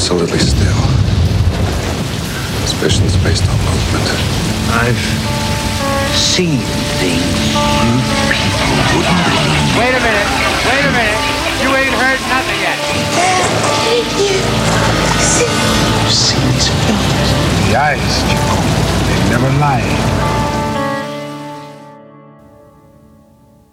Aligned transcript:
absolutely 0.00 0.38
still. 0.38 0.80
Suspicions 2.64 3.14
based 3.20 3.44
on 3.44 3.56
movement. 3.68 4.08
I've 4.80 4.96
seen 6.16 6.56
things 6.96 7.52
you 7.52 8.00
people 8.32 8.80
wouldn't 8.96 9.20
believe. 9.28 9.60
Wait 9.76 9.92
a 9.92 10.00
minute. 10.00 10.28
Wait 10.72 10.84
a 10.88 10.92
minute. 10.96 11.20
You 11.60 11.68
ain't 11.76 11.92
heard 12.00 12.16
nothing 12.32 12.60
yet. 12.64 12.80
Thank 13.84 14.08
You've 15.36 16.10
seen 16.10 16.48
things. 16.64 17.28
The 17.68 17.76
eyes, 17.76 18.00
Chico. 18.24 18.56
They 19.04 19.20
never 19.28 19.52
lie. 19.60 20.39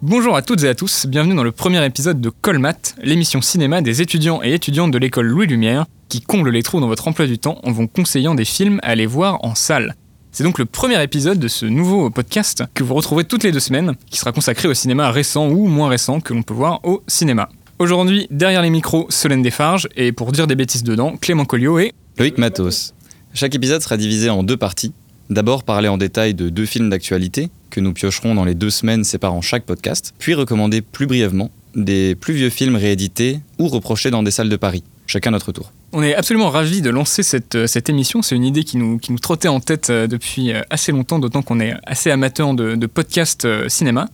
Bonjour 0.04 0.36
à 0.36 0.44
toutes 0.44 0.62
et 0.62 0.70
à 0.70 0.76
tous, 0.76 1.08
bienvenue 1.08 1.34
dans 1.34 1.44
le 1.44 1.52
premier 1.52 1.84
épisode 1.84 2.22
de 2.22 2.30
Colmat, 2.30 2.94
l'émission 3.02 3.42
cinéma 3.42 3.82
des 3.82 4.00
étudiants 4.00 4.42
et 4.44 4.54
étudiantes 4.54 4.92
de 4.92 5.00
l'école 5.00 5.26
Louis 5.26 5.48
Lumière 5.48 5.88
qui 6.08 6.22
comble 6.22 6.52
les 6.52 6.62
trous 6.62 6.80
dans 6.80 6.88
votre 6.88 7.08
emploi 7.08 7.26
du 7.26 7.40
temps 7.40 7.60
en 7.64 7.72
vous 7.72 7.88
conseillant 7.88 8.36
des 8.36 8.46
films 8.46 8.80
à 8.84 8.90
aller 8.90 9.08
voir 9.08 9.44
en 9.44 9.56
salle. 9.56 9.96
C'est 10.32 10.44
donc 10.44 10.60
le 10.60 10.66
premier 10.66 11.02
épisode 11.02 11.40
de 11.40 11.48
ce 11.48 11.66
nouveau 11.66 12.12
podcast 12.12 12.64
que 12.76 12.84
vous 12.84 12.94
retrouverez 12.94 13.24
toutes 13.24 13.44
les 13.44 13.52
deux 13.52 13.60
semaines, 13.60 13.96
qui 14.12 14.20
sera 14.20 14.32
consacré 14.32 14.68
au 14.68 14.76
cinéma 14.76 15.10
récent 15.10 15.48
ou 15.50 15.66
moins 15.66 15.90
récent 15.90 16.20
que 16.20 16.36
l'on 16.36 16.44
peut 16.44 16.54
voir 16.54 16.80
au 16.84 17.02
cinéma. 17.08 17.50
Aujourd'hui, 17.80 18.28
derrière 18.30 18.62
les 18.62 18.70
micros, 18.70 19.08
Solène 19.10 19.42
Desfarges, 19.42 19.88
et 19.96 20.12
pour 20.12 20.32
dire 20.32 20.46
des 20.46 20.56
bêtises 20.56 20.84
dedans, 20.84 21.18
Clément 21.20 21.46
Colliot 21.46 21.80
et... 21.80 21.94
Loïc 22.20 22.38
Matos. 22.38 22.94
Chaque 23.34 23.56
épisode 23.56 23.82
sera 23.82 23.98
divisé 23.98 24.30
en 24.30 24.44
deux 24.44 24.58
parties. 24.58 24.94
D'abord 25.30 25.64
parler 25.64 25.90
en 25.90 25.98
détail 25.98 26.34
de 26.34 26.48
deux 26.48 26.66
films 26.66 26.90
d'actualité 26.90 27.50
que 27.70 27.82
nous 27.82 27.94
piocherons 27.94 28.34
dans 28.34 28.46
les 28.46 28.56
deux 28.56 28.70
semaines 28.70 29.04
séparant 29.04 29.42
chaque 29.42 29.66
podcast, 29.66 30.14
puis 30.20 30.34
recommander 30.34 30.82
plus 30.82 31.06
brièvement 31.06 31.52
des 31.76 32.16
plus 32.16 32.34
vieux 32.34 32.50
films 32.50 32.76
réédités 32.76 33.42
ou 33.60 33.68
reprochés 33.68 34.10
dans 34.10 34.24
des 34.24 34.32
salles 34.32 34.50
de 34.50 34.56
Paris, 34.56 34.84
chacun 35.06 35.32
notre 35.32 35.52
tour. 35.52 35.72
On 35.94 36.04
est 36.04 36.14
absolument 36.16 36.50
ravis 36.50 36.82
de 36.82 36.90
lancer 36.90 37.24
cette, 37.24 37.56
euh, 37.56 37.66
cette 37.66 37.90
émission. 37.90 38.22
C'est 38.22 38.36
une 38.36 38.44
idée 38.44 38.66
qui 38.66 38.76
nous, 38.76 38.98
qui 38.98 39.14
nous 39.14 39.20
trottait 39.20 39.48
en 39.48 39.62
tête 39.62 39.90
euh, 39.90 40.06
depuis 40.06 40.52
euh, 40.52 40.62
assez 40.70 40.92
longtemps, 40.92 41.18
d'autant 41.18 41.42
qu'on 41.42 41.62
est 41.62 41.76
assez 41.86 42.12
amateur 42.12 42.54
de, 42.54 42.76
de 42.76 42.86
podcast 42.88 43.46
euh, 43.46 43.70
cinéma. 43.70 44.10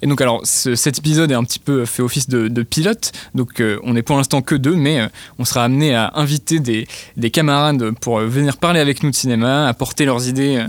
Et 0.00 0.06
donc, 0.06 0.22
alors, 0.22 0.40
ce- 0.44 0.74
cet 0.74 0.96
épisode 0.98 1.30
est 1.30 1.34
un 1.34 1.44
petit 1.44 1.58
peu 1.58 1.84
fait 1.84 2.02
office 2.02 2.30
de, 2.30 2.62
pilote. 2.62 3.12
Donc, 3.34 3.62
on 3.82 3.94
est 3.94 4.02
pour 4.02 4.16
l'instant 4.16 4.40
que 4.40 4.54
deux, 4.54 4.74
mais 4.74 5.06
on 5.38 5.44
sera 5.44 5.64
amené 5.64 5.94
à 5.94 6.12
inviter 6.14 6.60
des, 6.60 6.86
des 7.18 7.30
camarades 7.30 7.90
pour 8.00 8.20
venir 8.20 8.56
parler 8.56 8.80
avec 8.80 9.02
nous 9.02 9.10
de 9.10 9.14
cinéma, 9.14 9.68
apporter 9.68 10.06
leurs 10.06 10.28
idées 10.28 10.64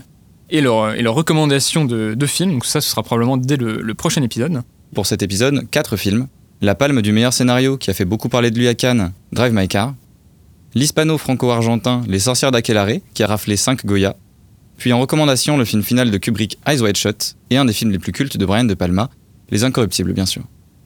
et 0.50 0.60
leurs, 0.62 0.94
et 0.94 1.02
leurs 1.02 1.16
recommandations 1.16 1.86
de, 1.86 2.16
de 2.16 2.26
films. 2.26 2.52
Donc, 2.52 2.66
ça, 2.66 2.82
ce 2.82 2.90
sera 2.90 3.02
probablement 3.02 3.38
dès 3.38 3.56
le 3.58 3.94
prochain 3.94 4.22
épisode. 4.24 4.62
Pour 4.94 5.06
cet 5.06 5.24
épisode, 5.24 5.70
quatre 5.72 5.96
films. 5.96 6.28
La 6.62 6.76
palme 6.76 7.02
du 7.02 7.14
meilleur 7.14 7.32
scénario 7.32 7.78
qui 7.78 7.90
a 7.90 7.94
fait 7.94 8.04
beaucoup 8.06 8.28
parler 8.28 8.52
de 8.52 8.60
lui 8.60 8.68
à 8.68 8.76
Cannes, 8.76 9.14
Drive 9.32 9.54
My 9.54 9.68
Car. 9.70 9.94
L'hispano-franco-argentin 10.76 12.04
Les 12.08 12.20
sorcières 12.20 12.52
d'Aquelarre, 12.52 13.00
qui 13.14 13.24
a 13.24 13.28
raflé 13.28 13.58
5 13.58 13.86
Goya. 13.86 14.16
Puis 14.78 14.94
en 14.94 15.00
recommandation, 15.00 15.58
le 15.58 15.66
film 15.66 15.84
final 15.84 16.12
de 16.12 16.18
Kubrick, 16.18 16.58
Eyes 16.68 16.82
Wide 16.82 16.96
Shut, 16.96 17.36
et 17.50 17.58
un 17.58 17.66
des 17.66 17.74
films 17.74 17.92
les 17.92 18.00
plus 18.00 18.12
cultes 18.12 18.38
de 18.38 18.46
Brian 18.46 18.64
De 18.64 18.74
Palma, 18.76 19.10
Les 19.50 19.64
Incorruptibles, 19.64 20.14
bien 20.14 20.26
sûr. 20.26 20.44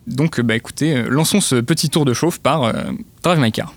Donc, 0.08 0.42
bah, 0.42 0.56
écoutez, 0.56 0.96
euh, 0.96 1.08
lançons 1.10 1.42
ce 1.42 1.56
petit 1.56 1.90
tour 1.90 2.06
de 2.06 2.14
chauffe 2.14 2.40
par 2.40 2.64
euh, 2.64 2.74
Drive 3.24 3.40
My 3.40 3.52
Car. 3.52 3.74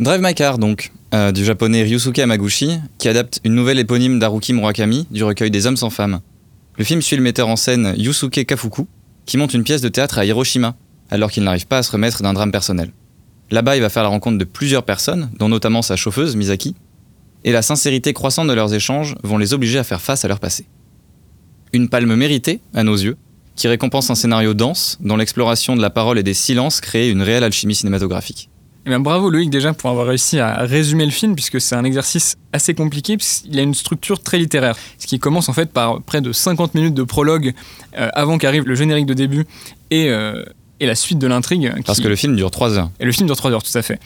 Drive 0.00 0.20
My 0.20 0.32
Car, 0.32 0.58
donc, 0.58 0.92
euh, 1.12 1.32
du 1.32 1.44
japonais 1.44 1.82
Ryusuke 1.82 2.20
Hamaguchi, 2.20 2.78
qui 2.98 3.08
adapte 3.08 3.40
une 3.44 3.54
nouvelle 3.54 3.78
éponyme 3.78 4.18
d'Haruki 4.18 4.54
Murakami 4.54 5.06
du 5.10 5.24
recueil 5.24 5.50
des 5.50 5.66
hommes 5.66 5.76
sans 5.76 5.90
femmes. 5.90 6.20
Le 6.78 6.84
film 6.84 7.02
suit 7.02 7.16
le 7.16 7.22
metteur 7.22 7.48
en 7.48 7.56
scène 7.56 7.94
Yusuke 7.96 8.46
Kafuku, 8.46 8.86
qui 9.25 9.37
monte 9.37 9.53
une 9.53 9.63
pièce 9.63 9.81
de 9.81 9.89
théâtre 9.89 10.17
à 10.17 10.25
Hiroshima, 10.25 10.75
alors 11.09 11.31
qu'il 11.31 11.43
n'arrive 11.43 11.67
pas 11.67 11.79
à 11.79 11.83
se 11.83 11.91
remettre 11.91 12.23
d'un 12.23 12.33
drame 12.33 12.51
personnel. 12.51 12.91
Là-bas, 13.51 13.75
il 13.75 13.81
va 13.81 13.89
faire 13.89 14.03
la 14.03 14.09
rencontre 14.09 14.37
de 14.37 14.45
plusieurs 14.45 14.83
personnes, 14.83 15.29
dont 15.37 15.49
notamment 15.49 15.81
sa 15.81 15.95
chauffeuse, 15.95 16.35
Misaki, 16.35 16.75
et 17.43 17.51
la 17.51 17.61
sincérité 17.61 18.13
croissante 18.13 18.47
de 18.47 18.53
leurs 18.53 18.73
échanges 18.73 19.15
vont 19.23 19.37
les 19.37 19.53
obliger 19.53 19.77
à 19.77 19.83
faire 19.83 20.01
face 20.01 20.25
à 20.25 20.27
leur 20.27 20.39
passé. 20.39 20.65
Une 21.73 21.89
palme 21.89 22.15
méritée, 22.15 22.61
à 22.73 22.83
nos 22.83 22.95
yeux, 22.95 23.17
qui 23.55 23.67
récompense 23.67 24.09
un 24.09 24.15
scénario 24.15 24.53
dense, 24.53 24.97
dont 25.01 25.17
l'exploration 25.17 25.75
de 25.75 25.81
la 25.81 25.89
parole 25.89 26.17
et 26.17 26.23
des 26.23 26.33
silences 26.33 26.81
crée 26.81 27.09
une 27.09 27.21
réelle 27.21 27.43
alchimie 27.43 27.75
cinématographique. 27.75 28.49
Eh 28.85 28.89
bien, 28.89 28.99
bravo 28.99 29.29
Loïc 29.29 29.49
déjà 29.49 29.73
pour 29.73 29.89
avoir 29.89 30.07
réussi 30.07 30.39
à 30.39 30.57
résumer 30.57 31.05
le 31.05 31.11
film 31.11 31.35
puisque 31.35 31.61
c'est 31.61 31.75
un 31.75 31.85
exercice 31.85 32.35
assez 32.51 32.73
compliqué 32.73 33.15
puisqu'il 33.15 33.57
a 33.57 33.61
une 33.61 33.73
structure 33.73 34.21
très 34.21 34.37
littéraire. 34.37 34.75
Ce 34.97 35.07
qui 35.07 35.19
commence 35.19 35.47
en 35.47 35.53
fait 35.53 35.71
par 35.71 36.01
près 36.01 36.19
de 36.19 36.33
50 36.33 36.75
minutes 36.75 36.93
de 36.93 37.03
prologue 37.03 37.53
euh, 37.97 38.09
avant 38.13 38.37
qu'arrive 38.37 38.65
le 38.67 38.75
générique 38.75 39.05
de 39.05 39.13
début 39.13 39.45
et, 39.89 40.09
euh, 40.09 40.43
et 40.81 40.85
la 40.85 40.95
suite 40.95 41.17
de 41.17 41.27
l'intrigue. 41.27 41.67
euh, 41.67 41.81
Parce 41.85 42.01
que 42.01 42.09
le 42.09 42.17
film 42.17 42.35
dure 42.35 42.51
3 42.51 42.77
heures. 42.77 42.89
Et 42.99 43.05
le 43.05 43.13
film 43.13 43.25
dure 43.27 43.37
3 43.37 43.51
heures 43.51 43.63
tout 43.63 43.77
à 43.77 43.81
fait. 43.81 43.99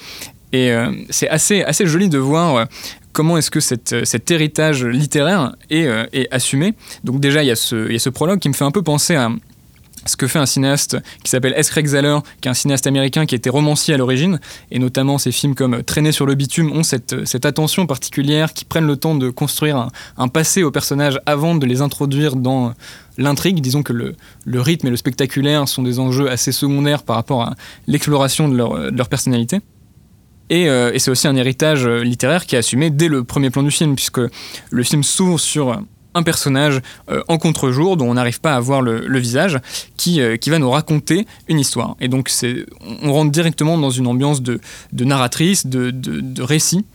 Et 0.54 0.72
euh, 0.72 0.92
c'est 1.10 1.28
assez, 1.28 1.64
assez 1.64 1.88
joli 1.88 2.08
de 2.08 2.20
voir 2.20 2.68
comment 3.14 3.36
est-ce 3.40 3.50
que 3.50 3.60
cette, 3.60 4.06
cet 4.06 4.30
héritage 4.30 4.86
littéraire 4.86 5.56
est, 5.72 5.88
est 6.14 6.28
assumé. 6.32 6.76
Donc 7.04 7.20
déjà 7.20 7.42
il 7.42 7.48
y, 7.48 7.52
a 7.52 7.56
ce, 7.56 7.88
il 7.88 7.94
y 7.94 7.96
a 7.96 8.00
ce 8.00 8.10
prologue 8.12 8.38
qui 8.40 8.48
me 8.48 8.54
fait 8.54 8.64
un 8.64 8.72
peu 8.72 8.84
penser 8.84 9.16
à 9.16 9.32
ce 10.08 10.18
que 10.18 10.28
fait 10.28 10.40
un 10.40 10.46
cinéaste 10.46 10.98
qui 11.24 11.30
s'appelle 11.30 11.54
S. 11.56 11.70
Craig 11.70 11.88
Zahler, 11.88 12.18
qui 12.42 12.48
est 12.48 12.52
un 12.52 12.56
cinéaste 12.56 12.88
américain 12.88 13.26
qui 13.26 13.36
était 13.36 13.50
romancier 13.50 13.94
à 13.94 13.98
l'origine, 13.98 14.40
et 14.72 14.80
notamment 14.80 15.18
ses 15.18 15.32
films 15.32 15.56
comme 15.56 15.84
Traîner 15.84 16.12
sur 16.12 16.26
le 16.26 16.36
bitume 16.36 16.72
ont 16.72 16.84
cette, 16.84 17.46
attention 17.46 17.86
particulière, 17.86 18.54
qui 18.54 18.66
prennent 18.66 18.88
le 18.88 18.98
temps 18.98 19.16
de 19.16 19.30
construire 19.30 19.90
un, 20.18 20.28
passé 20.28 20.64
aux 20.64 20.72
personnages 20.72 21.20
avant 21.26 21.56
de 21.56 21.66
les 21.66 21.82
introduire 21.82 22.36
dans 22.36 22.74
l'intrigue. 23.18 23.62
Disons 23.62 23.84
que 23.84 23.94
le, 23.94 24.16
rythme 24.60 24.88
et 24.88 24.92
le 24.92 24.98
spectaculaire 24.98 25.68
sont 25.68 25.84
des 25.84 26.00
enjeux 26.00 26.30
assez 26.30 26.52
secondaires 26.52 27.04
par 27.04 27.16
rapport 27.16 27.42
à 27.42 27.56
l'exploration 27.88 28.50
de 28.50 28.56
leur, 28.56 29.10
personnalité. 29.10 29.62
Et, 30.50 30.70
euh, 30.70 30.94
et 30.94 31.00
c'est 31.00 31.12
aussi 31.12 31.28
un 31.28 31.36
héritage 31.36 31.86
euh, 31.86 32.04
littéraire 32.04 32.46
qui 32.46 32.56
est 32.56 32.60
assumé 32.60 32.90
dès 32.90 33.10
le 33.10 33.26
premier 33.26 33.50
plan 33.50 33.64
du 33.64 33.72
film, 33.72 33.96
puisque 33.96 34.22
le 34.70 34.84
film 34.84 35.04
s'ouvre 35.04 35.38
sur 35.38 35.82
un 36.18 36.24
personnage 36.24 36.82
euh, 37.10 37.22
en 37.28 37.38
contre-jour 37.38 37.96
dont 37.98 38.10
on 38.10 38.16
n'arrive 38.16 38.42
pas 38.42 38.56
à 38.56 38.60
voir 38.60 38.82
le, 38.82 39.20
visage, 39.20 39.60
qui, 39.96 40.20
euh, 40.22 40.38
qui 40.38 40.50
va 40.50 40.60
nous 40.60 40.70
raconter 40.70 41.26
une 41.48 41.60
histoire. 41.60 41.96
Et 42.02 42.08
donc 42.08 42.30
c'est, 42.30 42.66
on 43.04 43.14
rentre 43.14 43.32
directement 43.32 43.78
dans 43.78 43.90
une 43.90 44.08
ambiance 44.08 44.42
de, 44.42 44.60
de 44.94 45.04
narratrice, 45.06 45.68
de, 45.68 45.92
de, 45.92 46.42
récit. 46.42 46.86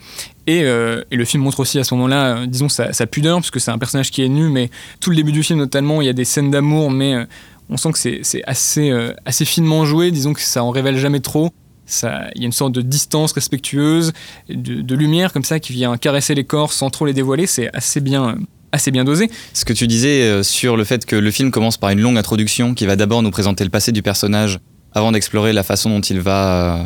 Et, 0.46 0.64
euh, 0.64 1.02
et 1.10 1.16
le 1.16 1.24
film 1.24 1.42
montre 1.42 1.60
aussi 1.60 1.78
à 1.78 1.84
ce 1.84 1.94
moment-là, 1.94 2.46
disons, 2.46 2.68
sa, 2.68 2.92
sa 2.92 3.06
pudeur, 3.06 3.38
puisque 3.38 3.60
c'est 3.60 3.70
un 3.70 3.78
personnage 3.78 4.10
qui 4.10 4.22
est 4.22 4.28
nu, 4.28 4.48
mais 4.48 4.70
tout 5.00 5.10
le 5.10 5.16
début 5.16 5.32
du 5.32 5.42
film 5.42 5.58
notamment, 5.58 6.02
il 6.02 6.06
y 6.06 6.10
a 6.10 6.12
des 6.14 6.24
scènes 6.24 6.50
d'amour, 6.50 6.90
mais 6.90 7.26
on 7.70 7.76
sent 7.76 7.92
que 7.92 7.98
c'est, 7.98 8.20
c'est 8.22 8.42
assez, 8.44 8.92
assez 9.24 9.44
finement 9.44 9.84
joué, 9.84 10.10
disons 10.10 10.32
que 10.32 10.40
ça 10.40 10.64
en 10.64 10.70
révèle 10.70 10.98
jamais 10.98 11.20
trop. 11.20 11.50
Ça- 11.86 12.30
Il 12.34 12.42
y 12.42 12.44
a 12.44 12.46
une 12.46 12.52
sorte 12.52 12.72
de 12.72 12.80
distance 12.80 13.32
respectueuse, 13.32 14.12
de, 14.48 14.94
lumière 14.94 15.32
comme 15.32 15.44
ça 15.44 15.60
qui 15.60 15.72
vient 15.72 15.96
caresser 15.96 16.34
les 16.34 16.44
corps 16.44 16.72
sans 16.72 16.90
trop 16.90 17.06
les 17.06 17.12
dévoiler. 17.12 17.46
C'est 17.46 17.74
assez 17.74 18.00
bien, 18.00 18.36
assez 18.72 18.90
bien 18.90 19.04
dosé. 19.04 19.30
Ce 19.52 19.64
que 19.64 19.72
tu 19.72 19.86
disais 19.86 20.22
euh, 20.22 20.42
sur 20.42 20.76
le 20.76 20.84
fait 20.84 21.04
que 21.06 21.16
le 21.16 21.30
film 21.30 21.50
commence 21.50 21.76
par 21.76 21.90
une 21.90 22.00
longue 22.00 22.18
introduction 22.18 22.74
qui 22.74 22.86
va 22.86 22.96
d'abord 22.96 23.22
nous 23.22 23.30
présenter 23.30 23.64
le 23.64 23.70
passé 23.70 23.92
du 23.92 24.02
personnage 24.02 24.58
avant 24.92 25.12
d'explorer 25.12 25.52
la 25.52 25.62
façon 25.62 25.90
dont 25.90 26.00
il 26.00 26.20
va 26.20 26.76
euh, 26.80 26.84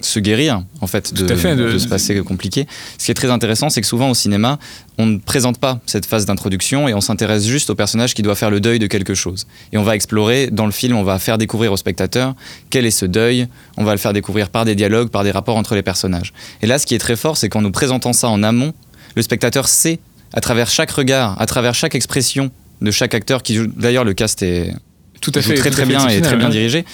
se 0.00 0.18
guérir 0.18 0.62
en 0.80 0.86
fait 0.86 1.14
de, 1.14 1.34
fait, 1.36 1.54
de- 1.54 1.72
de 1.72 1.78
ce 1.78 1.86
passé 1.86 2.18
compliqué. 2.20 2.66
Ce 2.98 3.04
qui 3.04 3.10
est 3.10 3.14
très 3.14 3.30
intéressant, 3.30 3.70
c'est 3.70 3.80
que 3.80 3.86
souvent 3.86 4.10
au 4.10 4.14
cinéma, 4.14 4.58
on 4.98 5.06
ne 5.06 5.18
présente 5.18 5.58
pas 5.58 5.78
cette 5.86 6.06
phase 6.06 6.26
d'introduction 6.26 6.88
et 6.88 6.94
on 6.94 7.00
s'intéresse 7.00 7.46
juste 7.46 7.70
au 7.70 7.74
personnage 7.74 8.12
qui 8.14 8.22
doit 8.22 8.34
faire 8.34 8.50
le 8.50 8.58
deuil 8.60 8.78
de 8.78 8.86
quelque 8.86 9.14
chose. 9.14 9.46
Et 9.72 9.78
on 9.78 9.84
va 9.84 9.94
explorer 9.94 10.48
dans 10.50 10.66
le 10.66 10.72
film, 10.72 10.96
on 10.96 11.02
va 11.04 11.18
faire 11.18 11.38
découvrir 11.38 11.72
au 11.72 11.76
spectateur 11.76 12.34
quel 12.68 12.84
est 12.84 12.90
ce 12.90 13.06
deuil, 13.06 13.46
on 13.76 13.84
va 13.84 13.92
le 13.92 13.98
faire 13.98 14.12
découvrir 14.12 14.48
par 14.50 14.64
des 14.64 14.74
dialogues, 14.74 15.08
par 15.08 15.24
des 15.24 15.30
rapports 15.30 15.56
entre 15.56 15.74
les 15.76 15.82
personnages. 15.82 16.32
Et 16.62 16.66
là, 16.66 16.78
ce 16.78 16.86
qui 16.86 16.94
est 16.94 16.98
très 16.98 17.16
fort, 17.16 17.36
c'est 17.36 17.48
qu'en 17.48 17.62
nous 17.62 17.70
présentant 17.70 18.12
ça 18.12 18.28
en 18.28 18.42
amont, 18.42 18.72
le 19.14 19.22
spectateur 19.22 19.68
sait 19.68 20.00
à 20.32 20.40
travers 20.40 20.68
chaque 20.68 20.90
regard, 20.90 21.40
à 21.40 21.46
travers 21.46 21.74
chaque 21.74 21.94
expression 21.94 22.50
de 22.80 22.90
chaque 22.90 23.14
acteur 23.14 23.42
qui 23.42 23.54
joue. 23.54 23.66
D'ailleurs, 23.66 24.04
le 24.04 24.14
cast 24.14 24.42
est 24.42 24.74
Tout 25.20 25.32
à 25.34 25.42
fait. 25.42 25.54
très 25.54 25.70
tout 25.70 25.76
très 25.76 25.86
bien 25.86 26.06
et 26.08 26.20
très 26.20 26.36
bien 26.36 26.46
ouais. 26.46 26.52
dirigé. 26.52 26.84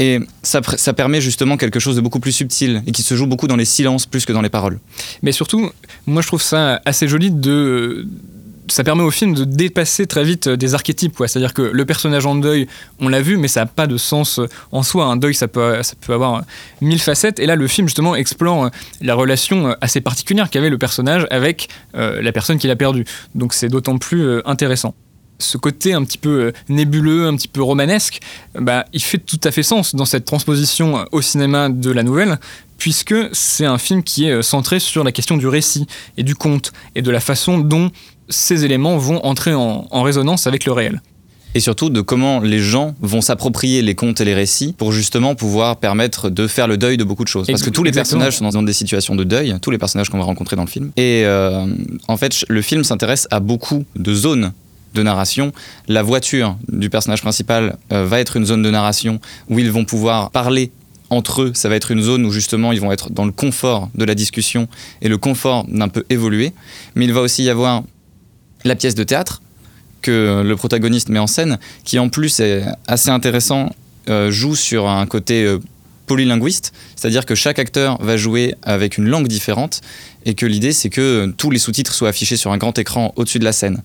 Et 0.00 0.18
ça 0.42 0.60
permet 0.92 1.20
justement 1.20 1.56
quelque 1.56 1.78
chose 1.78 1.94
de 1.94 2.00
beaucoup 2.00 2.18
plus 2.18 2.32
subtil 2.32 2.82
et 2.86 2.90
qui 2.90 3.02
se 3.02 3.14
joue 3.14 3.26
beaucoup 3.26 3.46
dans 3.46 3.56
les 3.56 3.64
silences 3.64 4.06
plus 4.06 4.24
que 4.24 4.32
dans 4.32 4.42
les 4.42 4.48
paroles. 4.48 4.80
Mais 5.22 5.30
surtout, 5.30 5.70
moi 6.06 6.20
je 6.20 6.26
trouve 6.26 6.42
ça 6.42 6.82
assez 6.84 7.06
joli 7.06 7.30
de 7.30 8.06
ça 8.68 8.84
permet 8.84 9.02
au 9.02 9.10
film 9.10 9.34
de 9.34 9.44
dépasser 9.44 10.06
très 10.06 10.24
vite 10.24 10.46
euh, 10.46 10.56
des 10.56 10.74
archétypes. 10.74 11.16
C'est-à-dire 11.18 11.54
que 11.54 11.62
le 11.62 11.84
personnage 11.84 12.26
en 12.26 12.34
deuil, 12.34 12.66
on 13.00 13.08
l'a 13.08 13.20
vu, 13.20 13.36
mais 13.36 13.48
ça 13.48 13.60
n'a 13.60 13.66
pas 13.66 13.86
de 13.86 13.96
sens 13.96 14.38
euh, 14.38 14.48
en 14.72 14.82
soi. 14.82 15.06
Un 15.06 15.16
deuil, 15.16 15.34
ça 15.34 15.48
peut, 15.48 15.82
ça 15.82 15.94
peut 16.00 16.12
avoir 16.12 16.36
euh, 16.36 16.40
mille 16.80 17.00
facettes. 17.00 17.38
Et 17.38 17.46
là, 17.46 17.56
le 17.56 17.66
film, 17.68 17.88
justement, 17.88 18.14
explore 18.14 18.70
la 19.00 19.14
relation 19.14 19.74
assez 19.80 20.00
particulière 20.00 20.50
qu'avait 20.50 20.70
le 20.70 20.78
personnage 20.78 21.26
avec 21.30 21.68
la 21.94 22.32
personne 22.32 22.58
qu'il 22.58 22.70
a 22.70 22.76
perdue. 22.76 23.04
Donc 23.34 23.54
c'est 23.54 23.68
d'autant 23.68 23.98
plus 23.98 24.40
intéressant. 24.44 24.94
Ce 25.38 25.56
côté 25.58 25.92
un 25.92 26.04
petit 26.04 26.18
peu 26.18 26.52
nébuleux, 26.68 27.26
un 27.26 27.36
petit 27.36 27.48
peu 27.48 27.62
romanesque, 27.62 28.20
bah, 28.54 28.84
il 28.92 29.02
fait 29.02 29.18
tout 29.18 29.40
à 29.44 29.50
fait 29.50 29.62
sens 29.62 29.94
dans 29.94 30.04
cette 30.04 30.24
transposition 30.24 31.04
au 31.12 31.22
cinéma 31.22 31.68
de 31.68 31.90
la 31.90 32.02
nouvelle, 32.02 32.38
puisque 32.78 33.14
c'est 33.32 33.66
un 33.66 33.78
film 33.78 34.02
qui 34.02 34.26
est 34.26 34.32
euh, 34.32 34.42
centré 34.42 34.78
sur 34.78 35.04
la 35.04 35.12
question 35.12 35.36
du 35.36 35.46
récit 35.46 35.86
et 36.16 36.22
du 36.22 36.34
conte, 36.34 36.72
et 36.94 37.02
de 37.02 37.10
la 37.10 37.20
façon 37.20 37.58
dont 37.58 37.90
ces 38.28 38.64
éléments 38.64 38.96
vont 38.96 39.24
entrer 39.24 39.54
en, 39.54 39.86
en 39.90 40.02
résonance 40.02 40.46
avec 40.46 40.64
le 40.64 40.72
réel. 40.72 41.00
Et 41.56 41.60
surtout 41.60 41.88
de 41.88 42.00
comment 42.00 42.40
les 42.40 42.58
gens 42.58 42.96
vont 43.00 43.20
s'approprier 43.20 43.80
les 43.80 43.94
contes 43.94 44.20
et 44.20 44.24
les 44.24 44.34
récits 44.34 44.74
pour 44.76 44.90
justement 44.90 45.36
pouvoir 45.36 45.76
permettre 45.76 46.28
de 46.28 46.48
faire 46.48 46.66
le 46.66 46.76
deuil 46.76 46.96
de 46.96 47.04
beaucoup 47.04 47.22
de 47.22 47.28
choses. 47.28 47.46
Parce 47.46 47.62
que 47.62 47.70
tous 47.70 47.84
les 47.84 47.90
Exactement. 47.90 48.22
personnages 48.24 48.52
sont 48.52 48.58
dans 48.58 48.64
des 48.64 48.72
situations 48.72 49.14
de 49.14 49.22
deuil, 49.22 49.54
tous 49.62 49.70
les 49.70 49.78
personnages 49.78 50.08
qu'on 50.10 50.18
va 50.18 50.24
rencontrer 50.24 50.56
dans 50.56 50.64
le 50.64 50.68
film. 50.68 50.90
Et 50.96 51.22
euh, 51.24 51.64
en 52.08 52.16
fait, 52.16 52.44
le 52.48 52.60
film 52.60 52.82
s'intéresse 52.82 53.28
à 53.30 53.38
beaucoup 53.38 53.84
de 53.94 54.14
zones 54.14 54.52
de 54.94 55.02
narration. 55.04 55.52
La 55.86 56.02
voiture 56.02 56.56
du 56.68 56.90
personnage 56.90 57.22
principal 57.22 57.76
euh, 57.92 58.04
va 58.04 58.18
être 58.18 58.36
une 58.36 58.46
zone 58.46 58.62
de 58.62 58.70
narration 58.70 59.20
où 59.48 59.60
ils 59.60 59.70
vont 59.70 59.84
pouvoir 59.84 60.30
parler 60.32 60.72
entre 61.16 61.42
eux. 61.42 61.52
Ça 61.54 61.68
va 61.68 61.76
être 61.76 61.90
une 61.90 62.02
zone 62.02 62.24
où 62.24 62.30
justement 62.30 62.72
ils 62.72 62.80
vont 62.80 62.92
être 62.92 63.10
dans 63.10 63.24
le 63.24 63.32
confort 63.32 63.88
de 63.94 64.04
la 64.04 64.14
discussion 64.14 64.68
et 65.02 65.08
le 65.08 65.18
confort 65.18 65.64
d'un 65.68 65.88
peu 65.88 66.04
évoluer. 66.10 66.52
Mais 66.94 67.04
il 67.04 67.12
va 67.12 67.20
aussi 67.20 67.44
y 67.44 67.50
avoir 67.50 67.82
la 68.64 68.76
pièce 68.76 68.94
de 68.94 69.04
théâtre 69.04 69.42
que 70.02 70.42
le 70.44 70.56
protagoniste 70.56 71.08
met 71.08 71.18
en 71.18 71.26
scène, 71.26 71.58
qui 71.84 71.98
en 71.98 72.08
plus 72.08 72.40
est 72.40 72.64
assez 72.86 73.08
intéressant, 73.08 73.74
euh, 74.10 74.30
joue 74.30 74.54
sur 74.54 74.86
un 74.86 75.06
côté 75.06 75.44
euh, 75.44 75.58
polylinguiste, 76.06 76.72
c'est-à-dire 76.94 77.24
que 77.24 77.34
chaque 77.34 77.58
acteur 77.58 78.00
va 78.02 78.18
jouer 78.18 78.54
avec 78.62 78.98
une 78.98 79.08
langue 79.08 79.28
différente 79.28 79.80
et 80.26 80.34
que 80.34 80.44
l'idée 80.44 80.72
c'est 80.72 80.90
que 80.90 81.32
tous 81.38 81.50
les 81.50 81.58
sous-titres 81.58 81.94
soient 81.94 82.10
affichés 82.10 82.36
sur 82.36 82.52
un 82.52 82.58
grand 82.58 82.78
écran 82.78 83.12
au-dessus 83.16 83.38
de 83.38 83.44
la 83.44 83.52
scène. 83.52 83.82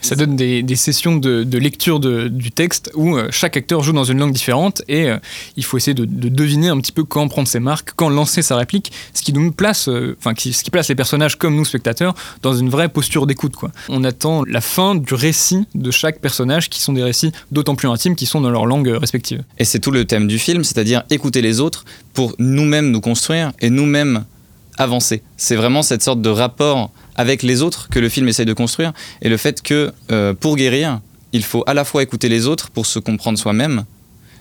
Ça 0.00 0.16
donne 0.16 0.36
des, 0.36 0.76
sessions 0.76 1.16
de, 1.16 1.58
lecture 1.58 2.00
du 2.00 2.50
texte 2.50 2.90
où 2.94 3.16
euh, 3.16 3.28
chaque 3.30 3.56
acteur 3.56 3.82
joue 3.82 3.92
dans 3.92 4.04
une 4.04 4.18
langue 4.18 4.32
différente 4.32 4.82
et 4.88 5.10
euh, 5.10 5.18
il 5.56 5.64
faut 5.64 5.76
essayer 5.76 5.94
de, 5.94 6.06
de 6.06 6.28
deviner 6.28 6.68
un 6.68 6.78
petit 6.78 6.92
peu 6.92 7.04
quand 7.04 7.28
prendre 7.28 7.46
ses 7.46 7.60
marques, 7.60 7.92
quand 7.96 8.08
lancer 8.08 8.40
sa 8.40 8.56
réplique, 8.56 8.92
ce 9.12 9.22
qui 9.22 9.32
nous 9.32 9.52
place, 9.52 9.88
euh, 9.88 10.16
enfin 10.18 10.32
ce 10.36 10.62
qui 10.62 10.70
place 10.70 10.88
les 10.88 10.94
personnages 10.94 11.36
comme 11.36 11.54
nous 11.54 11.64
spectateurs 11.64 12.14
dans 12.42 12.54
une 12.54 12.70
vraie 12.70 12.88
posture 12.88 13.26
d'écoute. 13.26 13.50
On 13.88 14.04
attend 14.04 14.44
la 14.44 14.60
fin 14.60 14.94
du 14.94 15.14
récit 15.14 15.66
de 15.74 15.90
chaque 15.90 16.20
personnage, 16.20 16.70
qui 16.70 16.80
sont 16.80 16.92
des 16.92 17.02
récits 17.02 17.32
d'autant 17.50 17.74
plus 17.74 17.88
intimes 17.88 18.14
qui 18.14 18.26
sont 18.26 18.40
dans 18.40 18.50
leur 18.50 18.66
langue 18.66 18.88
respective. 18.88 19.42
Et 19.58 19.64
c'est 19.64 19.80
tout 19.80 19.90
le 19.90 20.04
thème 20.04 20.26
du 20.26 20.38
film, 20.38 20.64
c'est-à-dire 20.64 21.02
écouter 21.10 21.42
les 21.42 21.60
autres 21.60 21.84
pour 22.12 22.34
nous-mêmes 22.38 22.90
nous 22.90 23.00
construire 23.00 23.52
et 23.60 23.70
nous-mêmes 23.70 24.24
avancer. 24.78 25.22
C'est 25.36 25.56
vraiment 25.56 25.82
cette 25.82 26.02
sorte 26.02 26.22
de 26.22 26.30
rapport 26.30 26.90
avec 27.20 27.42
les 27.42 27.60
autres 27.60 27.90
que 27.90 27.98
le 27.98 28.08
film 28.08 28.28
essaye 28.28 28.46
de 28.46 28.54
construire 28.54 28.94
et 29.20 29.28
le 29.28 29.36
fait 29.36 29.60
que 29.60 29.92
euh, 30.10 30.32
pour 30.32 30.56
guérir, 30.56 31.00
il 31.32 31.44
faut 31.44 31.62
à 31.66 31.74
la 31.74 31.84
fois 31.84 32.02
écouter 32.02 32.30
les 32.30 32.46
autres 32.46 32.70
pour 32.70 32.86
se 32.86 32.98
comprendre 32.98 33.38
soi-même, 33.38 33.84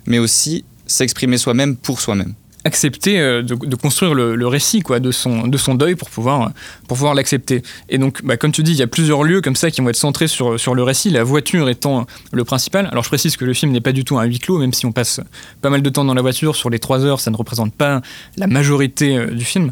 mais 0.06 0.18
aussi 0.18 0.64
s'exprimer 0.88 1.38
soi-même 1.38 1.76
pour 1.76 2.00
soi-même. 2.00 2.34
Accepter 2.65 3.19
euh, 3.19 3.41
de, 3.41 3.75
construire 3.75 4.13
le, 4.13 4.47
récit 4.47 4.81
quoi, 4.81 5.00
de, 5.00 5.11
son, 5.11 5.47
de 5.47 5.57
son 5.57 5.75
deuil 5.75 5.95
pour 5.95 6.09
pouvoir, 6.09 6.51
pour 6.88 6.97
pouvoir 6.97 7.13
l'accepter. 7.13 7.63
Et 7.89 7.97
donc, 7.97 8.23
bah, 8.23 8.38
comme 8.38 8.51
tu 8.51 8.63
dis, 8.63 8.71
il 8.71 8.77
y 8.77 8.83
a 8.83 8.88
plusieurs 8.88 9.23
lieux 9.23 9.41
comme 9.41 9.56
ça 9.56 9.71
qui 9.71 9.81
vont 9.81 9.89
être 9.89 9.95
centrés 9.95 10.27
sur, 10.27 10.59
sur 10.59 10.75
le 10.75 10.83
récit, 10.83 11.09
la 11.09 11.23
voiture 11.23 11.69
étant 11.69 12.06
le 12.31 12.44
principal. 12.44 12.88
Alors 12.91 13.03
je 13.03 13.09
précise 13.09 13.38
que 13.38 13.45
le 13.45 13.53
film 13.53 13.71
n'est 13.71 13.81
pas 13.81 13.91
du 13.91 14.03
tout 14.03 14.17
un 14.17 14.25
huis 14.25 14.39
clos, 14.39 14.57
même 14.57 14.73
si 14.73 14.85
on 14.85 14.91
passe 14.91 15.21
pas 15.61 15.69
mal 15.69 15.81
de 15.81 15.89
temps 15.89 16.06
dans 16.06 16.13
la 16.13 16.21
voiture, 16.21 16.56
sur 16.56 16.69
les 16.69 16.79
trois 16.79 17.06
heures, 17.06 17.19
ça 17.19 17.31
ne 17.31 17.38
représente 17.38 17.73
pas 17.73 18.01
la 18.38 18.47
majorité 18.47 19.17
euh, 19.17 19.27
du 19.27 19.45
film. 19.45 19.71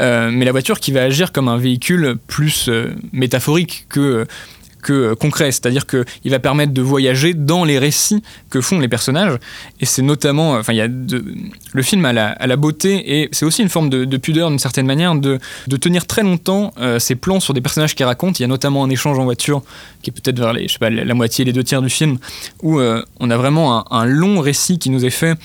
Euh, 0.00 0.30
mais 0.32 0.44
la 0.44 0.52
voiture 0.52 0.80
qui 0.80 0.92
va 0.92 1.02
agir 1.02 1.32
comme 1.32 1.48
un 1.48 1.58
véhicule 1.58 2.16
plus 2.26 2.70
métaphorique 3.12 3.86
que 3.88 4.26
que 4.82 4.92
euh, 4.92 5.14
concret, 5.14 5.52
c'est-à-dire 5.52 5.86
qu'il 5.86 6.30
va 6.30 6.38
permettre 6.38 6.72
de 6.72 6.82
voyager 6.82 7.34
dans 7.34 7.64
les 7.64 7.78
récits 7.78 8.22
que 8.50 8.60
font 8.60 8.78
les 8.78 8.88
personnages, 8.88 9.38
et 9.80 9.86
c'est 9.86 10.02
notamment, 10.02 10.52
enfin, 10.52 10.72
il 10.72 10.76
y 10.76 10.80
a 10.82 10.88
de- 10.88 11.24
le 11.72 11.82
film 11.82 12.04
a 12.04 12.12
la, 12.12 12.56
beauté, 12.56 13.20
et 13.20 13.28
c'est 13.32 13.46
aussi 13.46 13.62
une 13.62 13.68
forme 13.68 13.88
de, 13.88 14.04
de 14.04 14.16
pudeur 14.16 14.50
d'une 14.50 14.58
certaine 14.58 14.86
manière, 14.86 15.14
de, 15.14 15.38
de 15.68 15.76
tenir 15.76 16.06
très 16.06 16.22
longtemps 16.22 16.74
euh, 16.78 16.98
ses 16.98 17.14
plans 17.14 17.40
sur 17.40 17.54
des 17.54 17.60
personnages 17.60 17.94
qui 17.94 18.04
racontent. 18.04 18.34
Il 18.38 18.42
y 18.42 18.44
a 18.44 18.48
notamment 18.48 18.84
un 18.84 18.90
échange 18.90 19.18
en 19.18 19.24
voiture 19.24 19.62
qui 20.02 20.10
est 20.10 20.12
peut-être 20.12 20.38
vers 20.38 20.52
les, 20.52 20.68
je 20.68 20.74
sais 20.74 20.78
pas, 20.78 20.90
la, 20.90 21.14
moitié, 21.14 21.44
les 21.44 21.52
deux 21.52 21.64
tiers 21.64 21.80
du 21.80 21.88
film, 21.88 22.18
où 22.62 22.78
euh, 22.78 23.02
on 23.20 23.30
a 23.30 23.36
vraiment 23.36 23.90
un 23.92 24.04
long 24.04 24.40
récit 24.40 24.78
qui 24.78 24.90
nous 24.90 25.04
est 25.04 25.10
fait 25.10 25.38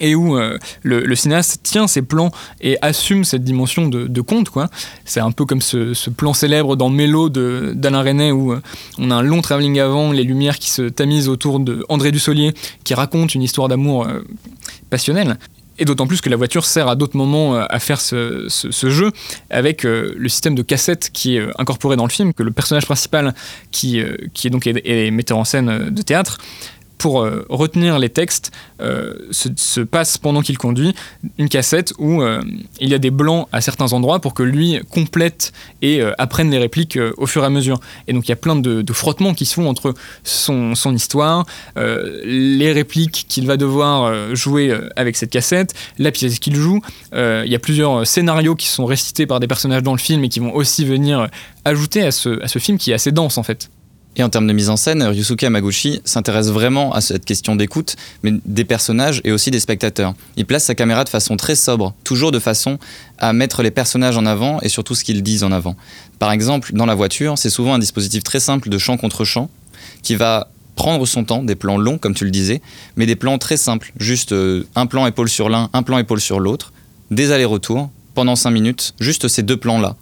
et 0.00 0.14
où 0.14 0.36
euh, 0.36 0.58
le, 0.82 1.14
cinéaste 1.14 1.62
tient 1.62 1.86
ses 1.86 2.02
plans 2.02 2.32
et 2.60 2.78
assume 2.82 3.24
cette 3.24 3.44
dimension 3.44 3.86
de, 3.86 4.06
de 4.06 4.20
conte. 4.20 4.48
C'est 5.04 5.20
un 5.20 5.30
peu 5.30 5.44
comme 5.44 5.60
ce, 5.60 6.10
plan 6.10 6.32
célèbre 6.32 6.76
dans 6.76 6.88
Mélo 6.88 7.28
d'Alain 7.28 8.02
Resnais 8.02 8.32
où 8.32 8.52
euh, 8.52 8.60
on 8.98 9.10
a 9.10 9.16
un 9.16 9.22
long 9.22 9.42
travelling 9.42 9.78
avant, 9.78 10.12
les 10.12 10.24
lumières 10.24 10.58
qui 10.58 10.70
se 10.70 10.82
tamisent 10.82 11.28
autour 11.28 11.60
de 11.60 11.84
André 11.88 12.10
Dussolier 12.10 12.54
qui 12.84 12.94
raconte 12.94 13.34
une 13.34 13.42
histoire 13.42 13.68
d'amour 13.68 14.06
euh, 14.06 14.20
passionnelle. 14.88 15.38
Et 15.78 15.84
d'autant 15.84 16.06
plus 16.06 16.20
que 16.20 16.28
la 16.28 16.36
voiture 16.36 16.66
sert 16.66 16.88
à 16.88 16.96
d'autres 16.96 17.16
moments 17.16 17.54
à 17.54 17.78
faire 17.78 18.02
ce, 18.02 18.48
jeu 18.70 19.12
avec 19.48 19.84
le 19.84 20.28
système 20.28 20.54
de 20.54 20.60
cassette 20.60 21.08
qui 21.10 21.38
est 21.38 21.48
incorporé 21.58 21.96
dans 21.96 22.04
le 22.04 22.10
film, 22.10 22.34
que 22.34 22.42
le 22.42 22.50
personnage 22.50 22.84
principal, 22.84 23.34
qui, 23.70 23.98
est 23.98 24.50
donc 24.50 24.66
est, 24.66 24.82
est 24.84 25.10
metteur 25.10 25.38
en 25.38 25.44
scène 25.44 25.88
de 25.88 26.02
théâtre, 26.02 26.36
pour 27.00 27.22
euh, 27.22 27.46
retenir 27.48 27.98
les 27.98 28.10
textes, 28.10 28.52
euh, 28.82 29.14
se, 29.30 29.48
se 29.56 29.80
passe 29.80 30.18
pendant 30.18 30.42
qu'il 30.42 30.58
conduit 30.58 30.94
une 31.38 31.48
cassette 31.48 31.94
où 31.98 32.20
euh, 32.20 32.42
il 32.78 32.90
y 32.90 32.94
a 32.94 32.98
des 32.98 33.10
blancs 33.10 33.48
à 33.52 33.62
certains 33.62 33.94
endroits 33.94 34.20
pour 34.20 34.34
que 34.34 34.42
lui 34.42 34.78
complète 34.90 35.52
et 35.80 36.02
apprenne 36.18 36.50
les 36.50 36.58
répliques 36.58 36.98
au 37.16 37.26
fur 37.26 37.42
et 37.42 37.46
à 37.46 37.50
mesure. 37.50 37.80
Et 38.06 38.12
donc 38.12 38.26
il 38.26 38.28
y 38.28 38.32
a 38.32 38.36
plein 38.36 38.54
de, 38.54 38.92
frottements 38.92 39.32
qui 39.32 39.46
se 39.46 39.54
font 39.54 39.66
entre 39.66 39.94
son, 40.24 40.74
histoire, 40.94 41.46
les 41.76 42.72
répliques 42.72 43.24
qu'il 43.28 43.46
va 43.46 43.56
devoir 43.56 44.34
jouer 44.34 44.78
avec 44.96 45.16
cette 45.16 45.30
cassette, 45.30 45.72
la 45.98 46.10
pièce 46.10 46.38
qu'il 46.38 46.54
joue. 46.54 46.80
Il 47.14 47.48
y 47.48 47.54
a 47.54 47.58
plusieurs 47.58 48.06
scénarios 48.06 48.56
qui 48.56 48.66
sont 48.66 48.84
récités 48.84 49.26
par 49.26 49.40
des 49.40 49.46
personnages 49.46 49.82
dans 49.82 49.94
le 49.94 49.98
film 49.98 50.22
et 50.24 50.28
qui 50.28 50.40
vont 50.40 50.54
aussi 50.54 50.84
venir 50.84 51.28
ajouter 51.64 52.02
à 52.02 52.10
ce, 52.10 52.42
à 52.42 52.48
ce 52.48 52.58
film 52.58 52.76
qui 52.76 52.90
est 52.90 52.94
assez 52.94 53.12
dense 53.12 53.38
en 53.38 53.42
fait. 53.42 53.70
Et 54.16 54.22
en 54.24 54.28
termes 54.28 54.46
de 54.46 54.52
mise 54.52 54.70
en 54.70 54.76
scène, 54.76 55.02
Ryusuke 55.02 55.44
Hamaguchi 55.44 56.00
s'intéresse 56.04 56.48
vraiment 56.48 56.92
à 56.92 57.00
cette 57.00 57.24
question 57.24 57.54
d'écoute, 57.54 57.94
mais 58.22 58.32
des 58.44 58.64
personnages 58.64 59.20
et 59.24 59.30
aussi 59.30 59.50
des 59.50 59.60
spectateurs. 59.60 60.14
Il 60.36 60.46
place 60.46 60.64
sa 60.64 60.74
caméra 60.74 61.04
de 61.04 61.08
façon 61.08 61.36
très 61.36 61.54
sobre, 61.54 61.94
toujours 62.02 62.32
de 62.32 62.40
façon 62.40 62.78
à 63.18 63.32
mettre 63.32 63.62
les 63.62 63.70
personnages 63.70 64.16
en 64.16 64.26
avant 64.26 64.60
et 64.62 64.68
surtout 64.68 64.94
ce 64.96 65.04
qu'ils 65.04 65.22
disent 65.22 65.44
en 65.44 65.52
avant. 65.52 65.76
Par 66.18 66.32
exemple, 66.32 66.72
dans 66.74 66.86
la 66.86 66.94
voiture, 66.94 67.38
c'est 67.38 67.50
souvent 67.50 67.74
un 67.74 67.78
dispositif 67.78 68.24
très 68.24 68.40
simple 68.40 68.68
de 68.68 68.78
champ 68.78 68.96
contre 68.96 69.24
champ 69.24 69.48
qui 70.02 70.16
va 70.16 70.50
prendre 70.74 71.06
son 71.06 71.24
temps, 71.24 71.42
des 71.42 71.54
plans 71.54 71.78
longs 71.78 71.98
comme 71.98 72.14
tu 72.14 72.24
le 72.24 72.30
disais, 72.30 72.62
mais 72.96 73.06
des 73.06 73.16
plans 73.16 73.38
très 73.38 73.56
simples, 73.56 73.92
juste 73.98 74.32
euh, 74.32 74.66
un 74.74 74.86
plan 74.86 75.06
épaule 75.06 75.28
sur 75.28 75.48
l'un, 75.48 75.68
un 75.72 75.82
plan 75.82 75.98
épaule 75.98 76.20
sur 76.20 76.40
l'autre, 76.40 76.72
des 77.10 77.32
allers-retours 77.32 77.90
pendant 78.14 78.34
5 78.34 78.50
minutes, 78.50 78.94
juste 78.98 79.28
ces 79.28 79.42
deux 79.42 79.56
plans-là. 79.56 79.96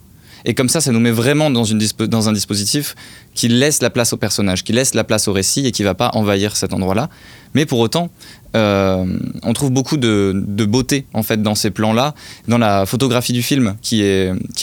Et 0.45 0.55
comme 0.55 0.69
ça, 0.69 0.81
ça 0.81 0.93
nous 0.93 1.01
met 1.01 1.11
vraiment 1.11 1.51
dans, 1.51 1.73
un 1.73 2.33
dispositif 2.33 2.95
qui 3.35 3.49
laisse 3.49 3.83
la 3.83 3.91
place 3.91 4.13
au 4.13 4.17
personnage, 4.17 4.65
qui 4.65 4.73
laisse 4.73 4.95
la 4.95 5.05
place 5.05 5.29
au 5.29 5.33
récit 5.33 5.67
et 5.67 5.73
qui 5.73 5.83
va 5.83 5.95
pas 5.95 6.11
envahir 6.15 6.57
cet 6.57 6.73
endroit-là. 6.73 7.09
Mais 7.55 7.67
pour 7.67 7.79
autant, 7.79 8.11
euh, 8.57 9.05
on 9.43 9.53
trouve 9.53 9.71
beaucoup 9.71 9.97
de, 9.97 10.33
beauté 10.65 11.07
en 11.15 11.23
fait 11.23 11.43
dans 11.43 11.55
ces 11.55 11.71
plans-là, 11.71 12.15
dans 12.47 12.59
la 12.59 12.87
photographie 12.87 13.33
du 13.33 13.43
film 13.43 13.77
qui, 13.83 14.03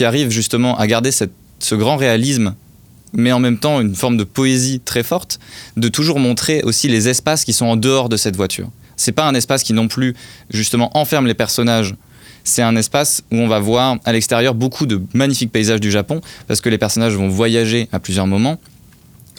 arrive 0.00 0.30
justement 0.30 0.78
à 0.78 0.86
garder 0.86 1.10
ce 1.12 1.74
grand 1.74 1.96
réalisme, 1.96 2.54
mais 3.12 3.32
en 3.32 3.40
même 3.40 3.58
temps 3.58 3.80
une 3.80 3.94
forme 3.94 4.16
de 4.16 4.24
poésie 4.24 4.80
très 4.84 5.02
forte, 5.02 5.38
de 5.76 5.88
toujours 5.88 6.18
montrer 6.18 6.62
aussi 6.62 6.88
les 6.88 7.08
espaces 7.08 7.44
qui 7.44 7.52
sont 7.52 7.66
en 7.66 7.76
dehors 7.76 8.08
de 8.08 8.16
cette 8.16 8.36
voiture. 8.36 8.70
C'est 8.96 9.12
pas 9.12 9.26
un 9.26 9.34
espace 9.34 9.62
qui 9.62 9.72
non 9.72 9.88
plus 9.88 10.14
justement 10.50 10.96
enferme 10.96 11.26
les 11.26 11.34
personnages 11.34 11.94
c'est 12.46 12.62
un 12.62 12.76
espace 12.76 13.22
où 13.32 13.36
on 13.36 13.48
va 13.48 13.58
voir 13.58 13.98
à 14.04 14.12
l'extérieur 14.12 14.54
beaucoup 14.54 14.86
de 14.86 15.02
magnifiques 15.12 15.52
paysages 15.52 15.80
du 15.80 15.90
Japon, 15.90 16.20
parce 16.46 16.60
que 16.60 16.68
les 16.68 16.78
personnages 16.78 17.14
vont 17.14 17.28
voyager 17.28 17.88
à 17.92 17.98
plusieurs 17.98 18.26
moments. 18.26 18.58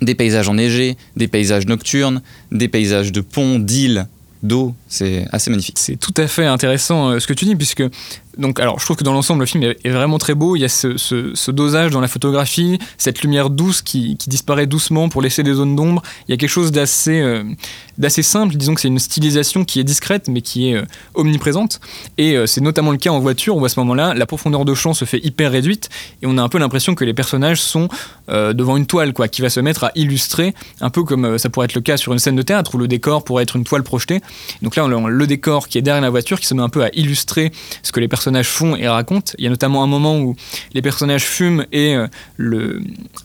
Des 0.01 0.13
paysages 0.13 0.49
enneigés, 0.49 0.95
des 1.15 1.27
paysages 1.27 1.65
nocturnes, 1.65 2.21
des 2.51 2.67
paysages 2.67 3.11
de 3.11 3.21
ponts, 3.21 3.59
d'îles, 3.59 4.07
d'eau, 4.43 4.75
c'est 4.87 5.25
assez 5.31 5.49
magnifique. 5.49 5.79
C'est 5.79 5.95
tout 5.95 6.13
à 6.17 6.27
fait 6.27 6.45
intéressant 6.45 7.09
euh, 7.09 7.19
ce 7.19 7.25
que 7.25 7.33
tu 7.33 7.45
dis, 7.45 7.55
puisque 7.55 7.83
Donc, 8.37 8.59
alors, 8.59 8.79
je 8.79 8.85
trouve 8.85 8.97
que 8.97 9.03
dans 9.03 9.13
l'ensemble, 9.13 9.41
le 9.41 9.45
film 9.45 9.63
est, 9.63 9.89
vraiment 9.89 10.17
très 10.17 10.35
beau. 10.35 10.55
Il 10.55 10.59
y 10.59 10.65
a 10.65 10.69
ce, 10.69 11.51
dosage 11.51 11.91
dans 11.91 12.01
la 12.01 12.07
photographie, 12.07 12.79
cette 12.97 13.21
lumière 13.21 13.49
douce 13.49 13.81
qui, 13.81 14.17
disparaît 14.27 14.67
doucement 14.67 15.09
pour 15.09 15.21
laisser 15.21 15.43
des 15.43 15.53
zones 15.53 15.75
d'ombre. 15.75 16.01
Il 16.27 16.31
y 16.31 16.33
a 16.33 16.37
quelque 16.37 16.49
chose 16.49 16.71
d'assez 16.71 17.21
euh, 17.21 17.43
simple. 18.21 18.55
Disons 18.55 18.75
que 18.75 18.81
c'est 18.81 18.87
une 18.87 18.99
stylisation 18.99 19.65
qui 19.65 19.79
est 19.79 19.83
discrète, 19.83 20.27
mais 20.27 20.41
qui 20.41 20.69
est 20.69 20.75
euh, 20.75 20.83
omniprésente. 21.15 21.79
Et 22.17 22.35
euh, 22.35 22.45
c'est 22.45 22.61
notamment 22.61 22.91
le 22.91 22.97
cas 22.97 23.09
en 23.09 23.19
voiture, 23.19 23.57
où 23.57 23.65
à 23.65 23.69
ce 23.69 23.79
moment-là, 23.79 24.13
la 24.13 24.25
profondeur 24.25 24.65
de 24.65 24.73
champ 24.73 24.93
se 24.93 25.05
fait 25.05 25.19
hyper 25.23 25.51
réduite, 25.51 25.89
et 26.21 26.27
on 26.27 26.37
a 26.37 26.41
un 26.41 26.49
peu 26.49 26.59
l'impression 26.59 26.95
que 26.95 27.05
les 27.05 27.13
personnages 27.13 27.61
sont 27.61 27.87
devant 28.27 28.75
une 28.75 28.85
toile, 28.85 29.13
quoi, 29.13 29.29
qui 29.29 29.41
va 29.41 29.49
se 29.49 29.61
mettre 29.61 29.85
à 29.85 29.91
illustrer, 29.95 30.53
un 30.81 30.89
peu 30.89 31.03
comme 31.03 31.37
ça 31.37 31.49
pourrait 31.49 31.65
être 31.65 31.75
le 31.75 31.81
cas 31.81 31.95
sur 31.95 32.11
une 32.11 32.19
scène 32.19 32.35
de 32.35 32.41
théâtre, 32.41 32.75
où 32.75 32.77
le 32.77 32.87
décor 32.87 33.23
pourrait 33.23 33.43
être 33.43 33.55
une 33.55 33.63
toile 33.63 33.83
projetée. 33.83 34.21
Donc 34.61 34.75
là, 34.75 34.85
on 34.85 35.05
a 35.05 35.09
le 35.09 35.27
décor 35.27 35.69
qui 35.69 35.77
est 35.77 35.81
derrière 35.81 36.01
la 36.01 36.09
voiture, 36.09 36.37
qui 36.39 36.45
se 36.45 36.53
met 36.53 36.61
un 36.61 36.67
peu 36.67 36.83
à 36.83 36.89
illustrer 36.93 37.53
ce 37.83 37.93
que 37.93 38.01
les 38.01 38.09
personnages 38.09 38.26
font 38.43 38.75
et 38.75 38.87
racontent. 38.87 39.33
Il 39.37 39.43
y 39.43 39.47
a 39.47 39.49
notamment 39.49 39.83
un 39.83 39.87
moment 39.87 40.19
où 40.19 40.35
les 40.73 40.81
personnages 40.81 41.23
fument 41.23 41.65
et 41.71 41.95
euh, 41.95 42.07
le, 42.37 42.81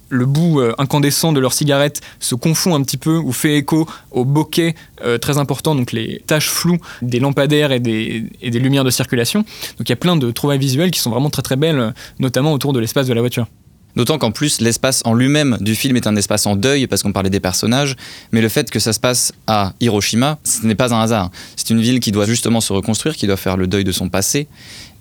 le 0.08 0.26
bout 0.26 0.60
euh, 0.60 0.74
incandescent 0.78 1.32
de 1.32 1.40
leur 1.40 1.52
cigarette 1.52 2.00
se 2.20 2.34
confond 2.34 2.74
un 2.74 2.82
petit 2.82 2.96
peu 2.96 3.16
ou 3.16 3.32
fait 3.32 3.56
écho 3.56 3.88
au 4.10 4.24
bokeh 4.24 4.74
euh, 5.04 5.18
très 5.18 5.38
important, 5.38 5.74
donc 5.74 5.92
les 5.92 6.22
taches 6.26 6.48
floues 6.48 6.78
des 7.02 7.20
lampadaires 7.20 7.72
et 7.72 7.80
des, 7.80 8.24
et 8.40 8.50
des 8.50 8.58
lumières 8.58 8.84
de 8.84 8.90
circulation. 8.90 9.40
Donc 9.78 9.88
il 9.88 9.90
y 9.90 9.92
a 9.92 9.96
plein 9.96 10.16
de 10.16 10.30
trouvailles 10.30 10.58
visuelles 10.58 10.90
qui 10.90 11.00
sont 11.00 11.10
vraiment 11.10 11.30
très 11.30 11.42
très 11.42 11.56
belles, 11.56 11.94
notamment 12.18 12.52
autour 12.52 12.72
de 12.72 12.80
l'espace 12.80 13.06
de 13.06 13.14
la 13.14 13.20
voiture. 13.20 13.46
D'autant 13.94 14.16
qu'en 14.16 14.30
plus, 14.30 14.60
l'espace 14.60 15.02
en 15.04 15.12
lui-même 15.12 15.58
du 15.60 15.74
film 15.74 15.96
est 15.96 16.06
un 16.06 16.16
espace 16.16 16.46
en 16.46 16.56
deuil, 16.56 16.86
parce 16.86 17.02
qu'on 17.02 17.12
parlait 17.12 17.30
des 17.30 17.40
personnages, 17.40 17.96
mais 18.32 18.40
le 18.40 18.48
fait 18.48 18.70
que 18.70 18.78
ça 18.78 18.92
se 18.92 19.00
passe 19.00 19.32
à 19.46 19.74
Hiroshima, 19.80 20.38
ce 20.44 20.66
n'est 20.66 20.74
pas 20.74 20.94
un 20.94 21.02
hasard. 21.02 21.30
C'est 21.56 21.68
une 21.70 21.80
ville 21.80 22.00
qui 22.00 22.10
doit 22.10 22.24
justement 22.24 22.62
se 22.62 22.72
reconstruire, 22.72 23.16
qui 23.16 23.26
doit 23.26 23.36
faire 23.36 23.58
le 23.58 23.66
deuil 23.66 23.84
de 23.84 23.92
son 23.92 24.08
passé, 24.08 24.48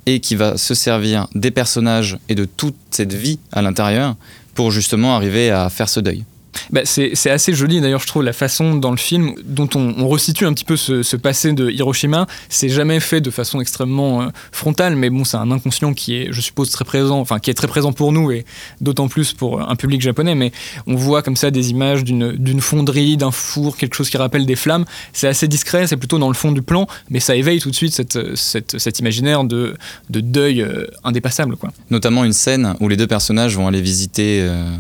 et 0.06 0.20
qui 0.20 0.36
va 0.36 0.58
se 0.58 0.74
servir 0.74 1.28
des 1.36 1.52
personnages 1.52 2.18
et 2.30 2.36
de 2.36 2.46
toute 2.46 2.76
cette 2.90 3.14
vie 3.14 3.40
à 3.52 3.62
l'intérieur 3.62 4.16
pour 4.54 4.72
justement 4.72 5.16
arriver 5.16 5.50
à 5.50 5.70
faire 5.70 5.90
ce 5.90 6.00
deuil. 6.00 6.24
Bah, 6.72 6.82
c'est 6.86 7.30
assez 7.30 7.54
joli 7.54 7.82
d'ailleurs 7.82 8.02
je 8.02 8.08
trouve 8.08 8.24
la 8.24 8.34
façon 8.34 8.76
dans 8.76 8.92
le 8.92 8.98
film 8.98 9.34
dont 9.44 9.70
on, 9.76 10.08
resitue 10.08 10.46
un 10.46 10.54
petit 10.54 10.66
peu 10.66 10.78
ce, 10.78 11.16
passé 11.16 11.54
de 11.54 11.70
Hiroshima. 11.70 12.28
C'est 12.50 12.70
jamais 12.70 13.00
fait 13.00 13.22
de 13.22 13.30
façon 13.30 13.62
extrêmement 13.62 14.22
euh, 14.22 14.26
frontale 14.52 14.96
mais 14.96 15.10
bon 15.10 15.24
c'est 15.24 15.38
un 15.38 15.52
inconscient 15.52 15.94
qui 15.94 16.16
est 16.16 16.28
je 16.32 16.42
suppose 16.42 16.70
très 16.72 16.86
présent 16.86 17.20
enfin 17.20 17.40
qui 17.40 17.50
est 17.50 17.54
très 17.54 17.68
présent 17.68 17.94
pour 17.94 18.12
nous 18.12 18.32
et 18.32 18.46
d'autant 18.82 19.08
plus 19.08 19.34
pour 19.34 19.62
un 19.62 19.76
public 19.76 20.02
japonais 20.02 20.36
mais 20.36 20.52
on 20.88 20.96
voit 20.96 21.22
comme 21.22 21.36
ça 21.36 21.52
des 21.52 21.70
images 21.70 22.04
d'une 22.04 22.62
fonderie 22.62 23.18
d'un 23.18 23.32
four 23.32 23.78
quelque 23.78 23.96
chose 23.96 24.10
qui 24.10 24.18
rappelle 24.18 24.46
des 24.46 24.56
flammes. 24.56 24.86
C'est 25.14 25.28
assez 25.28 25.48
discret 25.48 25.88
c'est 25.88 25.98
plutôt 25.98 26.20
dans 26.20 26.30
le 26.30 26.34
fond 26.34 26.52
du 26.52 26.62
plan 26.62 26.88
mais 27.10 27.20
ça 27.20 27.36
éveille 27.36 27.60
tout 27.60 27.70
de 27.70 27.76
suite 27.76 27.94
cet 28.36 29.00
imaginaire 29.00 29.44
de, 29.44 29.76
de 30.10 30.20
deuil 30.20 30.62
euh, 30.62 30.88
indépassable 31.04 31.56
quoi. 31.56 31.72
Notamment 31.90 32.24
une 32.24 32.34
scène 32.34 32.76
où 32.80 32.88
les 32.88 32.98
deux 32.98 33.08
personnages 33.08 33.56
vont 33.56 33.68
aller 33.68 33.82
visiter 33.82 34.42
euh, 34.42 34.76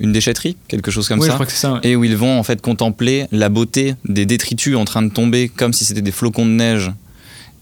une 0.00 0.12
déchetterie, 0.12 0.56
quelque 0.66 0.90
chose 0.90 1.06
comme 1.08 1.18
oui 1.20 1.26
je 1.26 1.30
ça. 1.30 1.34
crois 1.34 1.46
que 1.46 1.52
ça 1.52 1.74
ouais. 1.74 1.80
et 1.84 1.94
où 1.96 2.04
ils 2.04 2.16
vont 2.16 2.38
en 2.38 2.42
fait 2.42 2.60
contempler 2.60 3.26
la 3.32 3.48
beauté 3.50 3.94
des 4.06 4.26
détritus 4.26 4.74
en 4.76 4.84
train 4.84 5.02
de 5.02 5.10
tomber 5.10 5.48
comme 5.48 5.72
si 5.72 5.84
c'était 5.84 6.00
des 6.02 6.10
flocons 6.12 6.46
de 6.46 6.50
neige 6.52 6.90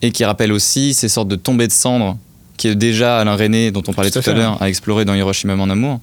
et 0.03 0.13
qui 0.13 0.25
rappelle 0.25 0.53
aussi 0.53 0.95
ces 0.95 1.09
sortes 1.09 1.29
de 1.29 1.37
tombées 1.37 1.67
de 1.67 1.73
cendres 1.73 2.17
qui 2.57 2.69
est 2.69 2.75
déjà 2.77 3.19
Alain 3.19 3.35
René 3.37 3.71
dont 3.73 3.83
on 3.89 3.93
parlait 3.93 4.11
Tout 4.11 4.21
tout, 4.21 4.31
à 4.31 4.35
l'heure 4.35 4.63
à 4.63 4.69
explorer 4.69 5.05
dans 5.05 5.15
Hiroshima 5.15 5.57
mon 5.57 5.69
amour 5.69 6.01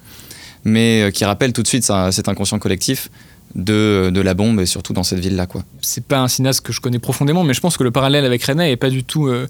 mais 0.66 1.04
euh, 1.04 1.12
qui 1.12 1.24
rappelle 1.26 1.54
tout 1.54 1.64
de 1.64 1.68
suite 1.68 1.84
ça- 1.86 2.12
cet 2.12 2.28
inconscient 2.28 2.60
collectif 2.60 3.10
de, 3.56 4.22
la 4.22 4.34
bombe 4.34 4.60
et 4.60 4.66
surtout 4.66 4.94
dans 4.94 5.04
cette 5.04 5.20
ville 5.20 5.36
là 5.36 5.46
quoi. 5.46 5.64
c'est 5.82 6.06
pas 6.06 6.20
un 6.20 6.28
cinéaste 6.28 6.62
que 6.62 6.74
je 6.74 6.82
connais 6.82 7.00
profondément, 7.00 7.44
mais 7.44 7.54
je 7.54 7.62
pense 7.62 7.78
que 7.78 7.84
le 7.84 7.92
parallèle 7.92 8.26
avec 8.26 8.44
René 8.44 8.72
est 8.72 8.76
pas 8.76 8.90
du 8.90 9.04
tout, 9.04 9.28
euh, 9.28 9.48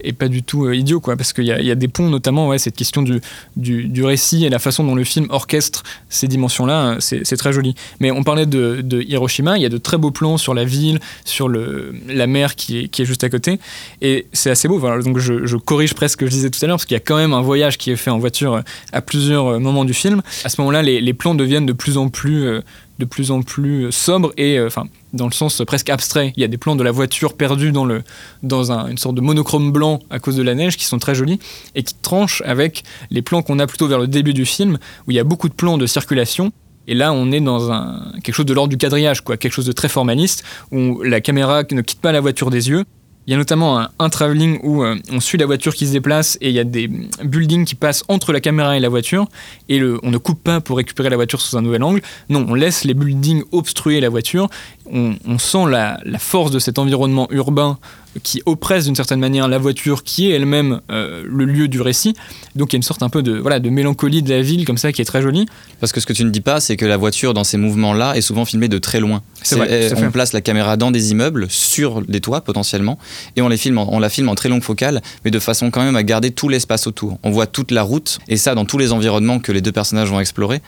est 0.00 0.12
pas 0.12 0.28
du 0.28 0.42
tout 0.42 0.66
euh, 0.66 0.74
idiot, 0.74 1.00
quoi, 1.00 1.16
parce 1.16 1.32
qu'il 1.32 1.44
y, 1.44 1.48
y 1.48 1.70
a 1.70 1.74
des 1.74 1.88
ponts, 1.88 2.08
notamment, 2.08 2.48
ouais, 2.48 2.58
cette 2.58 2.76
question 2.76 3.02
du, 3.02 3.20
du, 3.56 4.04
récit 4.04 4.44
et 4.44 4.50
la 4.50 4.58
façon 4.58 4.84
dont 4.84 4.94
le 4.94 5.04
film 5.04 5.26
orchestre 5.30 5.82
ces 6.08 6.28
dimensions-là, 6.28 6.96
euh, 6.96 6.96
c'est 7.00 7.36
très 7.36 7.52
joli. 7.52 7.74
Mais 8.00 8.10
on 8.10 8.22
parlait 8.22 8.46
de, 8.46 9.02
Hiroshima, 9.02 9.56
il 9.56 9.62
y 9.62 9.66
a 9.66 9.68
de 9.68 9.78
très 9.78 9.98
beaux 9.98 10.10
plans 10.10 10.36
sur 10.38 10.54
la 10.54 10.64
ville, 10.64 11.00
sur 11.24 11.48
le, 11.48 11.94
la 12.08 12.26
mer 12.26 12.54
qui 12.54 12.80
est, 12.80 12.88
qui 12.88 13.02
est 13.02 13.04
juste 13.04 13.24
à 13.24 13.30
côté, 13.30 13.58
et 14.02 14.26
c'est 14.32 14.50
assez 14.50 14.68
beau. 14.68 14.78
Voilà, 14.78 15.02
donc 15.02 15.18
je, 15.18 15.56
corrige 15.56 15.94
presque 15.94 16.14
ce 16.14 16.16
que 16.16 16.26
je 16.26 16.30
disais 16.30 16.50
tout 16.50 16.62
à 16.62 16.66
l'heure, 16.66 16.76
parce 16.76 16.84
qu'il 16.84 16.94
y 16.94 16.98
a 16.98 17.00
quand 17.00 17.16
même 17.16 17.32
un 17.32 17.40
voyage 17.40 17.78
qui 17.78 17.90
est 17.90 17.96
fait 17.96 18.10
en 18.10 18.18
voiture 18.18 18.62
à 18.92 19.00
plusieurs 19.00 19.58
moments 19.60 19.84
du 19.84 19.94
film. 19.94 20.22
À 20.44 20.48
ce 20.48 20.60
moment-là, 20.60 20.82
les, 20.82 21.14
plans 21.14 21.34
deviennent 21.34 21.66
de 21.66 21.72
plus 21.72 21.96
en 21.96 22.08
plus 22.08 22.60
de 22.98 23.04
plus 23.04 23.30
en 23.30 23.42
plus 23.42 23.90
sobre 23.90 24.32
et 24.36 24.58
euh, 24.58 24.66
enfin 24.66 24.84
dans 25.12 25.26
le 25.26 25.32
sens 25.32 25.62
presque 25.66 25.90
abstrait. 25.90 26.32
Il 26.36 26.40
y 26.40 26.44
a 26.44 26.48
des 26.48 26.58
plans 26.58 26.76
de 26.76 26.82
la 26.82 26.90
voiture 26.92 27.34
perdue 27.34 27.72
dans, 27.72 27.84
le, 27.84 28.02
dans 28.42 28.72
un- 28.72 28.88
une 28.88 28.98
sorte 28.98 29.14
de 29.14 29.20
monochrome 29.20 29.72
blanc 29.72 29.98
à 30.10 30.18
cause 30.18 30.36
de 30.36 30.42
la 30.42 30.54
neige 30.54 30.76
qui 30.76 30.84
sont 30.84 30.98
très 30.98 31.14
jolis 31.14 31.38
et 31.74 31.82
qui 31.82 31.94
tranchent 31.94 32.42
avec 32.44 32.82
les 33.10 33.22
plans 33.22 33.42
qu'on 33.42 33.58
a 33.58 33.66
plutôt 33.66 33.86
vers 33.88 33.98
le 33.98 34.06
début 34.08 34.34
du 34.34 34.44
film 34.46 34.78
où 35.06 35.10
il 35.10 35.14
y 35.14 35.20
a 35.20 35.24
beaucoup 35.24 35.48
de 35.48 35.54
plans 35.54 35.78
de 35.78 35.86
circulation. 35.86 36.52
Et 36.86 36.94
là, 36.94 37.12
on 37.14 37.32
est 37.32 37.40
dans 37.40 37.72
un, 37.72 38.12
quelque 38.22 38.34
chose 38.34 38.44
de 38.44 38.52
l'ordre 38.52 38.68
du 38.68 38.76
quadrillage, 38.76 39.22
quoi, 39.22 39.38
quelque 39.38 39.52
chose 39.54 39.64
de 39.64 39.72
très 39.72 39.88
formaliste, 39.88 40.44
où 40.70 41.02
la 41.02 41.22
caméra 41.22 41.62
ne 41.70 41.80
quitte 41.80 42.00
pas 42.00 42.12
la 42.12 42.20
voiture 42.20 42.50
des 42.50 42.68
yeux. 42.68 42.84
Il 43.26 43.30
y 43.30 43.34
a 43.34 43.36
notamment 43.36 43.80
un, 43.80 43.88
un 43.98 44.08
travelling 44.10 44.60
où 44.62 44.82
euh, 44.82 44.96
on 45.10 45.20
suit 45.20 45.38
la 45.38 45.46
voiture 45.46 45.74
qui 45.74 45.86
se 45.86 45.92
déplace 45.92 46.36
et 46.40 46.50
il 46.50 46.54
y 46.54 46.58
a 46.58 46.64
des 46.64 46.90
buildings 47.22 47.64
qui 47.64 47.74
passent 47.74 48.04
entre 48.08 48.32
la 48.32 48.40
caméra 48.40 48.76
et 48.76 48.80
la 48.80 48.88
voiture 48.88 49.26
et 49.68 49.82
on 49.82 50.10
ne 50.10 50.18
coupe 50.18 50.42
pas 50.42 50.60
pour 50.60 50.76
récupérer 50.76 51.10
la 51.10 51.16
voiture 51.16 51.40
sous 51.40 51.56
un 51.56 51.62
nouvel 51.62 51.82
angle. 51.82 52.02
Non, 52.28 52.44
on 52.48 52.54
laisse 52.54 52.84
les 52.84 52.94
buildings 52.94 53.42
obstruer 53.52 54.00
la 54.00 54.08
voiture. 54.08 54.48
On, 54.90 55.38
sent 55.38 55.66
la 55.68 55.98
force 56.18 56.50
de 56.50 56.58
cet 56.58 56.78
environnement 56.78 57.26
urbain 57.30 57.78
qui 58.22 58.42
oppresse 58.46 58.84
d'une 58.84 58.94
certaine 58.94 59.20
manière 59.20 59.48
la 59.48 59.58
voiture 59.58 60.04
qui 60.04 60.30
est 60.30 60.34
elle-même 60.34 60.80
euh, 60.90 61.22
le 61.26 61.44
lieu 61.44 61.68
du 61.68 61.80
récit. 61.80 62.14
Donc 62.54 62.72
il 62.72 62.76
y 62.76 62.76
a 62.76 62.78
une 62.78 62.82
sorte 62.82 63.02
un 63.02 63.08
peu 63.08 63.22
de, 63.22 63.32
voilà, 63.38 63.58
de 63.60 63.68
mélancolie 63.70 64.22
de 64.22 64.30
la 64.30 64.42
ville 64.42 64.64
comme 64.64 64.78
ça 64.78 64.92
qui 64.92 65.02
est 65.02 65.04
très 65.04 65.22
jolie. 65.22 65.46
Parce 65.80 65.92
que 65.92 66.00
ce 66.00 66.06
que 66.06 66.12
tu 66.12 66.24
ne 66.24 66.30
dis 66.30 66.40
pas, 66.40 66.60
c'est 66.60 66.76
que 66.76 66.84
la 66.86 66.96
voiture 66.96 67.34
dans 67.34 67.44
ces 67.44 67.56
mouvements-là 67.56 68.14
est 68.16 68.20
souvent 68.20 68.44
filmée 68.44 68.68
de 68.68 68.78
très 68.78 69.00
loin. 69.00 69.22
C'est 69.42 69.56
vrai, 69.56 69.88
fait. 69.90 70.04
on 70.06 70.10
place 70.10 70.32
la 70.32 70.40
caméra 70.40 70.76
dans 70.76 70.90
des 70.90 71.10
immeubles, 71.10 71.46
sur 71.50 72.02
les 72.08 72.20
toits 72.20 72.40
potentiellement, 72.42 72.98
et 73.36 73.42
on, 73.42 73.48
les 73.48 73.56
filme 73.56 73.78
en- 73.78 73.92
on 73.92 73.98
la 73.98 74.08
filme 74.08 74.28
en 74.28 74.34
très 74.34 74.48
longue 74.48 74.62
focale, 74.62 75.02
mais 75.24 75.30
de 75.30 75.38
façon 75.38 75.70
quand 75.70 75.82
même 75.82 75.96
à 75.96 76.02
garder 76.02 76.30
tout 76.30 76.48
l'espace 76.48 76.86
autour. 76.86 77.18
On 77.22 77.30
voit 77.30 77.46
toute 77.46 77.70
la 77.70 77.82
route, 77.82 78.18
et 78.28 78.36
ça 78.36 78.54
dans 78.54 78.64
tous 78.64 78.78
les 78.78 78.92
environnements 78.92 79.38
que 79.40 79.52
les 79.52 79.60
deux 79.60 79.72
personnages 79.72 80.08
vont 80.10 80.20
explorer. 80.20 80.62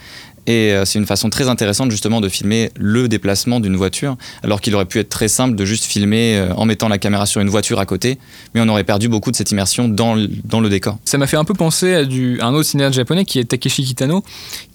Et 0.46 0.72
euh, 0.72 0.84
c'est 0.84 0.98
une 0.98 1.06
façon 1.06 1.30
très 1.30 1.48
intéressante 1.48 1.90
justement 1.90 2.20
de 2.20 2.28
filmer 2.28 2.70
le 2.76 3.08
déplacement 3.08 3.58
d'une 3.60 3.76
voiture, 3.76 4.16
alors 4.42 4.60
qu'il 4.60 4.74
aurait 4.74 4.84
pu 4.86 4.98
être 4.98 5.08
très 5.08 5.28
simple 5.28 5.56
de 5.56 5.64
juste 5.64 5.84
filmer 5.84 6.36
euh, 6.38 6.52
en 6.54 6.64
mettant 6.66 6.88
la 6.88 6.98
caméra 6.98 7.26
sur 7.26 7.40
une 7.40 7.48
voiture 7.48 7.78
à 7.80 7.86
côté, 7.86 8.18
mais 8.54 8.60
on 8.60 8.68
aurait 8.68 8.84
perdu 8.84 9.08
beaucoup 9.08 9.30
de 9.30 9.36
cette 9.36 9.50
immersion 9.50 9.88
dans, 9.88 10.14
le- 10.14 10.28
dans 10.44 10.60
le 10.60 10.68
décor. 10.68 10.98
Ça 11.04 11.18
m'a 11.18 11.26
fait 11.26 11.36
un 11.36 11.44
peu 11.44 11.54
penser 11.54 11.94
à, 11.94 12.46
un 12.46 12.54
autre 12.54 12.68
cinéaste 12.68 12.94
japonais 12.94 13.24
qui 13.24 13.38
est 13.38 13.44
Takeshi 13.44 13.84
Kitano, 13.84 14.22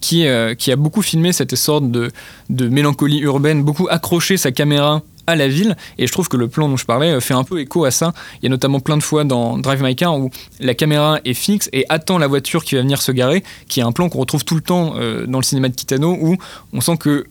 qui, 0.02 0.26
euh, 0.28 0.56
qui 0.56 0.72
a 0.72 0.76
beaucoup 0.76 1.02
filmé 1.02 1.32
cette 1.32 1.56
sorte 1.56 1.90
de, 1.90 2.12
de 2.50 2.68
mélancolie 2.68 3.20
urbaine, 3.20 3.64
beaucoup 3.64 3.88
accroché 3.90 4.38
sa 4.38 4.52
caméra 4.52 5.02
à 5.32 5.36
la 5.36 5.48
ville 5.48 5.76
et 5.98 6.08
je 6.08 6.12
trouve 6.12 6.30
que 6.30 6.38
le 6.38 6.48
plan 6.48 6.70
dont 6.70 6.78
je 6.78 6.86
parlais 6.86 7.12
euh, 7.12 7.20
fait 7.20 7.34
un 7.34 7.44
peu 7.44 7.60
écho 7.60 7.86
à 7.86 7.92
ça 7.92 8.14
il 8.42 8.46
y 8.46 8.48
a 8.48 8.50
notamment 8.50 8.80
plein 8.80 8.98
de 8.98 9.04
fois 9.04 9.24
dans 9.24 9.58
Drive 9.58 9.82
My 9.82 9.96
Car 9.96 10.18
où 10.18 10.30
la 10.60 10.74
caméra 10.74 11.20
est 11.26 11.34
fixe 11.34 11.70
et 11.74 11.86
attend 11.90 12.18
la 12.18 12.28
voiture 12.28 12.64
qui 12.64 12.76
va 12.76 12.82
venir 12.82 13.02
se 13.02 13.12
garer 13.12 13.44
qui 13.68 13.80
est 13.80 13.84
un 13.84 13.92
plan 13.92 14.10
qu'on 14.10 14.20
retrouve 14.20 14.46
tout 14.46 14.56
le 14.56 14.62
temps 14.62 14.94
euh, 14.98 15.26
dans 15.26 15.40
le 15.40 15.44
cinéma 15.44 15.70
de 15.70 15.76
Kitano 15.76 16.18
où 16.20 16.38
on 16.74 16.82
sent 16.82 16.98
que 16.98 17.26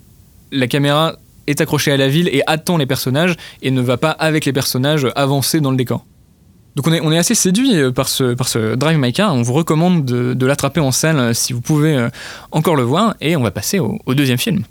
la 0.53 0.67
caméra 0.67 1.17
est 1.47 1.61
accrochée 1.61 1.93
à 1.93 1.97
la 1.97 2.09
ville 2.09 2.29
et 2.29 2.43
attend 2.47 2.77
les 2.77 2.87
personnages 2.87 3.37
et 3.63 3.71
ne 3.71 3.81
va 3.81 3.97
pas 3.97 4.11
avec 4.11 4.45
les 4.45 4.53
personnages 4.53 5.07
avancer 5.15 5.61
dans 5.61 5.71
le 5.71 5.77
décor 5.77 6.05
donc 6.77 6.87
on 6.87 7.11
est, 7.11 7.19
assez 7.19 7.35
séduit 7.35 7.77
euh, 7.77 7.91
par 7.91 8.09
ce, 8.09 8.77
Drive 8.77 8.97
My 8.97 9.13
Car. 9.13 9.35
On 9.35 9.43
vous 9.43 9.55
recommande 9.55 10.05
de, 10.05 10.47
l'attraper 10.47 10.79
en 10.79 10.93
salle 10.93 11.35
si 11.35 11.53
vous 11.53 11.61
pouvez 11.61 12.09
encore 12.53 12.77
le 12.77 12.85
voir. 12.85 13.17
Et 13.21 13.35
on 13.35 13.43
va 13.43 13.51
passer 13.51 13.81
au 13.81 14.15
deuxième 14.15 14.39
film. 14.39 14.63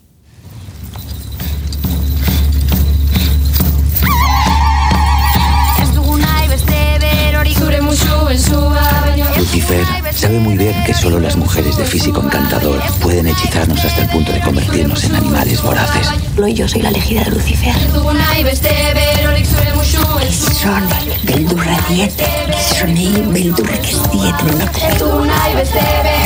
Lucifer 9.38 9.86
sabe 10.14 10.40
muy 10.40 10.58
bien 10.58 10.74
que 10.86 10.94
solo 10.94 11.20
las 11.20 11.36
mujeres 11.36 11.76
de 11.76 11.86
físico 11.86 12.22
encantador 12.22 12.82
pueden 13.02 13.28
hechizarnos 13.28 13.84
hasta 13.84 14.04
el 14.04 14.10
punto 14.10 14.32
de 14.32 14.40
convertirnos 14.40 15.04
en 15.04 15.16
animales 15.16 15.62
voraces. 15.62 16.08
y 16.48 16.54
yo 16.54 16.68
soy 16.68 16.82
la 16.82 16.90
elegida 16.90 17.24
de 17.24 17.32
Lucifer. 17.32 17.74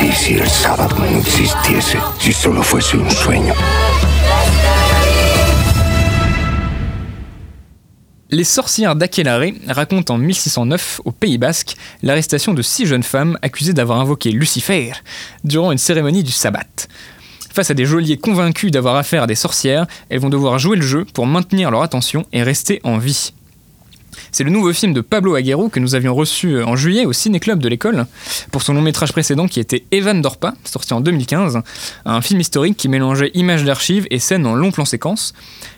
¿Y 0.01 0.11
si 0.11 0.33
el 0.35 0.49
sábado 0.49 0.95
no 0.99 1.19
existiese? 1.19 1.97
Si 2.19 2.31
solo 2.31 2.63
fuese 2.63 2.97
un 2.97 3.09
sueño. 3.09 3.53
Les 8.33 8.43
sorcières 8.43 8.95
d'Aquelarre 8.95 9.43
racontent 9.67 10.15
en 10.15 10.17
1609, 10.17 11.01
au 11.05 11.11
Pays 11.11 11.37
Basque, 11.37 11.75
l'arrestation 12.01 12.55
de 12.55 12.63
six 12.63 12.87
jeunes 12.87 13.03
femmes 13.03 13.37
accusées 13.43 13.73
d'avoir 13.73 13.99
invoqué 13.99 14.31
Lucifer 14.31 14.91
durant 15.43 15.71
une 15.71 15.77
cérémonie 15.77 16.23
du 16.23 16.31
sabbat. 16.31 16.87
Face 17.53 17.69
à 17.69 17.75
des 17.75 17.85
geôliers 17.85 18.17
convaincus 18.17 18.71
d'avoir 18.71 18.95
affaire 18.95 19.21
à 19.21 19.27
des 19.27 19.35
sorcières, 19.35 19.85
elles 20.09 20.17
vont 20.17 20.31
devoir 20.31 20.57
jouer 20.57 20.77
le 20.77 20.81
jeu 20.81 21.05
pour 21.13 21.27
maintenir 21.27 21.69
leur 21.69 21.83
attention 21.83 22.25
et 22.33 22.41
rester 22.41 22.81
en 22.83 22.97
vie. 22.97 23.33
C'est 24.31 24.43
le 24.43 24.49
nouveau 24.49 24.73
film 24.73 24.93
de 24.93 25.01
Pablo 25.01 25.35
Aguero 25.35 25.69
que 25.69 25.79
nous 25.79 25.95
avions 25.95 26.13
reçu 26.15 26.61
en 26.61 26.75
juillet 26.75 27.05
au 27.05 27.13
Ciné-Club 27.13 27.59
de 27.59 27.69
l'école 27.69 28.05
pour 28.51 28.61
son 28.61 28.73
long 28.73 28.81
métrage 28.81 29.11
précédent 29.11 29.47
qui 29.47 29.59
était 29.59 29.85
Evan 29.91 30.21
Dorpa, 30.21 30.53
sorti 30.63 30.93
en 30.93 31.01
2015, 31.01 31.59
un 32.05 32.21
film 32.21 32.39
historique 32.39 32.77
qui 32.77 32.89
mélangeait 32.89 33.31
images 33.33 33.63
d'archives 33.63 34.07
et 34.11 34.19
scènes 34.19 34.45
en 34.45 34.55
long 34.55 34.71
plan 34.71 34.85
séquence. 34.85 35.33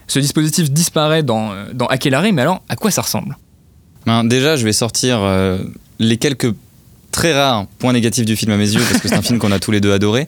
Ce 0.07 0.19
dispositif 0.19 0.71
disparaît 0.71 1.23
dans, 1.23 1.51
dans 1.73 1.87
Aquelarre, 1.87 2.31
mais 2.33 2.41
alors 2.41 2.61
à 2.69 2.75
quoi 2.75 2.91
ça 2.91 3.01
ressemble? 3.01 3.37
Ben, 4.05 4.23
Déjà, 4.23 4.55
je 4.55 4.65
vais 4.65 4.73
sortir 4.73 5.19
euh, 5.21 5.57
les 5.99 6.17
quelques 6.17 6.53
très 7.15 7.33
rare 7.33 7.65
point 7.79 7.93
négatif 7.93 8.25
du 8.25 8.35
film 8.35 8.51
à 8.51 8.57
mes 8.57 8.69
yeux, 8.69 8.81
parce 8.89 9.01
que 9.01 9.07
c'est 9.07 9.15
un 9.15 9.21
film 9.21 9.39
qu'on 9.39 9.53
a 9.53 9.59
tous 9.59 9.71
les 9.71 9.79
deux 9.79 9.93
adoré. 9.93 10.27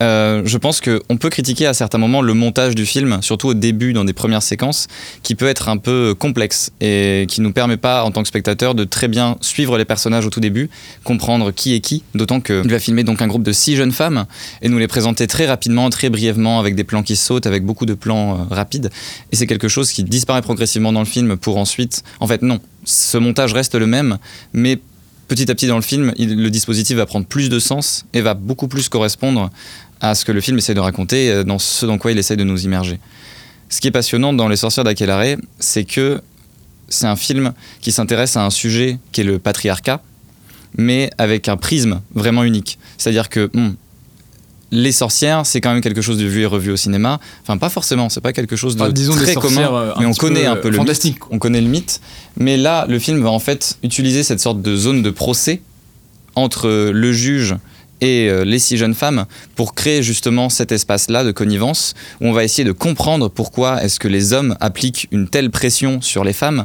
Euh, 0.00 0.42
je 0.44 0.56
pense 0.56 0.80
qu'on 0.80 1.16
peut 1.16 1.30
critiquer 1.30 1.66
à 1.66 1.74
certains 1.74 1.98
moments 1.98 2.22
le 2.22 2.32
montage 2.32 2.76
du 2.76 2.86
film, 2.86 3.18
surtout 3.22 3.48
au 3.48 3.54
début, 3.54 3.92
dans 3.92 4.04
des 4.04 4.12
premières 4.12 4.44
séquences, 4.44 4.86
qui 5.24 5.34
peut 5.34 5.48
être 5.48 5.68
un 5.68 5.78
peu 5.78 6.14
complexe 6.16 6.70
et 6.80 7.26
qui 7.28 7.40
nous 7.40 7.52
permet 7.52 7.76
pas, 7.76 8.04
en 8.04 8.12
tant 8.12 8.22
que 8.22 8.28
spectateur, 8.28 8.76
de 8.76 8.84
très 8.84 9.08
bien 9.08 9.36
suivre 9.40 9.76
les 9.76 9.84
personnages 9.84 10.26
au 10.26 10.30
tout 10.30 10.38
début, 10.38 10.70
comprendre 11.02 11.50
qui 11.50 11.74
est 11.74 11.80
qui, 11.80 12.04
d'autant 12.14 12.40
qu'il 12.40 12.70
va 12.70 12.78
filmer 12.78 13.02
donc 13.02 13.20
un 13.20 13.26
groupe 13.26 13.42
de 13.42 13.52
six 13.52 13.74
jeunes 13.74 13.90
femmes 13.90 14.24
et 14.62 14.68
nous 14.68 14.78
les 14.78 14.86
présenter 14.86 15.26
très 15.26 15.46
rapidement, 15.46 15.90
très 15.90 16.08
brièvement, 16.08 16.60
avec 16.60 16.76
des 16.76 16.84
plans 16.84 17.02
qui 17.02 17.16
sautent, 17.16 17.48
avec 17.48 17.64
beaucoup 17.64 17.84
de 17.84 17.94
plans 17.94 18.34
euh, 18.34 18.54
rapides. 18.54 18.90
Et 19.32 19.36
c'est 19.36 19.48
quelque 19.48 19.66
chose 19.66 19.90
qui 19.90 20.04
disparaît 20.04 20.42
progressivement 20.42 20.92
dans 20.92 21.00
le 21.00 21.06
film 21.06 21.36
pour 21.36 21.56
ensuite. 21.56 22.04
En 22.20 22.28
fait, 22.28 22.42
non. 22.42 22.60
Ce 22.84 23.18
montage 23.18 23.52
reste 23.52 23.74
le 23.74 23.86
même, 23.86 24.18
mais 24.52 24.78
petit 25.28 25.50
à 25.50 25.54
petit 25.54 25.66
dans 25.66 25.76
le 25.76 25.82
film, 25.82 26.12
le 26.18 26.48
dispositif 26.48 26.96
va 26.96 27.06
prendre 27.06 27.26
plus 27.26 27.48
de 27.48 27.58
sens 27.58 28.06
et 28.14 28.22
va 28.22 28.34
beaucoup 28.34 28.66
plus 28.66 28.88
correspondre 28.88 29.50
à 30.00 30.14
ce 30.14 30.24
que 30.24 30.32
le 30.32 30.40
film 30.40 30.58
essaie 30.58 30.74
de 30.74 30.80
raconter, 30.80 31.30
euh, 31.30 31.44
dans 31.44 31.58
ce 31.58 31.86
dans 31.86 31.98
quoi 31.98 32.12
il 32.12 32.18
essaie 32.18 32.36
de 32.36 32.44
nous 32.44 32.64
immerger. 32.64 32.98
Ce 33.68 33.80
qui 33.80 33.88
est 33.88 33.92
passionnant 33.92 34.32
dans 34.32 34.48
Les 34.48 34.56
Sorcières 34.56 34.84
d'Aquelarre, 34.84 35.36
c'est 35.58 35.84
que 35.84 36.20
c'est 36.88 37.06
un 37.06 37.16
film 37.16 37.52
qui 37.80 37.92
s'intéresse 37.92 38.36
à 38.36 38.44
un 38.44 38.50
sujet 38.50 38.98
qui 39.12 39.20
est 39.20 39.24
le 39.24 39.38
patriarcat, 39.38 40.00
mais 40.76 41.10
avec 41.18 41.48
un 41.48 41.56
prisme 41.56 42.00
vraiment 42.14 42.44
unique. 42.44 42.78
C'est-à-dire 42.96 43.28
que 43.28 43.50
hmm, 43.52 43.74
les 44.70 44.92
sorcières, 44.92 45.46
c'est 45.46 45.60
quand 45.60 45.72
même 45.72 45.80
quelque 45.80 46.02
chose 46.02 46.18
de 46.18 46.26
vu 46.26 46.42
et 46.42 46.46
revu 46.46 46.70
au 46.70 46.76
cinéma. 46.76 47.20
Enfin, 47.42 47.56
pas 47.56 47.70
forcément, 47.70 48.08
c'est 48.08 48.20
pas 48.20 48.32
quelque 48.32 48.56
chose 48.56 48.76
de 48.76 49.14
très 49.16 49.34
commun, 49.34 49.70
euh, 49.72 49.92
mais 49.98 50.06
on 50.06 50.12
connaît 50.12 50.46
un 50.46 50.56
peu 50.56 50.68
le 50.68 50.76
fantastique. 50.76 51.14
mythe. 51.14 51.28
On 51.30 51.38
connaît 51.38 51.60
le 51.60 51.68
mythe. 51.68 52.00
Mais 52.36 52.56
là, 52.56 52.86
le 52.88 52.98
film 52.98 53.22
va 53.22 53.30
en 53.30 53.38
fait 53.38 53.78
utiliser 53.82 54.22
cette 54.22 54.40
sorte 54.40 54.60
de 54.60 54.76
zone 54.76 55.02
de 55.02 55.10
procès 55.10 55.62
entre 56.34 56.68
le 56.68 57.12
juge 57.12 57.56
et 58.00 58.28
euh, 58.28 58.44
les 58.44 58.58
six 58.58 58.76
jeunes 58.76 58.94
femmes 58.94 59.26
pour 59.56 59.74
créer 59.74 60.02
justement 60.02 60.48
cet 60.48 60.70
espace-là 60.70 61.24
de 61.24 61.32
connivence 61.32 61.94
où 62.20 62.26
on 62.26 62.32
va 62.32 62.44
essayer 62.44 62.64
de 62.64 62.72
comprendre 62.72 63.28
pourquoi 63.28 63.82
est-ce 63.82 63.98
que 63.98 64.08
les 64.08 64.32
hommes 64.32 64.56
appliquent 64.60 65.08
une 65.10 65.28
telle 65.28 65.50
pression 65.50 66.00
sur 66.00 66.24
les 66.24 66.32
femmes. 66.32 66.64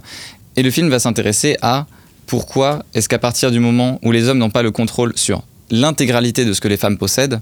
Et 0.55 0.63
le 0.63 0.69
film 0.69 0.89
va 0.89 0.99
s'intéresser 0.99 1.57
à 1.61 1.87
pourquoi 2.27 2.83
est-ce 2.93 3.09
qu'à 3.09 3.19
partir 3.19 3.49
du 3.49 3.59
moment 3.59 3.99
où 4.03 4.11
les 4.11 4.29
hommes 4.29 4.37
n'ont 4.37 4.51
pas 4.51 4.61
le 4.61 4.71
contrôle 4.71 5.13
sur 5.15 5.43
l'intégralité 5.71 6.45
de 6.45 6.53
ce 6.53 6.61
que 6.61 6.67
les 6.67 6.77
femmes 6.77 6.97
possèdent, 6.97 7.39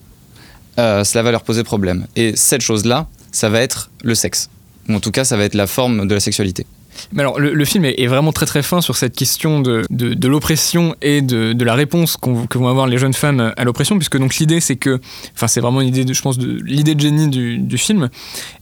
euh, 0.80 1.04
cela 1.04 1.24
va 1.24 1.32
leur 1.32 1.44
poser 1.44 1.64
problème. 1.64 2.08
Et 2.16 2.36
cette 2.36 2.62
chose-là, 2.62 3.08
ça 3.32 3.50
va 3.50 3.62
être 3.62 3.90
le 4.04 4.16
sexe. 4.16 4.50
Ou 4.90 4.96
en 4.96 5.00
tout 5.00 5.12
cas, 5.12 5.24
ça 5.24 5.38
va 5.38 5.44
être 5.44 5.56
la 5.56 5.68
forme 5.68 6.08
de 6.08 6.14
la 6.14 6.20
sexualité. 6.20 6.66
Mais 7.14 7.22
alors, 7.22 7.40
le, 7.40 7.66
film 7.66 7.86
est, 7.86 8.08
vraiment 8.08 8.32
très 8.32 8.46
très 8.46 8.62
fin 8.64 8.82
sur 8.82 8.96
cette 8.96 9.16
question 9.16 9.62
de, 9.62 9.84
de, 9.90 10.28
l'oppression 10.28 10.96
et 11.02 11.22
de, 11.22 11.64
la 11.64 11.74
réponse 11.74 12.18
que 12.18 12.58
vont 12.58 12.68
avoir 12.68 12.88
les 12.88 12.98
jeunes 12.98 13.14
femmes 13.14 13.54
à 13.56 13.64
l'oppression, 13.64 13.98
puisque 13.98 14.18
donc 14.18 14.36
l'idée 14.36 14.60
c'est 14.60 14.76
que, 14.76 15.00
enfin 15.34 15.48
c'est 15.48 15.62
vraiment 15.62 15.80
l'idée, 15.80 16.06
de, 16.06 16.14
je 16.14 16.22
pense, 16.22 16.38
l'idée 16.38 16.96
de 16.96 17.00
génie 17.00 17.28
du, 17.28 17.58
du 17.58 17.78
film, 17.78 18.10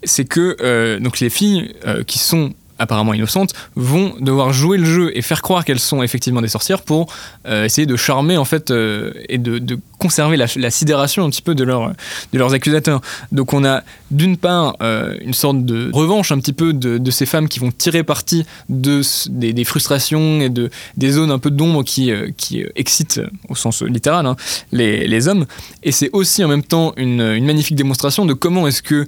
c'est 0.03 0.25
que 0.25 0.55
euh, 0.61 0.99
donc 0.99 1.19
les 1.19 1.29
filles 1.29 1.73
euh, 1.85 2.03
qui 2.03 2.19
sont 2.19 2.53
apparemment 2.79 3.13
innocentes 3.13 3.53
vont 3.75 4.15
devoir 4.19 4.53
jouer 4.53 4.77
le 4.77 4.85
jeu 4.85 5.11
et 5.15 5.21
faire 5.21 5.41
croire 5.41 5.65
qu'elles 5.65 5.79
sont 5.79 6.01
effectivement 6.01 6.41
des 6.41 6.47
sorcières 6.47 6.81
pour 6.81 7.13
euh, 7.47 7.65
essayer 7.65 7.85
de 7.85 7.95
charmer 7.95 8.37
en 8.37 8.45
fait 8.45 8.71
euh, 8.71 9.13
et 9.27 9.37
de, 9.37 9.77
conserver 9.99 10.37
la, 10.37 10.71
sidération 10.71 11.25
un 11.25 11.29
petit 11.29 11.41
peu 11.41 11.55
de, 11.55 11.65
de 11.65 12.37
leurs 12.37 12.53
accusateurs. 12.53 13.01
Donc 13.33 13.53
on 13.53 13.65
a 13.65 13.83
d'une 14.11 14.37
part 14.37 14.77
euh, 14.81 15.17
une 15.19 15.33
sorte 15.33 15.65
de 15.65 15.91
revanche 15.91 16.31
un 16.31 16.39
petit 16.39 16.53
peu 16.53 16.71
de, 16.71 17.11
ces 17.11 17.25
femmes 17.25 17.49
qui 17.49 17.59
vont 17.59 17.71
tirer 17.71 18.03
parti 18.03 18.45
de, 18.69 19.01
des, 19.29 19.63
frustrations 19.65 20.39
et 20.39 20.47
de, 20.47 20.69
des 20.95 21.11
zones 21.11 21.31
un 21.31 21.39
peu 21.39 21.51
d'ombre 21.51 21.83
qui, 21.83 22.13
qui 22.37 22.63
excitent 22.75 23.19
au 23.49 23.55
sens 23.55 23.81
littéral 23.81 24.25
hein, 24.25 24.37
les, 24.71 25.05
les, 25.05 25.27
hommes. 25.27 25.45
Et 25.83 25.91
c'est 25.91 26.09
aussi 26.13 26.45
en 26.45 26.47
même 26.47 26.63
temps 26.63 26.93
une, 26.95 27.21
une 27.21 27.45
magnifique 27.45 27.75
démonstration 27.75 28.25
de 28.25 28.33
comment 28.33 28.67
est-ce 28.67 28.81
que 28.81 29.05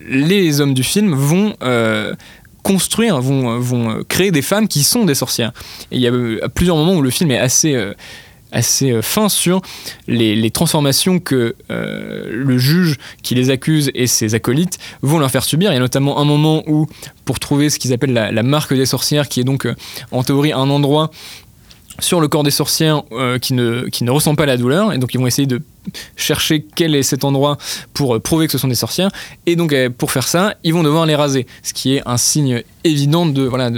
les 0.00 0.60
hommes 0.60 0.74
du 0.74 0.82
film 0.82 1.14
vont 1.14 1.54
construire, 2.62 3.20
vont, 3.20 3.58
vont 3.58 4.02
créer 4.08 4.30
des 4.30 4.42
femmes 4.42 4.68
qui 4.68 4.82
sont 4.82 5.04
des 5.04 5.14
sorcières. 5.14 5.52
Et 5.90 5.96
il 5.96 6.00
y 6.00 6.06
a 6.06 6.12
euh, 6.12 6.48
plusieurs 6.54 6.76
moments 6.76 6.94
où 6.94 7.02
le 7.02 7.10
film 7.10 7.30
est 7.30 7.38
assez 7.38 7.74
euh, 7.74 7.94
assez 8.54 8.90
euh, 8.90 9.00
fin 9.00 9.30
sur 9.30 9.62
les, 10.06 10.50
transformations 10.50 11.18
que 11.18 11.56
le 11.70 12.58
juge 12.58 12.98
qui 13.22 13.34
les 13.34 13.48
accuse 13.48 13.90
et 13.94 14.06
ses 14.06 14.34
acolytes 14.34 14.78
vont 15.00 15.18
leur 15.18 15.30
faire 15.30 15.44
subir. 15.44 15.70
Il 15.70 15.74
y 15.74 15.78
a 15.78 15.80
notamment 15.80 16.18
un 16.18 16.24
moment 16.24 16.62
où, 16.66 16.86
pour 17.24 17.40
trouver 17.40 17.70
ce 17.70 17.78
qu'ils 17.78 17.94
appellent 17.94 18.12
la, 18.12 18.42
marque 18.42 18.74
des 18.74 18.84
sorcières, 18.84 19.28
qui 19.28 19.40
est 19.40 19.44
donc 19.44 19.66
en 20.10 20.22
théorie 20.22 20.52
un 20.52 20.68
endroit 20.68 21.10
sur 22.00 22.20
le 22.20 22.28
corps 22.28 22.42
des 22.42 22.50
sorcières 22.50 23.02
euh, 23.12 23.38
qui, 23.38 23.54
ne, 23.54 23.82
qui 23.88 24.04
ne 24.04 24.10
ressent 24.10 24.34
pas 24.34 24.46
la 24.46 24.56
douleur, 24.56 24.92
et 24.92 24.98
donc 24.98 25.12
ils 25.14 25.18
vont 25.18 25.26
essayer 25.26 25.46
de 25.46 25.60
chercher 26.16 26.64
quel 26.74 26.94
est 26.94 27.02
cet 27.02 27.24
endroit 27.24 27.58
pour 27.92 28.16
euh, 28.16 28.20
prouver 28.20 28.46
que 28.46 28.52
ce 28.52 28.58
sont 28.58 28.68
des 28.68 28.74
sorcières, 28.74 29.10
et 29.46 29.56
donc 29.56 29.72
euh, 29.72 29.90
pour 29.90 30.10
faire 30.10 30.26
ça, 30.26 30.54
ils 30.64 30.72
vont 30.72 30.82
devoir 30.82 31.06
les 31.06 31.14
raser, 31.14 31.46
ce 31.62 31.72
qui 31.72 31.94
est 31.94 32.02
un 32.06 32.16
signe 32.16 32.62
évident 32.84 33.26
de 33.26 33.42
voilà 33.42 33.70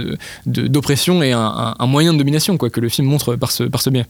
d'oppression 0.45 1.21
et 1.23 1.33
un, 1.33 1.75
moyen 1.81 2.13
de 2.13 2.17
domination 2.17 2.57
quoi, 2.57 2.69
que 2.69 2.79
le 2.79 2.89
film 2.89 3.07
montre 3.07 3.35
par 3.35 3.51
ce, 3.51 3.63
par 3.63 3.81
ce 3.81 3.89
biais. 3.89 4.05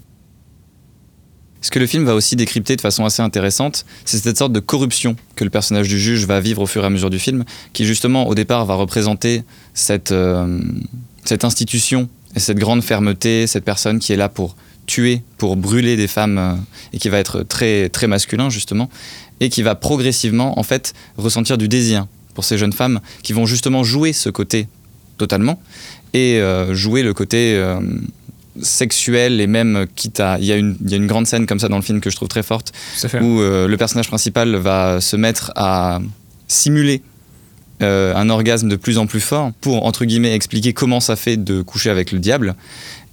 Ce 1.61 1.71
que 1.71 1.79
le 1.79 1.87
film 1.87 2.05
va 2.05 2.13
aussi 2.13 2.35
décrypter 2.35 2.75
de 2.75 2.81
façon 2.81 3.05
assez 3.05 3.23
intéressante, 3.23 3.85
c'est 4.05 4.17
cette 4.17 4.37
sorte 4.37 4.51
de 4.51 4.59
corruption 4.59 5.15
que 5.35 5.43
le 5.43 5.49
personnage 5.49 5.87
du 5.87 5.99
juge 5.99 6.25
va 6.27 6.39
vivre 6.39 6.61
au 6.61 6.67
fur 6.67 6.83
et 6.83 6.85
à 6.85 6.89
mesure 6.91 7.09
du 7.09 7.17
film, 7.17 7.43
qui 7.73 7.85
justement 7.85 8.27
au 8.27 8.35
départ 8.35 8.65
va 8.65 8.75
représenter 8.75 9.43
cette, 9.73 10.13
cette 11.23 11.43
institution 11.43 12.07
et 12.35 12.39
cette 12.39 12.57
grande 12.57 12.83
fermeté, 12.83 13.47
cette 13.47 13.63
personne 13.63 13.99
qui 13.99 14.13
est 14.13 14.17
là 14.17 14.29
pour 14.29 14.55
tuer, 14.85 15.21
pour 15.37 15.55
brûler 15.55 15.95
des 15.97 16.07
femmes, 16.07 16.37
euh, 16.37 16.53
et 16.93 16.99
qui 16.99 17.09
va 17.09 17.17
être 17.17 17.43
très, 17.43 17.89
très 17.89 18.07
masculin 18.07 18.49
justement, 18.49 18.89
et 19.39 19.49
qui 19.49 19.63
va 19.63 19.75
progressivement 19.75 20.59
en 20.59 20.63
fait 20.63 20.93
ressentir 21.17 21.57
du 21.57 21.67
désir 21.67 22.05
pour 22.33 22.43
ces 22.43 22.57
jeunes 22.57 22.73
femmes 22.73 22.99
qui 23.23 23.33
vont 23.33 23.45
justement 23.45 23.83
jouer 23.83 24.13
ce 24.13 24.29
côté 24.29 24.67
totalement, 25.17 25.59
et 26.13 26.39
euh, 26.39 26.75
jouer 26.75 27.03
le 27.03 27.13
côté 27.13 27.55
euh, 27.55 27.79
sexuel 28.61 29.41
et 29.41 29.47
même 29.47 29.85
quitte 29.95 30.19
à 30.19 30.37
il 30.39 30.45
y, 30.45 30.51
a 30.51 30.55
une, 30.55 30.77
il 30.81 30.91
y, 30.91 30.93
a 30.93 30.97
une 30.97 31.07
grande 31.07 31.27
scène 31.27 31.45
comme 31.45 31.59
ça 31.59 31.67
dans 31.67 31.75
le 31.75 31.81
film 31.81 31.99
que 31.99 32.09
je 32.09 32.15
trouve 32.15 32.29
très 32.29 32.43
forte 32.43 32.71
où 33.21 33.39
le 33.39 33.75
personnage 33.75 34.07
principal 34.07 34.55
va 34.55 35.01
se 35.01 35.17
mettre 35.17 35.51
à 35.57 35.99
simuler 36.47 37.01
euh, 37.81 38.15
un 38.15 38.29
orgasme 38.29 38.69
de 38.69 38.75
plus 38.75 38.97
en 38.97 39.05
plus 39.05 39.19
fort 39.19 39.51
pour, 39.61 39.85
entre 39.85 40.05
guillemets, 40.05 40.33
expliquer 40.33 40.73
comment 40.73 40.99
ça 40.99 41.15
fait 41.15 41.37
de 41.37 41.61
coucher 41.61 41.89
avec 41.89 42.11
le 42.11 42.19
diable. 42.19 42.55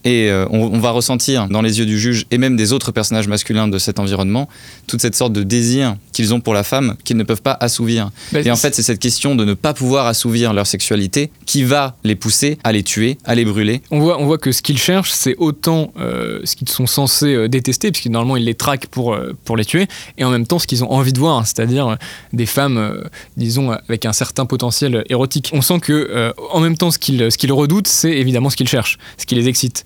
Et 0.05 0.31
euh, 0.31 0.47
on, 0.51 0.79
va 0.81 0.91
ressentir 0.91 1.49
dans 1.49 1.63
les 1.63 1.79
yeux 1.79 1.87
du 1.87 1.99
juge 1.99 2.27
et 2.31 2.39
même 2.39 2.57
des 2.57 2.73
autres 2.73 2.91
personnages 2.91 3.29
masculins 3.29 3.69
de 3.69 3.79
cet 3.79 4.01
environnement 4.01 4.49
toute 4.89 5.01
cette 5.01 5.15
sorte 5.15 5.33
de 5.33 5.45
désir 5.45 5.97
qu'ils 6.13 6.35
ont 6.35 6.41
pour 6.41 6.55
la 6.55 6.65
femme 6.65 6.97
qu'ils 7.05 7.17
ne 7.17 7.23
peuvent 7.23 7.43
pas 7.43 7.57
assouvir. 7.61 8.11
Bah, 8.33 8.41
et 8.41 8.51
en 8.51 8.57
fait, 8.57 8.75
c'est 8.75 8.83
cette 8.83 8.99
question 8.99 9.37
de 9.37 9.45
ne 9.45 9.55
pas 9.55 9.75
pouvoir 9.75 10.07
assouvir 10.07 10.53
leur 10.53 10.67
sexualité 10.67 11.31
qui 11.47 11.63
va 11.63 11.97
les 12.03 12.17
pousser 12.17 12.59
à 12.65 12.73
les 12.73 12.83
tuer, 12.83 13.19
à 13.25 13.35
les 13.35 13.45
brûler. 13.45 13.81
On 13.91 14.01
voit, 14.01 14.21
on 14.21 14.27
voit 14.27 14.39
que 14.39 14.51
ce 14.51 14.61
qu'ils 14.61 14.79
cherchent, 14.79 15.13
c'est 15.13 15.37
autant 15.39 15.93
euh, 16.01 16.41
ce 16.45 16.57
qu'ils 16.57 16.69
sont 16.69 16.87
censés 16.87 17.35
euh, 17.35 17.49
détester, 17.49 17.93
puisque 17.93 18.09
normalement 18.09 18.37
ils 18.37 18.45
les 18.45 18.55
traquent 18.55 18.87
pour, 18.87 19.17
pour 19.45 19.57
les 19.57 19.65
tuer, 19.65 19.87
et 20.19 20.25
en 20.25 20.31
même 20.31 20.47
temps 20.47 20.59
ce 20.59 20.67
qu'ils 20.67 20.83
ont 20.83 20.91
envie 20.91 21.13
de 21.13 21.19
voir, 21.19 21.47
c'est-à-dire 21.47 21.97
des 22.33 22.47
femmes, 22.47 23.03
disons, 23.37 23.71
avec 23.71 24.05
un 24.05 24.13
certain 24.13 24.47
potentiel 24.47 25.05
érotique. 25.09 25.51
On 25.53 25.63
sent 25.63 25.81
que 25.81 26.33
en 26.53 26.61
même 26.61 26.77
temps 26.77 26.91
ce 26.91 26.99
qu'ils 26.99 27.31
ce 27.31 27.39
qu'ils 27.39 27.53
redoutent, 27.53 27.89
c'est 27.89 28.11
évidemment 28.11 28.51
ce 28.51 28.57
qu'ils 28.57 28.69
cherchent, 28.69 28.99
ce 29.17 29.27
qui 29.27 29.35
les 29.35 29.49
excite. 29.49 29.85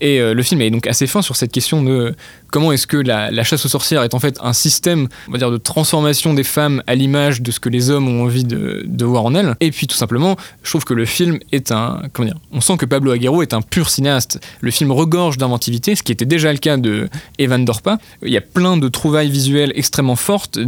Et 0.00 0.20
euh, 0.20 0.34
le 0.34 0.42
film 0.42 0.60
est 0.60 0.70
donc 0.70 0.86
assez 0.86 1.06
fin 1.06 1.22
sur 1.22 1.36
cette 1.36 1.52
question 1.52 1.82
de 1.82 2.14
comment 2.50 2.72
est-ce 2.72 2.86
que 2.86 2.96
la, 2.96 3.42
chasse 3.42 3.64
aux 3.64 3.68
sorcières 3.68 4.02
est 4.02 4.14
en 4.14 4.20
fait 4.20 4.38
un 4.40 4.52
système, 4.52 5.08
on 5.28 5.32
va 5.32 5.38
dire, 5.38 5.50
de 5.50 5.56
transformation 5.56 6.34
des 6.34 6.44
femmes 6.44 6.82
à 6.86 6.94
l'image 6.94 7.42
de 7.42 7.50
ce 7.50 7.60
que 7.60 7.68
les 7.68 7.90
hommes 7.90 8.08
ont 8.08 8.24
envie 8.24 8.44
de, 8.44 9.04
voir 9.04 9.24
en 9.24 9.34
elles. 9.34 9.54
Et 9.60 9.70
puis 9.70 9.86
tout 9.86 9.96
simplement, 9.96 10.36
je 10.62 10.70
trouve 10.70 10.84
que 10.84 10.94
le 10.94 11.06
film 11.06 11.38
est 11.52 11.72
un, 11.72 12.02
comment 12.12 12.28
dire, 12.28 12.38
on 12.52 12.60
sent 12.60 12.76
que 12.76 12.84
Pablo 12.84 13.12
Aguero 13.12 13.42
est 13.42 13.54
un 13.54 13.62
pur 13.62 13.88
cinéaste. 13.88 14.40
Le 14.60 14.70
film 14.70 14.92
regorge 14.92 15.38
d'inventivité, 15.38 15.94
ce 15.94 16.02
qui 16.02 16.12
était 16.12 16.26
déjà 16.26 16.52
le 16.52 16.58
cas 16.58 16.76
de 16.76 17.08
Evan 17.38 17.64
Dorpa. 17.64 17.98
Il 18.22 18.32
y 18.32 18.36
a 18.36 18.42
plein 18.42 18.76
de 18.76 18.88
trouvailles 18.88 19.30
visuelles 19.30 19.72
extrêmement 19.74 20.16
fortes, 20.16 20.58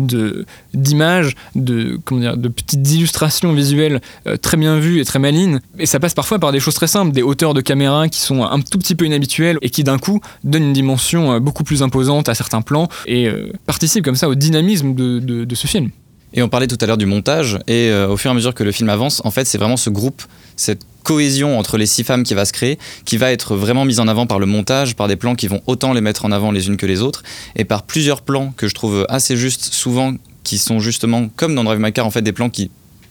d'images, 0.73 1.37
de 1.55 1.99
comment 2.05 2.37
de 2.37 2.49
petites 2.49 2.91
illustrations 2.93 3.53
visuelles 3.53 4.01
euh, 4.27 4.37
très 4.37 4.57
bien 4.57 4.79
vues 4.79 5.01
et 5.01 5.05
très 5.05 5.19
malines. 5.19 5.61
Et 5.79 5.87
ça 5.87 6.01
passe 6.01 6.15
parfois 6.15 6.39
par 6.39 6.53
des 6.53 6.61
choses 6.61 6.75
très 6.75 6.87
simples, 6.87 7.13
des 7.13 7.23
hauteurs 7.23 7.55
de 7.55 7.61
caméra 7.61 8.09
qui 8.09 8.21
sont 8.21 8.43
un 8.45 8.61
tout 8.61 8.79
petit 8.79 8.95
peu 8.95 9.05
inhabituelles 9.07 9.20
et 9.63 9.71
qui 9.71 9.85
d'un 9.85 9.99
coup 9.99 10.21
donnent 10.45 10.65
une 10.65 10.73
dimension 10.73 11.33
euh, 11.33 11.41
beaucoup 11.41 11.65
plus 11.65 11.83
imposante 11.83 12.29
à 12.29 12.35
certains 12.35 12.63
plans 12.63 12.89
et 13.07 13.27
euh, 13.27 13.53
participe 13.67 14.05
comme 14.05 14.17
ça 14.17 14.29
au 14.29 14.35
dynamisme 14.35 14.95
de, 14.95 15.19
de, 15.19 15.55
ce 15.55 15.67
film. 15.67 15.91
Et 16.33 16.43
on 16.43 16.49
parlait 16.49 16.67
tout 16.67 16.79
à 16.81 16.87
l'heure 16.87 16.97
du 16.97 17.07
montage, 17.07 17.59
et 17.67 17.89
euh, 17.89 18.09
au 18.09 18.17
fur 18.17 18.31
et 18.31 18.33
à 18.33 18.35
mesure 18.35 18.55
que 18.55 18.63
le 18.63 18.71
film 18.71 18.89
avance, 18.89 19.21
en 19.25 19.33
fait, 19.33 19.47
c'est 19.47 19.59
vraiment 19.59 19.77
ce 19.77 19.91
groupe, 19.91 20.23
cette 20.55 20.83
cohésion 21.03 21.59
entre 21.59 21.77
les 21.77 21.87
six 21.87 22.05
femmes 22.05 22.23
qui 22.23 22.35
va 22.35 22.45
se 22.45 22.53
créer, 22.53 22.79
qui 23.05 23.17
va 23.17 23.33
être 23.33 23.57
vraiment 23.57 23.85
mise 23.85 23.99
en 23.99 24.07
avant 24.07 24.27
par 24.27 24.39
le 24.39 24.47
montage, 24.47 24.95
par 24.95 25.09
des 25.09 25.17
plans 25.17 25.35
qui 25.35 25.49
vont 25.49 25.61
autant 25.67 25.93
les 25.93 26.01
mettre 26.01 26.25
en 26.25 26.31
avant 26.31 26.53
les 26.53 26.69
unes 26.69 26.77
que 26.77 26.87
les 26.87 27.03
autres, 27.03 27.25
et 27.57 27.65
par 27.65 27.83
plusieurs 27.83 28.23
plans 28.23 28.53
que 28.57 28.69
je 28.69 28.75
trouve 28.75 29.07
assez 29.09 29.37
justes, 29.37 29.75
souvent 29.75 30.15
qui 30.45 30.59
sont 30.59 30.79
justement 30.79 31.29
comme 31.35 31.55
dans 31.55 31.65
Drive 31.65 31.81
My 31.81 31.93
Car, 31.93 32.07
en 32.07 32.11
fait 32.11 32.23
des 32.23 32.33
plans 32.33 32.51
qui 32.51 32.71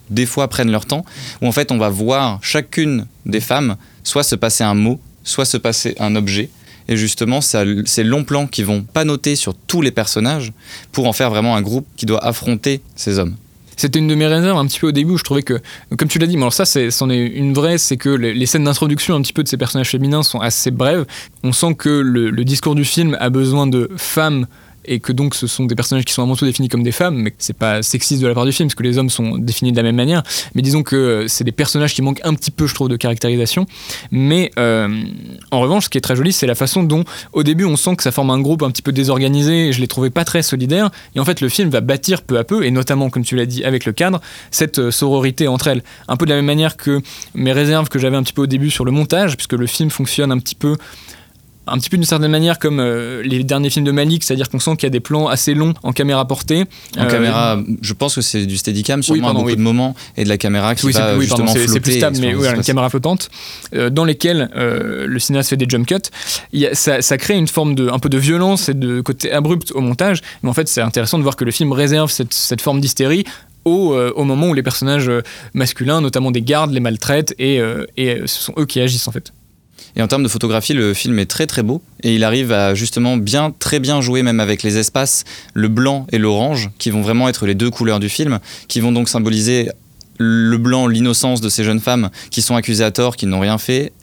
des 0.10 0.26
fois 0.26 0.48
prennent 0.48 0.72
leur 0.72 0.86
temps, 0.86 1.06
où 1.42 1.48
en 1.48 1.52
fait 1.52 1.72
on 1.72 1.78
va 1.78 1.90
voir 1.90 2.40
chacune 2.42 3.06
des 3.26 3.42
femmes 3.42 3.76
soit 4.04 4.24
se 4.24 4.36
passer 4.36 4.64
un 4.64 4.74
mot, 4.74 5.00
soit 5.30 5.46
se 5.46 5.58
passer 5.58 5.96
un 6.00 6.16
objet, 6.16 6.50
et 6.88 6.98
justement, 6.98 7.40
c'est 7.40 7.64
ces 7.86 8.04
longs 8.04 8.24
plans 8.24 8.48
qui 8.48 8.64
vont 8.64 8.82
pas 8.82 9.06
noter 9.06 9.36
sur 9.36 9.54
tous 9.54 9.82
les 9.82 9.92
personnages 9.92 10.52
pour 10.92 11.08
en 11.08 11.14
faire 11.14 11.30
vraiment 11.30 11.56
un 11.56 11.62
groupe 11.62 11.86
qui 11.96 12.08
doit 12.08 12.24
affronter 12.26 12.82
ces 12.96 13.20
hommes. 13.20 13.36
C'était 13.78 14.00
une 14.00 14.08
de 14.08 14.16
mes 14.16 14.28
réserves 14.28 14.58
un 14.58 14.66
petit 14.66 14.80
peu 14.80 14.88
au 14.88 14.92
début 14.92 15.14
où 15.14 15.18
je 15.18 15.24
trouvais 15.24 15.44
que, 15.44 15.62
comme 15.98 16.10
tu 16.10 16.20
l'as 16.20 16.28
dit, 16.28 16.36
alors 16.36 16.52
ça, 16.52 16.66
c'en 16.66 17.10
est, 17.10 17.28
une 17.28 17.54
vraie, 17.54 17.78
c'est 17.78 17.96
que 17.96 18.10
les, 18.10 18.46
scènes 18.46 18.66
d'introduction 18.66 19.16
un 19.16 19.22
petit 19.22 19.32
peu 19.32 19.44
de 19.44 19.48
ces 19.48 19.56
personnages 19.56 19.90
féminins 19.90 20.24
sont 20.24 20.40
assez 20.42 20.72
brèves. 20.72 21.06
On 21.44 21.54
sent 21.54 21.76
que 21.76 21.90
le 21.90 22.44
discours 22.44 22.76
du 22.76 22.84
film 22.84 23.16
a 23.22 23.30
besoin 23.30 23.68
de 23.68 23.90
femmes 23.96 24.48
et 24.90 25.00
que 25.00 25.14
donc 25.14 25.36
ce 25.36 25.48
sont 25.48 25.66
des 25.66 25.76
personnages 25.76 26.04
qui 26.04 26.14
sont 26.14 26.24
avant 26.24 26.36
tout 26.36 26.46
définis 26.46 26.68
comme 26.68 26.84
des 26.84 26.92
femmes, 26.92 27.16
mais 27.16 27.34
c'est 27.38 27.56
pas 27.56 27.82
sexiste 27.84 28.22
de 28.22 28.28
la 28.28 28.34
part 28.34 28.46
du 28.46 28.52
film, 28.52 28.68
parce 28.68 28.76
que 28.76 28.84
les 28.84 28.98
hommes 28.98 29.12
sont 29.12 29.38
définis 29.38 29.72
de 29.72 29.78
la 29.78 29.84
même 29.84 29.96
manière, 29.96 30.24
mais 30.56 30.64
disons 30.64 30.82
que 30.84 31.26
c'est 31.28 31.44
des 31.44 31.52
personnages 31.52 31.94
qui 31.94 32.02
manquent 32.02 32.22
un 32.24 32.34
petit 32.34 32.52
peu, 32.52 32.66
je 32.66 32.74
trouve, 32.74 32.90
de 32.90 32.98
caractérisation. 32.98 33.68
Mais 34.12 34.52
euh, 34.58 34.90
en 35.52 35.60
revanche, 35.62 35.86
ce 35.86 35.90
qui 35.90 36.00
est 36.00 36.02
très 36.02 36.16
joli, 36.16 36.34
c'est 36.34 36.48
la 36.48 36.56
façon 36.56 36.82
dont, 36.84 37.04
au 37.34 37.44
début, 37.44 37.66
on 37.66 37.78
sent 37.78 37.96
que 37.96 38.04
ça 38.04 38.12
forme 38.12 38.32
un 38.32 38.42
groupe 38.42 38.64
un 38.64 38.72
petit 38.72 38.82
peu 38.82 38.92
désorganisé, 38.92 39.68
et 39.68 39.74
je 39.74 39.80
les 39.80 39.88
trouvais 39.88 40.10
pas 40.10 40.26
très 40.26 40.42
solidaires, 40.42 40.90
et 41.16 41.20
en 41.20 41.26
fait, 41.26 41.40
le 41.40 41.50
film 41.50 41.70
va 41.70 41.82
bâtir 41.82 42.24
peu 42.24 42.40
à 42.40 42.44
peu, 42.44 42.66
et 42.66 42.72
notamment, 42.72 43.12
comme 43.12 43.24
tu 43.24 43.36
l'as 43.36 43.46
dit, 43.46 43.64
avec 43.64 43.86
le 43.86 43.92
cadre, 43.92 44.20
cette 44.50 44.80
euh, 44.80 44.92
sororité 44.92 45.48
entre 45.48 45.68
elles. 45.68 45.84
Un 46.08 46.18
peu 46.18 46.26
de 46.26 46.32
la 46.32 46.38
même 46.38 46.46
manière 46.46 46.78
que 46.78 47.02
mes 47.36 47.54
réserves 47.54 47.90
que 47.90 48.00
j'avais 48.00 48.18
un 48.18 48.24
petit 48.24 48.34
peu 48.34 48.42
au 48.42 48.48
début 48.48 48.72
sur 48.72 48.86
le 48.86 48.92
montage, 48.92 49.38
puisque 49.38 49.54
le 49.54 49.68
film 49.68 49.92
fonctionne 49.92 50.32
un 50.32 50.40
petit 50.40 50.56
peu 50.56 50.78
un 51.68 51.78
petit 51.78 51.90
peu 51.90 51.98
d'une 51.98 52.06
certaine 52.06 52.32
manière 52.32 52.60
comme 52.60 52.80
euh, 52.80 53.22
les 53.24 53.44
derniers 53.44 53.70
films 53.70 53.86
de 53.86 53.92
Malik, 53.92 54.24
c'est-à-dire 54.24 54.50
qu'on 54.50 54.60
sent 54.60 54.76
qu'il 54.76 54.84
y 54.84 54.88
a 54.88 54.92
des 54.92 55.00
plans 55.00 55.28
assez 55.28 55.54
longs 55.54 55.74
en 55.84 55.94
caméra 55.94 56.28
portée. 56.28 56.66
En 56.98 57.04
euh, 57.04 57.10
caméra, 57.10 57.60
je 57.82 57.94
pense 57.94 58.16
que 58.16 58.22
c'est 58.22 58.46
du 58.46 58.58
steadicam 58.58 59.04
sûrement 59.04 59.30
oui, 59.30 59.36
beaucoup 59.36 59.56
de 59.56 59.62
moments 59.62 59.96
et 60.18 60.24
de 60.24 60.30
la 60.30 60.38
caméra 60.38 60.76
qui 60.76 60.92
va 60.92 61.16
oui, 61.16 61.26
justement 61.26 61.52
flotter. 61.52 61.68
C'est 61.68 61.80
plus 61.80 61.98
stable, 61.98 62.18
mais 62.20 62.34
oui, 62.34 62.48
une 62.48 62.64
caméra 62.64 62.90
flottante 62.90 63.30
euh, 63.76 63.90
dans 63.90 64.06
lesquelles 64.06 64.50
le 64.56 65.20
cinéaste 65.20 65.50
fait 65.50 65.58
des 65.58 65.66
jump 65.68 65.86
cuts. 65.86 65.96
Il 66.54 66.60
y 66.60 66.68
a, 66.68 66.76
ça, 66.76 67.02
ça, 67.02 67.18
crée 67.18 67.38
une 67.38 67.48
forme 67.48 67.76
de 67.76 67.90
un 67.90 68.00
peu 68.00 68.10
de 68.10 68.18
violence 68.18 68.70
et 68.70 68.74
de 68.74 69.02
côté 69.02 69.32
abrupt 69.32 69.72
au 69.72 69.82
montage. 69.82 70.22
Mais 70.44 70.50
en 70.50 70.54
fait, 70.54 70.68
c'est 70.68 70.82
intéressant 70.82 71.18
de 71.18 71.24
voir 71.24 71.36
que 71.36 71.46
le 71.46 71.52
film 71.52 71.72
réserve 71.72 72.12
cette, 72.12 72.34
cette 72.34 72.62
forme 72.62 72.80
d'hystérie 72.80 73.26
au, 73.66 73.96
au, 73.96 74.24
moment 74.24 74.48
où 74.48 74.54
les 74.54 74.64
personnages 74.64 75.12
masculins, 75.54 76.02
notamment 76.02 76.32
des 76.32 76.42
gardes, 76.42 76.72
les 76.72 76.80
maltraitent 76.80 77.36
et, 77.40 77.60
et 77.98 78.22
ce 78.26 78.44
sont 78.44 78.54
eux 78.58 78.66
qui 78.66 78.80
agissent 78.80 79.08
en 79.08 79.12
fait. 79.12 79.32
Et 79.96 80.02
en 80.02 80.08
termes 80.08 80.24
de 80.24 80.28
photographie, 80.28 80.74
le 80.74 80.94
film 80.94 81.20
est 81.20 81.26
très 81.26 81.48
très 81.48 81.64
beau. 81.64 81.82
Et 82.04 82.16
il 82.16 82.24
arrive 82.24 82.52
à 82.52 82.76
justement 82.76 83.18
bien, 83.18 83.52
très 83.58 83.80
bien 83.80 84.02
jouer 84.02 84.24
même 84.24 84.40
avec 84.40 84.64
les 84.64 84.78
espaces, 84.78 85.24
le 85.54 85.68
blanc 85.68 86.08
et 86.12 86.18
l'orange, 86.18 86.70
qui 86.78 86.90
vont 86.90 87.02
vraiment 87.02 87.30
être 87.30 87.46
les 87.46 87.56
deux 87.56 87.70
couleurs 87.70 88.00
du 88.00 88.10
film, 88.10 88.40
qui 88.68 88.80
vont 88.80 88.92
donc 88.92 89.10
symboliser 89.10 89.70
le 90.18 90.58
blanc, 90.58 90.88
l'innocence 90.88 91.42
de 91.42 91.50
ces 91.50 91.64
jeunes 91.64 91.80
femmes 91.80 92.10
qui 92.30 92.42
sont 92.42 92.56
accusées 92.56 92.84
à 92.84 92.92
tort, 92.92 93.16
qui 93.16 93.26
n'ont 93.26 93.40
rien 93.40 93.58
fait, 93.58 93.94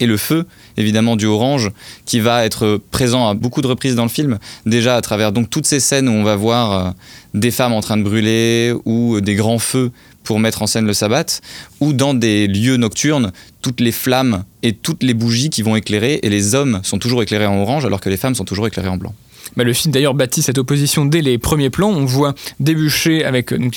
et 0.00 0.06
le 0.06 0.16
feu, 0.16 0.46
évidemment 0.76 1.16
du 1.16 1.26
orange, 1.26 1.70
qui 2.04 2.20
va 2.20 2.44
être 2.44 2.80
présent 2.90 3.28
à 3.28 3.34
beaucoup 3.34 3.62
de 3.62 3.66
reprises 3.66 3.94
dans 3.94 4.02
le 4.02 4.10
film, 4.10 4.38
déjà 4.66 4.96
à 4.96 5.00
travers 5.00 5.32
donc 5.32 5.48
toutes 5.50 5.66
ces 5.66 5.80
scènes 5.80 6.08
où 6.08 6.12
on 6.12 6.22
va 6.22 6.36
voir 6.36 6.72
euh, 6.72 6.90
des 7.34 7.50
femmes 7.50 7.72
en 7.72 7.80
train 7.80 7.96
de 7.96 8.02
brûler 8.02 8.74
ou 8.84 9.20
des 9.20 9.34
grands 9.34 9.58
feux 9.58 9.90
pour 10.26 10.38
mettre 10.38 10.60
en 10.60 10.66
scène 10.66 10.86
le 10.86 10.92
sabbat, 10.92 11.40
ou 11.80 11.92
dans 11.92 12.12
des 12.12 12.46
lieux 12.48 12.76
nocturnes, 12.76 13.32
toutes 13.62 13.80
les 13.80 13.92
flammes 13.92 14.44
et 14.62 14.72
toutes 14.72 15.02
les 15.02 15.14
bougies 15.14 15.48
qui 15.48 15.62
vont 15.62 15.76
éclairer, 15.76 16.20
et 16.22 16.28
les 16.28 16.54
hommes 16.54 16.80
sont 16.82 16.98
toujours 16.98 17.22
éclairés 17.22 17.46
en 17.46 17.58
orange 17.58 17.86
alors 17.86 18.00
que 18.00 18.10
les 18.10 18.16
femmes 18.16 18.34
sont 18.34 18.44
toujours 18.44 18.66
éclairées 18.66 18.88
en 18.88 18.96
blanc. 18.96 19.14
Bah, 19.56 19.64
le 19.64 19.72
film 19.72 19.92
d'ailleurs 19.92 20.14
bâtit 20.14 20.42
cette 20.42 20.58
opposition 20.58 21.06
dès 21.06 21.22
les 21.22 21.38
premiers 21.38 21.70
plans. 21.70 21.88
On 21.88 22.04
voit 22.04 22.34
débûcher 22.60 23.24
avec 23.24 23.52
euh, 23.52 23.58
donc, 23.58 23.76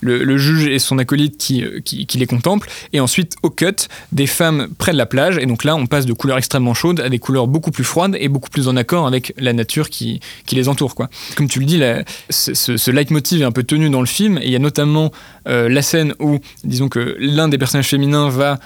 le, 0.00 0.38
juge 0.38 0.68
et 0.68 0.78
son 0.78 0.98
acolyte 0.98 1.36
qui, 1.36 1.64
euh, 1.64 1.80
qui, 1.80 2.06
les 2.16 2.26
contemplent. 2.26 2.68
Et 2.92 3.00
ensuite, 3.00 3.34
au 3.42 3.50
cut, 3.50 3.88
des 4.12 4.26
femmes 4.26 4.68
près 4.78 4.92
de 4.92 4.96
la 4.96 5.06
plage. 5.06 5.38
Et 5.38 5.46
donc 5.46 5.64
là, 5.64 5.74
on 5.74 5.86
passe 5.86 6.06
de 6.06 6.12
couleurs 6.12 6.38
extrêmement 6.38 6.74
chaudes 6.74 7.00
à 7.00 7.08
des 7.08 7.18
couleurs 7.18 7.48
beaucoup 7.48 7.70
plus 7.70 7.84
froides 7.84 8.16
et 8.20 8.28
beaucoup 8.28 8.50
plus 8.50 8.68
en 8.68 8.76
accord 8.76 9.06
avec 9.06 9.34
la 9.36 9.52
nature 9.52 9.90
qui, 9.90 10.20
qui 10.46 10.54
les 10.54 10.68
entoure. 10.68 10.94
Comme 10.94 11.48
tu 11.48 11.58
le 11.58 11.66
dis, 11.66 11.82
ce, 12.30 12.54
ce, 12.54 12.90
leitmotiv 12.90 13.42
est 13.42 13.44
un 13.44 13.52
peu 13.52 13.64
tenu 13.64 13.90
dans 13.90 14.00
le 14.00 14.06
film. 14.06 14.38
Et 14.38 14.46
il 14.46 14.50
y 14.50 14.56
a 14.56 14.60
notamment 14.60 15.10
euh, 15.48 15.68
la 15.68 15.82
scène 15.82 16.14
où, 16.20 16.38
disons 16.64 16.88
que 16.88 17.16
l'un 17.18 17.48
des 17.48 17.58
personnages 17.58 17.88
féminins 17.88 18.28
va 18.28 18.58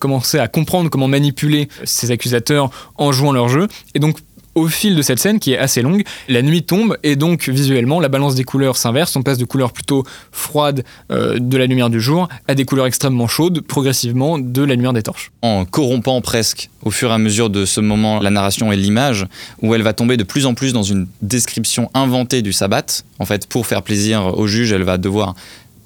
commencer 0.00 0.38
à 0.38 0.48
comprendre 0.48 0.88
comment 0.88 1.08
manipuler 1.08 1.68
ses 1.84 2.10
accusateurs 2.10 2.70
en 2.96 3.12
jouant 3.12 3.32
leur 3.32 3.48
jeu. 3.48 3.68
Et 3.94 3.98
donc, 3.98 4.18
au 4.54 4.68
fil 4.68 4.96
de 4.96 5.02
cette 5.02 5.18
scène 5.18 5.38
qui 5.38 5.52
est 5.52 5.58
assez 5.58 5.82
longue, 5.82 6.04
la 6.28 6.42
nuit 6.42 6.62
tombe 6.62 6.96
et 7.02 7.16
donc 7.16 7.48
visuellement 7.48 8.00
la 8.00 8.08
balance 8.08 8.34
des 8.34 8.44
couleurs 8.44 8.76
s'inverse. 8.76 9.14
On 9.16 9.22
passe 9.22 9.38
de 9.38 9.44
couleurs 9.44 9.72
plutôt 9.72 10.04
froides 10.32 10.84
euh, 11.10 11.38
de 11.38 11.56
la 11.56 11.66
lumière 11.66 11.90
du 11.90 12.00
jour 12.00 12.28
à 12.48 12.54
des 12.54 12.64
couleurs 12.64 12.86
extrêmement 12.86 13.28
chaudes 13.28 13.60
progressivement 13.60 14.38
de 14.38 14.62
la 14.62 14.74
lumière 14.74 14.92
des 14.92 15.02
torches. 15.02 15.32
En 15.42 15.64
corrompant 15.64 16.20
presque 16.20 16.70
au 16.82 16.90
fur 16.90 17.10
et 17.10 17.14
à 17.14 17.18
mesure 17.18 17.50
de 17.50 17.64
ce 17.64 17.80
moment 17.80 18.20
la 18.20 18.30
narration 18.30 18.70
et 18.72 18.76
l'image, 18.76 19.26
où 19.62 19.74
elle 19.74 19.82
va 19.82 19.92
tomber 19.92 20.16
de 20.16 20.24
plus 20.24 20.46
en 20.46 20.54
plus 20.54 20.72
dans 20.72 20.82
une 20.82 21.06
description 21.22 21.90
inventée 21.94 22.42
du 22.42 22.52
sabbat. 22.52 22.84
En 23.18 23.24
fait, 23.24 23.46
pour 23.46 23.66
faire 23.66 23.82
plaisir 23.82 24.38
au 24.38 24.46
juge, 24.46 24.72
elle 24.72 24.82
va 24.82 24.98
devoir 24.98 25.34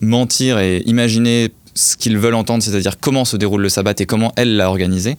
mentir 0.00 0.58
et 0.58 0.82
imaginer 0.86 1.50
ce 1.74 1.96
qu'ils 1.96 2.18
veulent 2.18 2.34
entendre, 2.34 2.62
c'est-à-dire 2.62 2.98
comment 3.00 3.24
se 3.24 3.36
déroule 3.36 3.62
le 3.62 3.68
sabbat 3.68 3.94
et 3.98 4.06
comment 4.06 4.32
elle 4.36 4.56
l'a 4.56 4.68
organisé. 4.68 5.16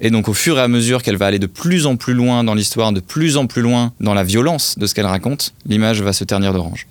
Et 0.00 0.10
donc 0.10 0.28
au 0.28 0.34
fur 0.34 0.58
et 0.58 0.60
à 0.60 0.68
mesure 0.68 1.02
qu'elle 1.02 1.16
va 1.16 1.26
aller 1.26 1.38
de 1.38 1.46
plus 1.46 1.86
en 1.86 1.96
plus 1.96 2.14
loin 2.14 2.44
dans 2.44 2.54
l'histoire, 2.54 2.92
de 2.92 3.00
plus 3.00 3.36
en 3.36 3.46
plus 3.46 3.62
loin 3.62 3.92
dans 4.00 4.14
la 4.14 4.24
violence 4.24 4.78
de 4.78 4.86
ce 4.86 4.94
qu'elle 4.94 5.06
raconte, 5.06 5.54
l'image 5.66 6.02
va 6.02 6.12
se 6.12 6.24
ternir 6.24 6.52
d'orange. 6.52 6.86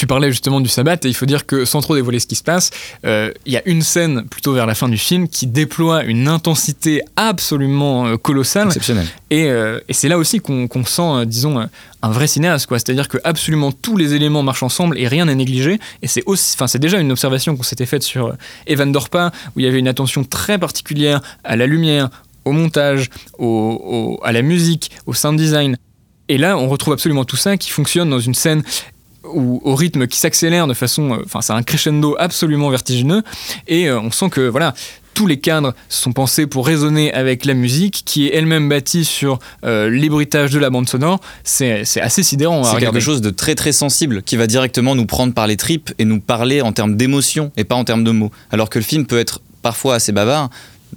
Tu 0.00 0.06
parlais 0.06 0.30
justement 0.30 0.62
du 0.62 0.68
sabbat 0.70 0.94
et 0.94 1.08
il 1.08 1.14
faut 1.14 1.26
dire 1.26 1.44
que 1.44 1.66
sans 1.66 1.82
trop 1.82 1.94
dévoiler 1.94 2.20
ce 2.20 2.26
qui 2.26 2.34
se 2.34 2.42
passe, 2.42 2.70
euh, 3.04 3.34
il 3.44 3.52
y 3.52 3.58
a 3.58 3.62
une 3.66 3.82
scène 3.82 4.24
plutôt 4.24 4.54
vers 4.54 4.64
la 4.64 4.74
fin 4.74 4.88
du 4.88 4.96
film 4.96 5.28
qui 5.28 5.46
déploie 5.46 6.04
une 6.04 6.26
intensité 6.26 7.02
absolument 7.16 8.06
euh, 8.06 8.16
colossale. 8.16 8.68
Exceptionnelle. 8.68 9.06
Et, 9.28 9.50
euh, 9.50 9.78
et 9.90 9.92
c'est 9.92 10.08
là 10.08 10.16
aussi 10.16 10.40
qu'on 10.40 10.84
sent, 10.86 11.26
disons, 11.26 11.68
un 12.00 12.10
vrai 12.10 12.28
cinéaste. 12.28 12.66
quoi. 12.66 12.78
C'est-à-dire 12.78 13.08
que 13.08 13.18
absolument 13.24 13.72
tous 13.72 13.98
les 13.98 14.14
éléments 14.14 14.42
marchent 14.42 14.62
ensemble 14.62 14.98
et 14.98 15.06
rien 15.06 15.26
n'est 15.26 15.34
négligé. 15.34 15.78
Et 16.00 16.06
c'est 16.06 16.22
aussi, 16.24 16.54
enfin, 16.56 16.66
c'est 16.66 16.78
déjà 16.78 16.98
une 16.98 17.12
observation 17.12 17.54
qu'on 17.54 17.62
s'était 17.62 17.84
faite 17.84 18.02
sur 18.02 18.32
Evan 18.66 18.90
Dorpa 18.90 19.32
où 19.54 19.60
il 19.60 19.66
y 19.66 19.68
avait 19.68 19.80
une 19.80 19.88
attention 19.88 20.24
très 20.24 20.56
particulière 20.56 21.20
à 21.44 21.56
la 21.56 21.66
lumière, 21.66 22.08
au 22.46 22.52
montage, 22.52 23.10
au, 23.38 24.18
à 24.24 24.32
la 24.32 24.40
musique, 24.40 24.92
au 25.04 25.12
sound 25.12 25.38
design. 25.38 25.76
Et 26.30 26.38
là, 26.38 26.56
on 26.56 26.70
retrouve 26.70 26.94
absolument 26.94 27.26
tout 27.26 27.36
ça 27.36 27.58
qui 27.58 27.68
fonctionne 27.68 28.08
dans 28.08 28.20
une 28.20 28.34
scène 28.34 28.62
où, 29.34 29.60
au 29.64 29.74
rythme 29.74 30.06
qui 30.06 30.18
s'accélère 30.18 30.66
de 30.66 30.74
façon. 30.74 31.14
Euh, 31.14 31.22
enfin, 31.24 31.40
c'est 31.40 31.52
un 31.52 31.62
crescendo 31.62 32.16
absolument 32.18 32.70
vertigineux. 32.70 33.22
Et 33.68 33.88
euh, 33.88 34.00
on 34.00 34.10
sent 34.10 34.30
que, 34.30 34.48
voilà, 34.48 34.74
tous 35.14 35.26
les 35.26 35.38
cadres 35.38 35.74
sont 35.88 36.12
pensés 36.12 36.46
pour 36.46 36.66
résonner 36.66 37.12
avec 37.12 37.44
la 37.44 37.54
musique, 37.54 38.02
qui 38.04 38.26
est 38.26 38.34
elle-même 38.34 38.68
bâtie 38.68 39.04
sur 39.04 39.38
euh, 39.64 39.90
les 39.90 40.08
bruitages 40.08 40.50
de 40.50 40.58
la 40.58 40.70
bande 40.70 40.88
sonore. 40.88 41.20
C'est 41.44 41.82
assez 42.00 42.22
sidérant. 42.22 42.64
C'est 42.64 42.78
quelque 42.78 43.00
chose 43.00 43.20
de 43.20 43.30
très 43.30 43.54
très 43.54 43.72
sensible 43.72 44.22
qui 44.22 44.36
va 44.36 44.46
directement 44.46 44.94
nous 44.94 45.06
prendre 45.06 45.34
par 45.34 45.46
les 45.46 45.56
tripes 45.56 45.92
et 45.98 46.04
nous 46.04 46.20
parler 46.20 46.62
en 46.62 46.72
termes 46.72 46.96
d'émotion 46.96 47.52
et 47.56 47.64
pas 47.64 47.74
en 47.74 47.84
termes 47.84 48.04
de 48.04 48.10
mots. 48.10 48.30
Alors 48.50 48.70
que 48.70 48.78
le 48.78 48.84
film 48.84 49.06
peut 49.06 49.18
être 49.18 49.40
parfois 49.62 49.96
assez 49.96 50.12
bavard, 50.12 50.48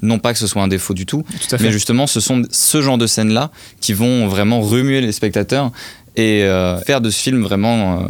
non 0.02 0.20
pas 0.20 0.34
que 0.34 0.40
ce 0.40 0.48
soit 0.48 0.62
un 0.62 0.68
défaut 0.68 0.94
du 0.94 1.06
tout, 1.06 1.24
mais 1.60 1.72
justement 1.72 2.08
ce 2.08 2.20
sont 2.20 2.44
ce 2.50 2.82
genre 2.82 2.98
de 2.98 3.08
scènes-là 3.08 3.52
qui 3.80 3.94
vont 3.94 4.28
vraiment 4.28 4.62
remuer 4.62 5.02
les 5.02 5.12
spectateurs 5.12 5.72
et 6.16 6.44
euh, 6.44 6.78
faire 6.78 7.02
de 7.02 7.10
ce 7.10 7.20
film 7.20 7.42
vraiment 7.42 8.02
euh, 8.02 8.06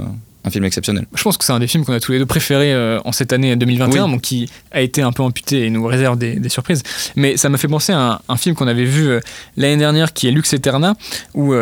un 0.46 0.50
film 0.50 0.66
exceptionnel. 0.66 1.06
Je 1.16 1.24
pense 1.24 1.38
que 1.38 1.46
c'est 1.46 1.54
un 1.54 1.60
des 1.60 1.68
films 1.68 1.86
qu'on 1.86 1.94
a 1.94 2.02
tous 2.02 2.12
les 2.12 2.20
deux 2.20 2.26
préférés 2.26 2.74
euh, 2.74 3.00
en 3.06 3.13
cette 3.13 3.32
année 3.32 3.56
2021, 3.56 4.20
qui 4.20 4.50
a 4.72 4.82
été 4.82 5.02
un 5.02 5.13
peu 5.13 5.24
amputé 5.24 5.66
et 5.66 5.70
nous 5.70 5.86
réserve 5.86 6.18
des, 6.18 6.50
surprises. 6.50 6.84
Mais 7.16 7.38
ça 7.38 7.48
m'a 7.48 7.58
fait 7.58 7.70
penser 7.70 7.94
à 7.94 8.22
un, 8.28 8.38
film 8.38 8.54
qu'on 8.56 8.68
avait 8.68 8.84
vu 8.84 9.20
l'année 9.56 9.78
dernière 9.78 10.12
qui 10.12 10.28
est 10.28 10.32
Lux 10.32 10.52
Eterna, 10.54 10.96
où, 11.34 11.54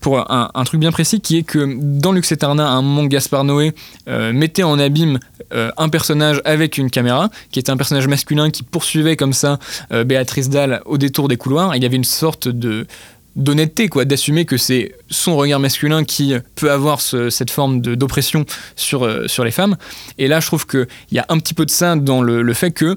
pour 0.00 0.30
un, 0.30 0.64
truc 0.64 0.78
bien 0.78 0.92
précis 0.92 1.20
qui 1.20 1.38
est 1.38 1.42
que 1.42 1.76
dans 1.76 2.12
Lux 2.12 2.30
Eterna, 2.30 2.68
un 2.68 2.82
moment, 2.82 3.04
Gaspard 3.06 3.42
Noé 3.42 3.72
mettait 4.06 4.62
en 4.62 4.78
abîme 4.78 5.18
un 5.50 5.88
personnage 5.88 6.40
avec 6.44 6.78
une 6.78 6.90
caméra, 6.90 7.30
qui 7.50 7.58
était 7.58 7.70
un 7.70 7.76
personnage 7.76 8.06
masculin 8.06 8.50
qui 8.50 8.62
poursuivait 8.62 9.16
comme 9.16 9.32
ça 9.32 9.58
Béatrice 9.90 10.48
Dalle 10.48 10.82
au 10.84 10.98
détour 10.98 11.26
des 11.26 11.36
couloirs. 11.36 11.74
Il 11.74 11.82
y 11.82 11.86
avait 11.86 11.96
une 11.96 12.04
sorte 12.04 12.46
de 12.46 12.86
d'honnêteté, 13.36 13.88
quoi, 13.88 14.04
d'assumer 14.04 14.44
que 14.44 14.56
c'est 14.56 14.94
son 15.10 15.36
regard 15.36 15.60
masculin 15.60 16.04
qui 16.04 16.34
peut 16.54 16.70
avoir 16.70 17.00
cette 17.00 17.50
forme 17.50 17.80
d'oppression 17.80 18.44
sur, 18.76 19.04
euh, 19.04 19.26
sur 19.26 19.44
les 19.44 19.50
femmes. 19.50 19.76
Et 20.18 20.28
là, 20.28 20.40
je 20.40 20.46
trouve 20.46 20.66
qu'il 20.66 20.86
y 21.12 21.18
a 21.18 21.26
un 21.28 21.38
petit 21.38 21.54
peu 21.54 21.66
de 21.66 21.70
ça 21.70 21.96
dans 21.96 22.22
le, 22.22 22.54
fait 22.54 22.70
que 22.70 22.96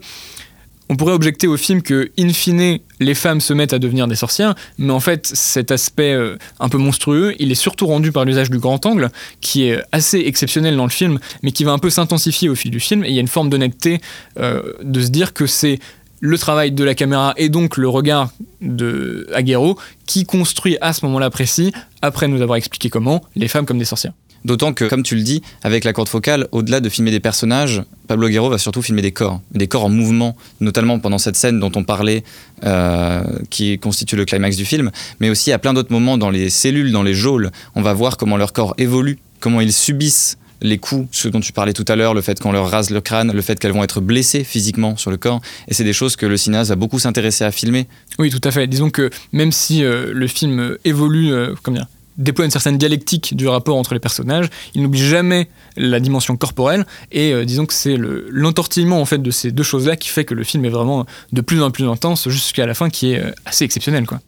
on 0.89 0.95
pourrait 0.95 1.13
objecter 1.13 1.47
au 1.47 1.57
film 1.57 1.81
que, 1.81 2.11
in 2.17 2.29
fine, 2.29 2.79
les 2.99 3.13
femmes 3.13 3.41
se 3.41 3.51
mettent 3.53 3.73
à 3.73 3.79
devenir 3.79 4.07
des 4.07 4.15
sorcières, 4.15 4.55
mais 4.77 4.93
en 4.93 5.01
fait, 5.01 5.27
cet 5.27 5.71
aspect 5.71 6.13
euh, 6.13 6.37
un 6.61 6.69
peu 6.69 6.77
monstrueux, 6.77 7.35
il 7.39 7.51
est 7.51 7.55
surtout 7.55 7.87
rendu 7.87 8.13
par 8.13 8.23
l'usage 8.23 8.49
du 8.49 8.57
grand 8.57 8.85
angle, 8.85 9.09
qui 9.41 9.63
est 9.63 9.81
assez 9.91 10.19
exceptionnel 10.19 10.77
dans 10.77 10.85
le 10.85 10.89
film, 10.89 11.19
mais 11.43 11.51
qui 11.51 11.65
va 11.65 11.71
un 11.71 11.79
peu 11.79 11.89
s'intensifier 11.89 12.47
au 12.47 12.55
fil 12.55 12.71
du 12.71 12.79
film, 12.79 13.03
et 13.03 13.09
il 13.09 13.15
y 13.15 13.17
a 13.17 13.21
une 13.21 13.27
forme 13.27 13.49
d'honnêteté 13.49 13.99
euh, 14.39 14.61
de 14.81 15.01
se 15.01 15.09
dire 15.09 15.33
que 15.33 15.45
c'est 15.45 15.79
le 16.19 16.37
travail 16.37 16.71
de 16.71 16.83
la 16.83 16.95
caméra 16.95 17.33
et 17.37 17.49
donc 17.49 17.77
le 17.77 17.87
regard 17.87 18.31
de 18.61 19.27
Aguero 19.33 19.77
qui 20.05 20.25
construit 20.25 20.77
à 20.81 20.93
ce 20.93 21.05
moment-là 21.05 21.29
précis, 21.29 21.71
après 22.01 22.27
nous 22.27 22.41
avoir 22.41 22.57
expliqué 22.57 22.89
comment, 22.89 23.23
les 23.35 23.47
femmes 23.47 23.65
comme 23.65 23.77
des 23.77 23.85
sorcières. 23.85 24.13
D'autant 24.45 24.71
que, 24.71 24.85
comme 24.85 25.03
tu 25.03 25.15
le 25.15 25.23
dis, 25.23 25.41
avec 25.63 25.83
la 25.83 25.93
corde 25.93 26.07
focale, 26.07 26.47
au-delà 26.51 26.79
de 26.79 26.89
filmer 26.89 27.11
des 27.11 27.19
personnages, 27.19 27.83
Pablo 28.07 28.29
Guerrero 28.29 28.49
va 28.49 28.57
surtout 28.57 28.81
filmer 28.81 29.01
des 29.01 29.11
corps, 29.11 29.41
des 29.51 29.67
corps 29.67 29.85
en 29.85 29.89
mouvement, 29.89 30.37
notamment 30.61 30.99
pendant 30.99 31.17
cette 31.17 31.35
scène 31.35 31.59
dont 31.59 31.71
on 31.75 31.83
parlait, 31.83 32.23
euh, 32.63 33.23
qui 33.49 33.77
constitue 33.79 34.15
le 34.15 34.25
climax 34.25 34.55
du 34.55 34.63
film, 34.63 34.91
mais 35.19 35.29
aussi 35.29 35.51
à 35.51 35.59
plein 35.59 35.73
d'autres 35.73 35.91
moments 35.91 36.17
dans 36.17 36.29
les 36.29 36.49
cellules, 36.49 36.91
dans 36.91 37.03
les 37.03 37.13
geôles, 37.13 37.51
on 37.75 37.81
va 37.81 37.93
voir 37.93 38.15
comment 38.15 38.37
leur 38.37 38.53
corps 38.53 38.73
évolue, 38.77 39.17
comment 39.39 39.59
ils 39.59 39.73
subissent 39.73 40.37
les 40.61 40.77
coups, 40.77 41.07
ce 41.11 41.27
dont 41.27 41.39
tu 41.39 41.53
parlais 41.53 41.73
tout 41.73 41.85
à 41.87 41.95
l'heure, 41.95 42.13
le 42.13 42.21
fait 42.21 42.39
qu'on 42.39 42.51
leur 42.51 42.69
rase 42.69 42.89
le 42.89 43.01
crâne, 43.01 43.31
le 43.31 43.41
fait 43.41 43.59
qu'elles 43.59 43.73
vont 43.73 43.83
être 43.83 44.01
blessées 44.01 44.43
physiquement 44.43 44.97
sur 44.97 45.11
le 45.11 45.17
corps, 45.17 45.41
et 45.67 45.73
c'est 45.73 45.83
des 45.83 45.93
choses 45.93 46.15
que 46.15 46.25
le 46.25 46.37
cinéaste 46.37 46.69
va 46.69 46.75
beaucoup 46.75 46.99
s'intéresser 46.99 47.43
à 47.43 47.51
filmer. 47.51 47.87
Oui, 48.19 48.29
tout 48.29 48.41
à 48.43 48.51
fait. 48.51 48.67
Disons 48.67 48.89
que 48.89 49.09
même 49.31 49.51
si 49.51 49.83
euh, 49.83 50.11
le 50.13 50.27
film 50.27 50.77
évolue, 50.85 51.31
euh, 51.33 51.53
comment 51.63 51.77
dire, 51.77 51.87
déploie 52.17 52.45
une 52.45 52.51
certaine 52.51 52.77
dialectique 52.77 53.35
du 53.35 53.47
rapport 53.47 53.77
entre 53.77 53.93
les 53.93 53.99
personnages. 53.99 54.47
Il 54.73 54.81
n'oublie 54.81 55.05
jamais 55.05 55.47
la 55.75 55.99
dimension 55.99 56.35
corporelle 56.35 56.85
et 57.11 57.31
euh, 57.31 57.45
disons 57.45 57.65
que 57.65 57.73
c'est 57.73 57.97
l'entortillement 57.97 58.99
en 58.99 59.05
fait 59.05 59.19
de 59.19 59.31
ces 59.31 59.51
deux 59.51 59.63
choses-là 59.63 59.95
qui 59.95 60.09
fait 60.09 60.25
que 60.25 60.33
le 60.33 60.43
film 60.43 60.65
est 60.65 60.69
vraiment 60.69 61.05
de 61.31 61.41
plus 61.41 61.61
en 61.61 61.71
plus 61.71 61.87
intense 61.87 62.27
jusqu'à 62.29 62.65
la 62.65 62.73
fin 62.73 62.89
qui 62.89 63.13
est 63.13 63.19
euh, 63.19 63.31
assez 63.45 63.63
exceptionnel 63.63 64.05
quoi. 64.05 64.19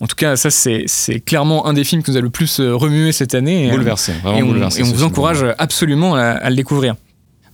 En 0.00 0.06
tout 0.06 0.16
cas, 0.16 0.36
ça 0.36 0.50
c'est 0.50 1.20
clairement 1.24 1.66
un 1.66 1.72
des 1.72 1.84
films 1.84 2.02
qui 2.02 2.10
nous 2.10 2.16
a 2.16 2.20
le 2.20 2.30
plus 2.30 2.60
euh, 2.60 2.74
remué 2.74 3.12
cette 3.12 3.34
année. 3.34 3.70
Bouleversé, 3.70 4.12
vraiment 4.22 4.38
et 4.38 4.42
on, 4.42 4.46
bouleversé. 4.46 4.80
Et 4.80 4.82
on 4.84 4.92
vous 4.92 5.04
encourage 5.04 5.44
absolument 5.58 6.14
à, 6.14 6.22
à, 6.22 6.50
le 6.50 6.56
découvrir. 6.56 6.96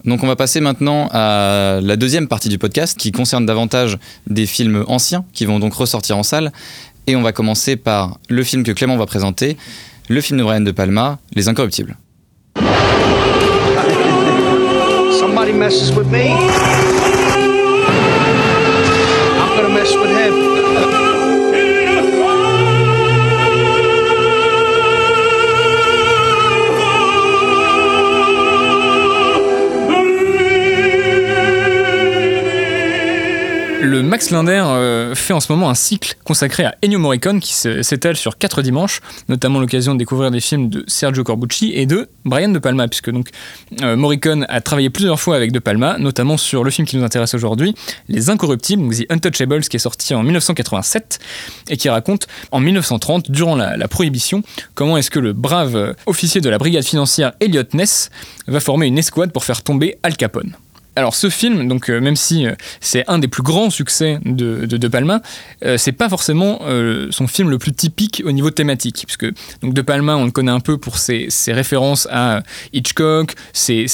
Donc 0.04 0.24
on 0.24 0.26
va 0.26 0.34
passer 0.34 0.60
maintenant 0.60 1.08
à 1.12 1.78
la 1.80 1.96
deuxième 1.96 2.26
partie 2.26 2.48
du 2.48 2.58
podcast 2.58 2.98
qui 2.98 3.12
concerne 3.12 3.46
davantage 3.46 3.98
des 4.26 4.46
films 4.46 4.84
anciens 4.88 5.24
qui 5.32 5.46
vont 5.46 5.60
donc 5.60 5.74
ressortir 5.74 6.18
en 6.18 6.24
salle. 6.24 6.52
Et 7.06 7.16
on 7.16 7.22
va 7.22 7.32
commencer 7.32 7.76
par 7.76 8.18
le 8.28 8.42
film 8.44 8.62
que 8.62 8.72
Clément 8.72 8.96
va 8.96 9.06
présenter, 9.06 9.56
le 10.08 10.20
film 10.20 10.38
de 10.38 10.44
Brian 10.44 10.60
De 10.60 10.70
Palma, 10.70 11.18
Les 11.34 11.48
Incorruptibles. 11.48 11.96
Somebody 15.18 15.52
messes 15.52 15.92
with 15.92 16.06
me. 16.08 16.91
Le 33.84 34.00
Max 34.00 34.30
Linder 34.30 34.62
euh, 34.64 35.16
fait 35.16 35.32
en 35.32 35.40
ce 35.40 35.50
moment 35.50 35.68
un 35.68 35.74
cycle 35.74 36.14
consacré 36.22 36.64
à 36.64 36.76
Ennio 36.84 37.00
Morricone 37.00 37.40
qui 37.40 37.52
s'étale 37.52 38.16
sur 38.16 38.38
quatre 38.38 38.62
dimanches, 38.62 39.00
notamment 39.28 39.58
l'occasion 39.58 39.94
de 39.94 39.98
découvrir 39.98 40.30
des 40.30 40.38
films 40.38 40.68
de 40.68 40.84
Sergio 40.86 41.24
Corbucci 41.24 41.72
et 41.74 41.84
de 41.84 42.08
Brian 42.24 42.50
De 42.50 42.60
Palma, 42.60 42.86
puisque 42.86 43.10
donc 43.10 43.30
euh, 43.82 43.96
Morricone 43.96 44.46
a 44.48 44.60
travaillé 44.60 44.88
plusieurs 44.88 45.18
fois 45.18 45.34
avec 45.34 45.50
De 45.50 45.58
Palma, 45.58 45.96
notamment 45.98 46.36
sur 46.36 46.62
le 46.62 46.70
film 46.70 46.86
qui 46.86 46.96
nous 46.96 47.02
intéresse 47.02 47.34
aujourd'hui, 47.34 47.74
Les 48.08 48.30
Incorruptibles, 48.30 48.84
donc 48.84 48.94
The 48.94 49.10
Untouchables, 49.10 49.62
qui 49.62 49.74
est 49.74 49.80
sorti 49.80 50.14
en 50.14 50.22
1987 50.22 51.18
et 51.68 51.76
qui 51.76 51.88
raconte 51.88 52.28
en 52.52 52.60
1930, 52.60 53.32
durant 53.32 53.56
la, 53.56 53.76
la 53.76 53.88
Prohibition, 53.88 54.44
comment 54.76 54.96
est-ce 54.96 55.10
que 55.10 55.18
le 55.18 55.32
brave 55.32 55.96
officier 56.06 56.40
de 56.40 56.48
la 56.48 56.58
brigade 56.58 56.84
financière 56.84 57.32
Elliot 57.40 57.64
Ness 57.72 58.10
va 58.46 58.60
former 58.60 58.86
une 58.86 58.98
escouade 58.98 59.32
pour 59.32 59.42
faire 59.42 59.62
tomber 59.62 59.98
Al 60.04 60.16
Capone. 60.16 60.54
Alors 60.94 61.14
ce 61.14 61.30
film, 61.30 61.68
donc 61.68 61.88
euh, 61.88 62.00
même 62.00 62.16
si 62.16 62.46
euh, 62.46 62.54
c'est 62.80 63.04
un 63.08 63.18
des 63.18 63.28
plus 63.28 63.42
grands 63.42 63.70
succès 63.70 64.18
de 64.26 64.66
De, 64.66 64.88
Palma, 64.88 65.22
euh, 65.64 65.78
c'est 65.78 65.92
pas 65.92 66.10
forcément 66.10 66.60
euh, 66.64 67.08
son 67.10 67.26
film 67.26 67.48
le 67.48 67.58
plus 67.58 67.72
typique 67.72 68.22
au 68.26 68.32
niveau 68.32 68.50
thématique, 68.50 69.04
puisque 69.06 69.26
donc 69.62 69.72
De 69.72 69.80
Palma, 69.80 70.16
on 70.16 70.26
le 70.26 70.30
connaît 70.30 70.52
un 70.52 70.60
peu 70.60 70.76
pour 70.76 70.98
ses, 70.98 71.28
références 71.48 72.06
à 72.10 72.42
Hitchcock, 72.74 73.32
ses, 73.54 73.86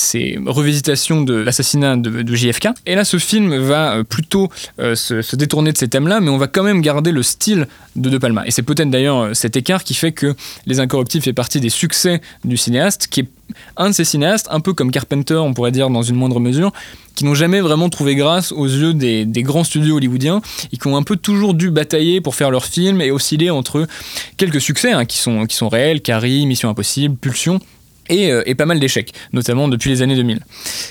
revisitations 0.44 1.22
de 1.22 1.34
l'assassinat 1.34 1.96
de, 1.96 2.34
JFK. 2.34 2.68
Et 2.86 2.96
là, 2.96 3.04
ce 3.04 3.18
film 3.18 3.56
va 3.56 4.02
plutôt 4.04 4.50
se, 4.78 5.36
détourner 5.36 5.72
de 5.72 5.78
ces 5.78 5.88
thèmes-là, 5.88 6.20
mais 6.20 6.30
on 6.30 6.38
va 6.38 6.46
quand 6.48 6.62
même 6.62 6.80
garder 6.80 7.12
le 7.12 7.22
style 7.22 7.68
de 7.96 8.10
De 8.10 8.18
Palma. 8.18 8.46
Et 8.46 8.50
c'est 8.50 8.62
peut-être 8.62 8.90
d'ailleurs 8.90 9.34
cet 9.36 9.56
écart 9.56 9.84
qui 9.84 9.94
fait 9.94 10.12
que 10.12 10.34
Les 10.66 10.80
Incorruptibles 10.80 11.24
fait 11.24 11.32
partie 11.32 11.60
des 11.60 11.70
succès 11.70 12.20
du 12.44 12.56
cinéaste, 12.56 13.08
qui 13.08 13.28
un 13.76 13.90
de 13.90 13.94
ces 13.94 14.04
cinéastes, 14.04 14.48
un 14.50 14.60
peu 14.60 14.72
comme 14.72 14.90
Carpenter, 14.90 15.36
on 15.36 15.54
pourrait 15.54 15.72
dire 15.72 15.90
dans 15.90 16.02
une 16.02 16.16
moindre 16.16 16.40
mesure, 16.40 16.72
qui 17.18 17.24
n'ont 17.24 17.34
jamais 17.34 17.60
vraiment 17.60 17.88
trouvé 17.88 18.14
grâce 18.14 18.52
aux 18.52 18.66
yeux 18.66 18.94
des, 18.94 19.26
grands 19.42 19.64
studios 19.64 19.96
hollywoodiens 19.96 20.40
et 20.72 20.76
qui 20.76 20.86
ont 20.86 20.96
un 20.96 21.02
peu 21.02 21.16
toujours 21.16 21.54
dû 21.54 21.70
batailler 21.70 22.20
pour 22.20 22.36
faire 22.36 22.50
leurs 22.50 22.64
films 22.64 23.00
et 23.00 23.10
osciller 23.10 23.50
entre 23.50 23.86
quelques 24.36 24.60
succès 24.60 24.92
hein, 24.92 25.04
qui, 25.04 25.18
sont, 25.18 25.68
réels, 25.68 26.00
Carrie, 26.00 26.46
Mission 26.46 26.68
Impossible, 26.68 27.16
Pulsion. 27.16 27.60
Et, 28.08 28.32
euh, 28.32 28.54
pas 28.56 28.64
mal 28.64 28.80
d'échecs, 28.80 29.12
notamment 29.32 29.68
depuis 29.68 29.90
les 29.90 30.00
années 30.00 30.14
2000. 30.14 30.40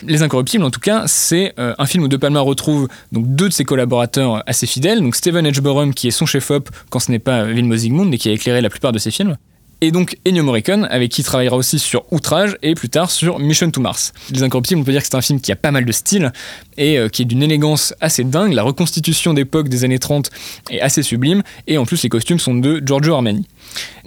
Les 0.03 0.21
Incorruptibles, 0.21 0.63
en 0.63 0.69
tout 0.69 0.79
cas, 0.79 1.05
c'est 1.07 1.53
euh, 1.57 1.73
un 1.79 1.85
film 1.87 2.03
où 2.03 2.07
De 2.07 2.17
Palma 2.17 2.41
retrouve 2.41 2.89
donc 3.11 3.25
deux 3.27 3.47
de 3.47 3.53
ses 3.53 3.63
collaborateurs 3.63 4.43
assez 4.45 4.67
fidèles, 4.67 4.99
donc 4.99 5.15
Steven 5.15 5.45
Edgeburham 5.45 5.93
qui 5.95 6.09
est 6.09 6.11
son 6.11 6.27
chef-op 6.27 6.69
quand 6.89 6.99
ce 6.99 7.09
n'est 7.09 7.19
pas 7.19 7.45
Vilmos 7.45 7.77
Zsigmond 7.77 8.11
et 8.11 8.17
qui 8.19 8.29
a 8.29 8.33
éclairé 8.33 8.61
la 8.61 8.69
plupart 8.69 8.91
de 8.91 8.99
ses 8.99 9.09
films, 9.09 9.35
et 9.81 9.91
donc 9.91 10.17
Ennio 10.25 10.43
Morricone, 10.43 10.87
avec 10.89 11.11
qui 11.11 11.21
il 11.21 11.23
travaillera 11.23 11.55
aussi 11.55 11.79
sur 11.79 12.03
Outrage 12.11 12.57
et 12.63 12.73
plus 12.73 12.89
tard 12.89 13.11
sur 13.11 13.39
Mission 13.39 13.69
to 13.69 13.81
Mars. 13.81 14.13
Les 14.31 14.43
Incorruptibles, 14.43 14.81
on 14.81 14.83
peut 14.83 14.91
dire 14.91 15.01
que 15.01 15.07
c'est 15.07 15.15
un 15.15 15.21
film 15.21 15.39
qui 15.39 15.51
a 15.51 15.55
pas 15.55 15.71
mal 15.71 15.85
de 15.85 15.91
style 15.91 16.31
et 16.77 16.97
euh, 16.97 17.09
qui 17.09 17.23
est 17.23 17.25
d'une 17.25 17.43
élégance 17.43 17.93
assez 18.01 18.23
dingue. 18.23 18.53
La 18.53 18.63
reconstitution 18.63 19.33
d'époque 19.33 19.69
des 19.69 19.83
années 19.83 19.99
30 19.99 20.31
est 20.71 20.79
assez 20.79 21.03
sublime 21.03 21.43
et 21.67 21.77
en 21.77 21.85
plus 21.85 22.01
les 22.03 22.09
costumes 22.09 22.39
sont 22.39 22.55
de 22.55 22.81
Giorgio 22.83 23.13
Armani. 23.13 23.45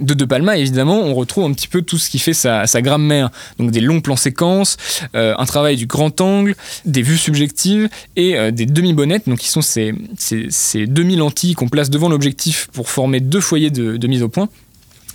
De 0.00 0.14
De 0.14 0.24
Palma, 0.24 0.56
évidemment, 0.56 1.00
on 1.00 1.14
retrouve 1.14 1.44
un 1.44 1.52
petit 1.52 1.68
peu 1.68 1.82
tout 1.82 1.98
ce 1.98 2.10
qui 2.10 2.18
fait 2.18 2.32
sa, 2.32 2.64
grammaire, 2.82 3.30
donc 3.58 3.70
des 3.70 3.80
longs 3.80 4.00
plans 4.00 4.16
séquences, 4.16 4.76
euh, 5.14 5.34
un 5.38 5.44
travail 5.44 5.76
du 5.76 5.86
grand 5.86 6.20
angle, 6.20 6.56
des 6.84 7.02
vues 7.02 7.18
subjectives 7.18 7.88
et 8.16 8.36
euh, 8.36 8.50
des 8.50 8.66
demi-bonnettes, 8.66 9.28
donc 9.28 9.38
qui 9.38 9.48
sont 9.48 9.62
ces, 9.62 9.94
ces, 10.18 10.46
ces 10.50 10.86
demi-lentilles 10.86 11.54
qu'on 11.54 11.68
place 11.68 11.90
devant 11.90 12.08
l'objectif 12.08 12.68
pour 12.72 12.88
former 12.88 13.20
deux 13.20 13.40
foyers 13.40 13.70
de 13.70 14.06
mise 14.06 14.22
au 14.22 14.28
point. 14.28 14.48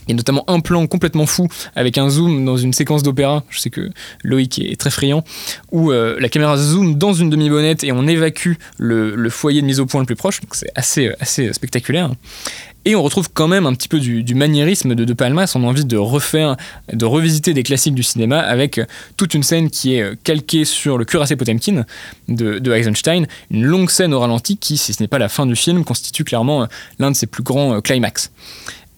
Il 0.07 0.11
y 0.11 0.13
a 0.13 0.15
notamment 0.15 0.43
un 0.47 0.59
plan 0.59 0.85
complètement 0.87 1.25
fou 1.25 1.47
avec 1.75 1.97
un 1.97 2.09
zoom 2.09 2.45
dans 2.45 2.57
une 2.57 2.73
séquence 2.73 3.03
d'opéra, 3.03 3.43
je 3.49 3.59
sais 3.59 3.69
que 3.69 3.89
Loïc 4.23 4.59
est 4.59 4.79
très 4.79 4.91
friand, 4.91 5.23
où 5.71 5.91
euh, 5.91 6.17
la 6.19 6.29
caméra 6.29 6.57
zoom 6.57 6.95
dans 6.95 7.13
une 7.13 7.29
demi-bonnette 7.29 7.83
et 7.83 7.91
on 7.91 8.07
évacue 8.07 8.53
le, 8.77 9.29
foyer 9.29 9.61
de 9.61 9.65
mise 9.65 9.79
au 9.79 9.85
point 9.85 10.01
le 10.01 10.05
plus 10.05 10.15
proche, 10.15 10.41
donc 10.41 10.55
c'est 10.55 10.71
assez, 10.75 11.11
assez 11.19 11.51
spectaculaire. 11.53 12.11
Et 12.87 12.95
on 12.95 13.01
retrouve 13.01 13.29
quand 13.33 13.47
même 13.47 13.65
un 13.65 13.73
petit 13.73 13.87
peu 13.87 13.99
du, 13.99 14.23
du 14.23 14.35
maniérisme 14.35 14.93
de 14.93 15.05
De 15.05 15.13
Palma, 15.13 15.47
son 15.47 15.63
envie 15.63 15.85
de 15.85 15.97
refaire, 15.97 16.55
de 16.93 17.03
revisiter 17.03 17.55
des 17.55 17.63
classiques 17.63 17.95
du 17.95 18.03
cinéma 18.03 18.37
avec 18.39 18.79
toute 19.17 19.33
une 19.33 19.41
scène 19.41 19.71
qui 19.71 19.95
est 19.95 20.15
calquée 20.23 20.65
sur 20.65 20.99
le 20.99 21.03
cuirassé 21.03 21.35
Potemkin 21.35 21.83
de 22.27 22.73
Eisenstein, 22.73 23.25
une 23.49 23.63
longue 23.63 23.89
scène 23.89 24.13
au 24.13 24.19
ralenti 24.19 24.57
qui, 24.57 24.77
si 24.77 24.93
ce 24.93 25.01
n'est 25.01 25.07
pas 25.07 25.17
la 25.17 25.29
fin 25.29 25.47
du 25.47 25.55
film, 25.55 25.83
constitue 25.83 26.23
clairement 26.23 26.67
l'un 26.99 27.09
de 27.09 27.15
ses 27.15 27.25
plus 27.25 27.41
grands 27.41 27.81
climax. 27.81 28.31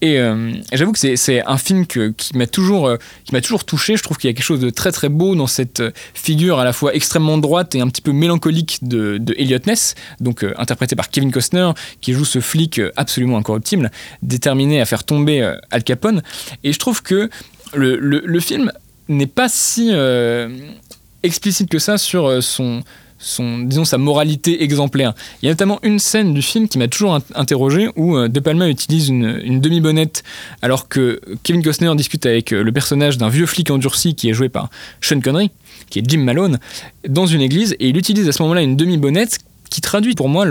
Et 0.01 0.19
euh, 0.19 0.53
j'avoue 0.73 0.91
que 0.91 1.15
c'est 1.15 1.45
un 1.45 1.57
film 1.57 1.87
qui 1.87 2.13
m'a 2.35 2.45
toujours, 2.45 2.87
euh, 2.87 2.97
toujours 3.41 3.65
touché. 3.65 3.97
Je 3.97 4.03
trouve 4.03 4.17
qu'il 4.17 4.29
y 4.29 4.31
a 4.31 4.35
quelque 4.35 4.45
chose 4.45 4.59
de 4.59 4.69
très 4.69 4.91
très 4.91 5.09
beau 5.09 5.35
dans 5.35 5.47
cette 5.47 5.81
figure 6.13 6.59
à 6.59 6.65
la 6.65 6.73
fois 6.73 6.93
extrêmement 6.93 7.37
droite 7.37 7.73
et 7.75 7.81
un 7.81 7.87
petit 7.87 8.01
peu 8.01 8.11
mélancolique 8.11 8.79
de, 8.81 9.19
Elliot 9.37 9.59
Ness, 9.65 9.95
donc 10.19 10.43
euh, 10.43 10.53
interprété 10.57 10.95
par 10.95 11.09
Kevin 11.09 11.31
Costner, 11.31 11.71
qui 12.01 12.13
joue 12.13 12.25
ce 12.25 12.39
flic 12.39 12.81
absolument 12.95 13.37
incorruptible, 13.37 13.91
déterminé 14.21 14.81
à 14.81 14.85
faire 14.85 15.03
tomber 15.03 15.41
euh, 15.41 15.55
Al 15.71 15.83
Capone. 15.83 16.21
Et 16.63 16.73
je 16.73 16.79
trouve 16.79 17.01
que 17.01 17.29
le, 17.73 18.39
film 18.39 18.71
n'est 19.09 19.27
pas 19.27 19.49
si 19.49 19.89
euh, 19.91 20.49
explicite 21.23 21.69
que 21.69 21.79
ça 21.79 21.97
sur 21.97 22.41
son 22.43 22.83
son, 23.19 23.59
disons, 23.59 23.85
sa 23.85 23.97
moralité 23.97 24.63
exemplaire. 24.63 25.13
Il 25.41 25.45
y 25.45 25.49
a 25.49 25.51
notamment 25.51 25.79
une 25.83 25.99
scène 25.99 26.33
du 26.33 26.41
film 26.41 26.67
qui 26.67 26.77
m'a 26.77 26.87
toujours 26.87 27.19
interrogé 27.35 27.89
où 27.95 28.15
euh, 28.15 28.27
De 28.27 28.39
Palma 28.39 28.69
utilise 28.69 29.09
une, 29.09 29.59
demi-bonnette 29.59 30.23
alors 30.61 30.87
que 30.87 31.19
Kevin 31.43 31.63
Costner 31.63 31.93
discute 31.95 32.25
avec 32.25 32.53
euh, 32.53 32.63
le 32.63 32.71
personnage 32.71 33.17
d'un 33.17 33.29
vieux 33.29 33.45
flic 33.45 33.71
endurci 33.71 34.15
qui 34.15 34.29
est 34.29 34.33
joué 34.33 34.49
par 34.49 34.69
Sean 35.01 35.19
Connery, 35.19 35.51
qui 35.89 35.99
est 35.99 36.03
Jim 36.07 36.19
Malone, 36.19 36.59
dans 37.07 37.25
une 37.25 37.41
église 37.41 37.75
et 37.79 37.89
il 37.89 37.97
utilise 37.97 38.27
à 38.27 38.31
ce 38.31 38.41
moment-là 38.43 38.61
une 38.61 38.75
demi-bonnette 38.75 39.39
qui 39.69 39.81
traduit 39.81 40.13
pour 40.13 40.29
moi 40.29 40.45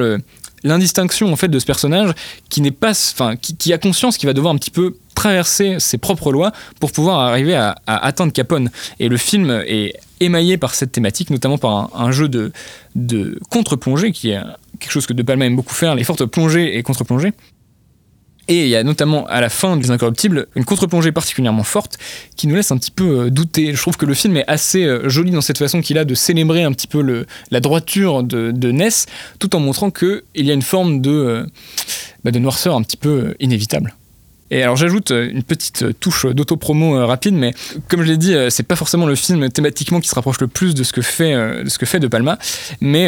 l'indistinction 0.65 1.33
en 1.33 1.37
fait 1.37 1.49
de 1.49 1.59
ce 1.59 1.65
personnage 1.65 2.13
qui 2.51 2.61
n'est 2.61 2.71
pas 2.71 2.91
enfin 2.91 3.37
qui, 3.37 3.73
a 3.73 3.79
conscience 3.79 4.19
qu'il 4.19 4.27
va 4.27 4.33
devoir 4.33 4.53
un 4.53 4.59
petit 4.59 4.71
peu 4.71 4.97
traverser 5.15 5.77
ses 5.79 5.99
propres 5.99 6.33
lois 6.33 6.53
pour 6.81 6.93
pouvoir 6.93 7.21
arriver 7.21 7.55
à, 7.55 7.77
atteindre 7.87 8.33
Capone 8.33 8.71
et 8.99 9.09
le 9.09 9.17
film 9.17 9.63
est 9.67 9.95
émaillé 10.21 10.57
par 10.57 10.75
cette 10.75 10.93
thématique 10.93 11.31
notamment 11.31 11.59
par 11.59 11.91
un, 11.95 12.11
jeu 12.11 12.29
de, 12.29 12.53
de 12.95 13.39
contre-plongée 13.51 14.13
qui 14.13 14.31
est 14.31 14.41
quelque 14.79 14.93
chose 14.93 15.07
que 15.07 15.13
De 15.13 15.23
Palma 15.23 15.47
aime 15.47 15.57
beaucoup 15.57 15.75
faire 15.75 15.95
les 15.95 16.05
fortes 16.05 16.25
plongées 16.27 16.77
et 16.77 16.83
contre-plongées 16.83 17.33
Et 18.49 18.65
il 18.65 18.69
y 18.69 18.77
a 18.77 18.83
notamment 18.83 19.27
à 19.27 19.41
la 19.41 19.49
fin 19.49 19.77
des 19.77 19.91
Incorruptibles 19.91 20.47
une 20.55 20.65
contre-plongée 20.65 21.13
particulièrement 21.13 21.65
forte 21.65 21.99
qui 22.37 22.47
nous 22.47 22.55
laisse 22.55 22.71
un 22.71 22.79
petit 22.79 22.91
peu 22.91 23.21
euh, 23.21 23.31
douter. 23.31 23.75
Je 23.75 23.81
trouve 23.81 23.97
que 23.97 24.07
le 24.07 24.15
film 24.15 24.37
est 24.37 24.49
assez 24.49 24.85
euh, 24.85 25.09
joli 25.09 25.31
dans 25.31 25.41
cette 25.41 25.59
façon 25.59 25.81
qu'il 25.81 25.99
a 25.99 26.05
de 26.05 26.15
célébrer 26.15 26.63
un 26.63 26.73
petit 26.73 26.87
peu 26.87 27.25
la 27.51 27.61
droiture 27.61 28.23
de, 28.23 28.51
de 28.53 28.71
Ness, 28.71 29.07
tout 29.39 29.55
en 29.57 29.61
montrant 29.61 29.91
qu'il 29.91 30.23
y 30.37 30.51
a 30.51 30.55
une 30.55 30.63
forme 30.63 31.01
de, 31.01 31.11
euh, 31.11 31.47
bah, 32.25 32.31
de 32.31 32.39
noirceur 32.39 32.77
un 32.77 32.83
petit 32.83 32.97
peu 32.97 33.35
inévitable. 33.41 33.95
Et 34.51 34.63
alors 34.63 34.77
j'ajoute 34.77 35.11
euh, 35.11 35.29
une 35.31 35.43
petite 35.43 35.83
euh, 35.83 35.93
touche 35.93 36.27
d'auto-promo 36.27 36.97
euh, 36.97 37.07
rapide, 37.07 37.35
mais 37.35 37.53
comme 37.89 38.03
je 38.03 38.09
l'ai 38.09 38.17
dit, 38.17 38.35
c'est 38.51 38.63
pas 38.63 38.77
forcément 38.77 39.07
le 39.07 39.15
film 39.15 39.49
thématiquement 39.51 40.01
qui 40.01 40.09
se 40.09 40.15
rapproche 40.15 40.41
le 40.41 40.47
plus 40.47 40.75
de 40.75 40.85
ce 40.85 40.93
que 40.93 41.03
fait 41.03 42.01
de, 42.01 42.07
Palma, 42.09 42.39
mais 42.81 43.07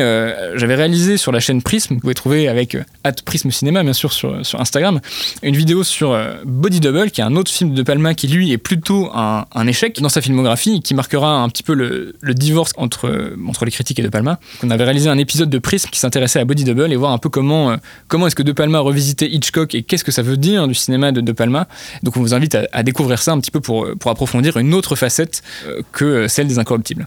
j'avais 0.56 0.74
réalisé 0.74 1.16
sur 1.16 1.32
la 1.32 1.40
chaîne 1.40 1.62
Prism, 1.62 1.94
vous 1.94 2.00
pouvez 2.00 2.14
trouver 2.14 2.48
avec 2.48 2.76
at 3.04 3.12
Prism 3.24 3.50
Cinéma 3.50 3.82
bien 3.82 3.92
sûr 3.92 4.12
sur, 4.12 4.44
sur 4.44 4.60
Instagram, 4.60 5.00
une 5.42 5.56
vidéo 5.56 5.84
sur 5.84 6.18
Body 6.44 6.80
Double, 6.80 7.10
qui 7.10 7.20
est 7.20 7.24
un 7.24 7.36
autre 7.36 7.50
film 7.50 7.74
de 7.74 7.82
Palma 7.82 8.14
qui 8.14 8.28
lui 8.28 8.52
est 8.52 8.58
plutôt 8.58 9.10
un, 9.14 9.66
échec 9.66 10.00
dans 10.00 10.08
sa 10.08 10.20
filmographie 10.20 10.80
qui 10.80 10.94
marquera 10.94 11.40
un 11.40 11.48
petit 11.48 11.62
peu 11.62 11.74
le, 11.74 12.16
le, 12.20 12.34
divorce 12.34 12.72
entre, 12.76 13.34
entre 13.46 13.64
les 13.64 13.70
critiques 13.70 13.98
et 13.98 14.02
De 14.02 14.08
Palma. 14.08 14.38
On 14.62 14.70
avait 14.70 14.84
réalisé 14.84 15.08
un 15.08 15.18
épisode 15.18 15.50
de 15.50 15.58
Prism 15.58 15.90
qui 15.90 16.00
s'intéressait 16.00 16.40
à 16.40 16.44
Body 16.44 16.64
Double 16.64 16.92
et 16.92 16.96
voir 16.96 17.12
un 17.12 17.18
peu 17.18 17.28
comment, 17.28 17.76
comment 18.08 18.26
est-ce 18.26 18.36
que 18.36 18.42
De 18.42 18.52
Palma 18.52 18.80
revisitait 18.80 19.28
Hitchcock 19.28 19.74
et 19.74 19.82
qu'est-ce 19.82 20.04
que 20.04 20.12
ça 20.12 20.22
veut 20.22 20.36
dire 20.36 20.66
du 20.66 20.74
cinéma 20.74 21.12
de 21.12 21.20
de 21.28 21.32
Palma. 21.32 21.68
Donc 22.02 22.16
on 22.16 22.20
vous 22.20 22.34
invite 22.34 22.56
à, 22.72 22.82
découvrir 22.82 23.20
ça 23.20 23.32
un 23.32 23.38
petit 23.38 23.50
peu 23.50 23.60
pour, 23.60 23.86
pour 23.98 24.10
approfondir 24.10 24.56
une 24.56 24.74
autre 24.74 24.96
facette 24.96 25.42
euh, 25.66 25.82
que 25.92 26.26
celle 26.28 26.48
des 26.48 26.58
Incorruptibles. 26.58 27.06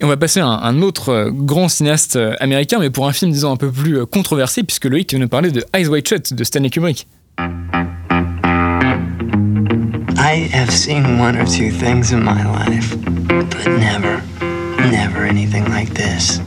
Et 0.00 0.04
on 0.04 0.08
va 0.08 0.16
passer 0.16 0.40
à 0.40 0.46
un, 0.46 0.82
autre 0.82 1.10
euh, 1.10 1.30
grand 1.30 1.68
cinéaste 1.68 2.16
euh, 2.16 2.34
américain, 2.40 2.78
mais 2.80 2.90
pour 2.90 3.06
un 3.06 3.12
film, 3.12 3.30
disons, 3.30 3.52
un 3.52 3.56
peu 3.56 3.70
plus 3.70 4.04
controversé, 4.06 4.64
puisque 4.64 4.86
Loïc 4.86 5.10
vient 5.10 5.20
nous 5.20 5.28
parler 5.28 5.52
de 5.52 5.64
Eyes 5.74 5.86
Wide 5.86 6.08
Shut 6.08 6.34
de 6.34 6.44
Stanley 6.44 6.70
Kubrick. 6.70 7.06
I 10.18 10.48
have 10.52 10.70
seen 10.70 11.20
one 11.20 11.36
or 11.38 11.44
two 11.44 11.70
things 11.70 12.12
in 12.12 12.20
my 12.20 12.42
life, 12.42 12.96
but 13.28 13.46
never, 13.78 14.20
never 14.90 15.24
anything 15.24 15.68
like 15.68 15.94
this. 15.94 16.40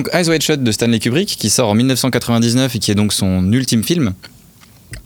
Donc 0.00 0.08
Eyes 0.14 0.30
Wide 0.30 0.40
Shut 0.40 0.62
de 0.62 0.72
Stanley 0.72 0.98
Kubrick, 0.98 1.28
qui 1.28 1.50
sort 1.50 1.68
en 1.68 1.74
1999 1.74 2.74
et 2.74 2.78
qui 2.78 2.90
est 2.90 2.94
donc 2.94 3.12
son 3.12 3.52
ultime 3.52 3.84
film, 3.84 4.14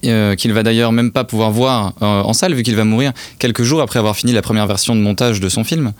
euh, 0.04 0.36
qu'il 0.36 0.52
va 0.52 0.62
d'ailleurs 0.62 0.92
même 0.92 1.10
pas 1.10 1.24
pouvoir 1.24 1.50
voir 1.50 1.94
euh, 2.00 2.22
en 2.22 2.32
salle 2.32 2.54
vu 2.54 2.62
qu'il 2.62 2.76
va 2.76 2.84
mourir 2.84 3.12
quelques 3.40 3.64
jours 3.64 3.80
après 3.80 3.98
avoir 3.98 4.14
fini 4.14 4.30
la 4.30 4.40
première 4.40 4.68
version 4.68 4.94
de 4.94 5.00
montage 5.00 5.40
de 5.40 5.48
son 5.48 5.64
film, 5.64 5.94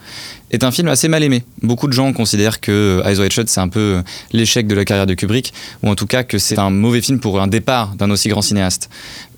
est 0.49 0.63
un 0.63 0.71
film 0.71 0.87
assez 0.87 1.09
mal 1.09 1.23
aimé. 1.23 1.43
Beaucoup 1.61 1.87
de 1.87 1.91
gens 1.91 2.13
considèrent 2.13 2.61
que 2.61 3.01
Eyes 3.05 3.19
Wide 3.19 3.33
Shut 3.33 3.49
c'est 3.49 3.59
un 3.59 3.67
peu 3.67 4.01
l'échec 4.31 4.65
de 4.65 4.75
la 4.75 4.85
carrière 4.85 5.07
de 5.07 5.13
Kubrick, 5.13 5.51
ou 5.83 5.89
en 5.89 5.95
tout 5.95 6.07
cas 6.07 6.23
que 6.23 6.37
c'est 6.37 6.57
un 6.57 6.69
mauvais 6.69 7.01
film 7.01 7.19
pour 7.19 7.41
un 7.41 7.47
départ 7.47 7.95
d'un 7.95 8.09
aussi 8.11 8.29
grand 8.29 8.41
cinéaste. 8.41 8.89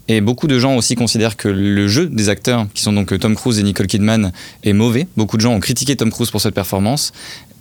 Et 0.07 0.21
beaucoup 0.21 0.45
de 0.45 0.59
gens 0.59 0.75
aussi 0.75 0.93
considèrent 0.93 1.35
que 1.35 1.47
le 1.47 1.87
jeu 1.87 2.05
des 2.05 2.29
acteurs, 2.29 2.67
qui 2.75 2.83
sont 2.83 2.93
donc 2.93 3.17
Tom 3.19 3.33
Cruise 3.33 3.57
et 3.57 3.63
Nicole 3.63 3.87
Kidman, 3.87 4.31
est 4.63 4.73
mauvais. 4.73 5.07
Beaucoup 5.17 5.35
de 5.35 5.41
gens 5.41 5.53
ont 5.53 5.59
critiqué 5.59 5.95
Tom 5.95 6.11
Cruise 6.11 6.29
pour 6.29 6.41
cette 6.41 6.53
performance. 6.53 7.11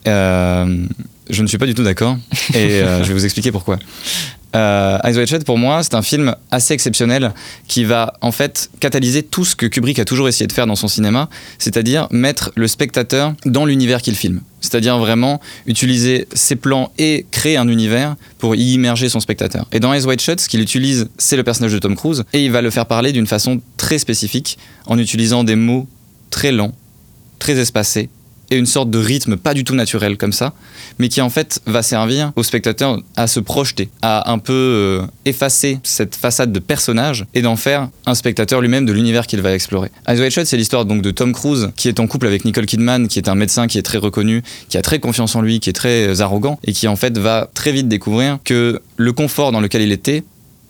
Euh, 0.06 0.86
je 1.28 1.42
ne 1.42 1.46
suis 1.46 1.58
pas 1.58 1.66
du 1.66 1.74
tout 1.74 1.82
d'accord 1.82 2.16
et 2.54 2.82
euh, 2.82 2.98
je 3.02 3.08
vais 3.08 3.14
vous 3.14 3.24
expliquer 3.24 3.52
pourquoi. 3.52 3.78
Euh, 4.54 4.98
Eyes 5.04 5.18
Wide 5.18 5.26
Shut, 5.26 5.44
pour 5.44 5.58
moi, 5.58 5.82
c'est 5.82 5.94
un 5.94 6.02
film 6.02 6.34
assez 6.50 6.72
exceptionnel 6.72 7.34
qui 7.68 7.84
va 7.84 8.14
en 8.22 8.32
fait 8.32 8.70
catalyser 8.80 9.22
tout 9.22 9.44
ce 9.44 9.54
que 9.54 9.66
Kubrick 9.66 9.98
a 9.98 10.04
toujours 10.04 10.28
essayé 10.28 10.46
de 10.46 10.52
faire 10.52 10.66
dans 10.66 10.76
son 10.76 10.88
cinéma, 10.88 11.28
c'est-à-dire 11.58 12.08
mettre 12.10 12.52
le 12.54 12.66
spectateur 12.66 13.34
dans 13.44 13.66
l'univers 13.66 14.00
qu'il 14.00 14.14
filme. 14.14 14.40
C'est-à-dire 14.60 14.98
vraiment 14.98 15.40
utiliser 15.66 16.26
ses 16.32 16.56
plans 16.56 16.90
et 16.96 17.26
créer 17.30 17.56
un 17.58 17.68
univers 17.68 18.16
pour 18.38 18.56
y 18.56 18.72
immerger 18.72 19.08
son 19.08 19.20
spectateur. 19.20 19.66
Et 19.72 19.80
dans 19.80 19.92
Eyes 19.92 20.06
Wide 20.06 20.20
Shut, 20.20 20.40
ce 20.40 20.48
qu'il 20.48 20.60
utilise, 20.60 21.08
c'est 21.18 21.36
le 21.36 21.44
personnage 21.44 21.72
de 21.72 21.78
Tom 21.78 21.94
Cruise 21.94 22.24
et 22.32 22.44
il 22.44 22.50
va 22.50 22.62
le 22.62 22.70
faire 22.70 22.86
parler 22.86 23.12
d'une 23.12 23.26
façon 23.26 23.60
très 23.76 23.98
spécifique 23.98 24.58
en 24.86 24.98
utilisant 24.98 25.44
des 25.44 25.56
mots 25.56 25.86
très 26.30 26.52
lents, 26.52 26.72
très 27.38 27.58
espacés 27.58 28.08
et 28.50 28.56
une 28.56 28.66
sorte 28.66 28.90
de 28.90 28.98
rythme 28.98 29.36
pas 29.36 29.54
du 29.54 29.64
tout 29.64 29.74
naturel 29.74 30.16
comme 30.16 30.32
ça, 30.32 30.52
mais 30.98 31.08
qui 31.08 31.20
en 31.20 31.30
fait 31.30 31.60
va 31.66 31.82
servir 31.82 32.32
au 32.36 32.42
spectateur 32.42 33.00
à 33.16 33.26
se 33.26 33.40
projeter, 33.40 33.88
à 34.02 34.30
un 34.30 34.38
peu 34.38 34.52
euh, 34.52 35.06
effacer 35.24 35.78
cette 35.82 36.14
façade 36.14 36.52
de 36.52 36.58
personnage 36.58 37.26
et 37.34 37.42
d'en 37.42 37.56
faire 37.56 37.88
un 38.06 38.14
spectateur 38.14 38.60
lui-même 38.60 38.86
de 38.86 38.92
l'univers 38.92 39.26
qu'il 39.26 39.40
va 39.40 39.52
explorer. 39.54 39.90
Eyes 40.08 40.20
Wide 40.20 40.30
Shut, 40.30 40.46
c'est 40.46 40.56
l'histoire 40.56 40.84
donc 40.84 41.02
de 41.02 41.10
Tom 41.10 41.32
Cruise 41.32 41.70
qui 41.76 41.88
est 41.88 42.00
en 42.00 42.06
couple 42.06 42.26
avec 42.26 42.44
Nicole 42.44 42.66
Kidman, 42.66 43.08
qui 43.08 43.18
est 43.18 43.28
un 43.28 43.34
médecin 43.34 43.66
qui 43.66 43.78
est 43.78 43.82
très 43.82 43.98
reconnu, 43.98 44.42
qui 44.68 44.78
a 44.78 44.82
très 44.82 44.98
confiance 44.98 45.34
en 45.36 45.42
lui, 45.42 45.60
qui 45.60 45.70
est 45.70 45.74
très 45.74 46.06
euh, 46.06 46.20
arrogant 46.22 46.58
et 46.64 46.72
qui 46.72 46.88
en 46.88 46.96
fait 46.96 47.16
va 47.18 47.48
très 47.54 47.72
vite 47.72 47.88
découvrir 47.88 48.38
que 48.44 48.80
le 48.96 49.12
confort 49.12 49.52
dans 49.52 49.60
lequel 49.60 49.82
il 49.82 49.92
était 49.92 50.22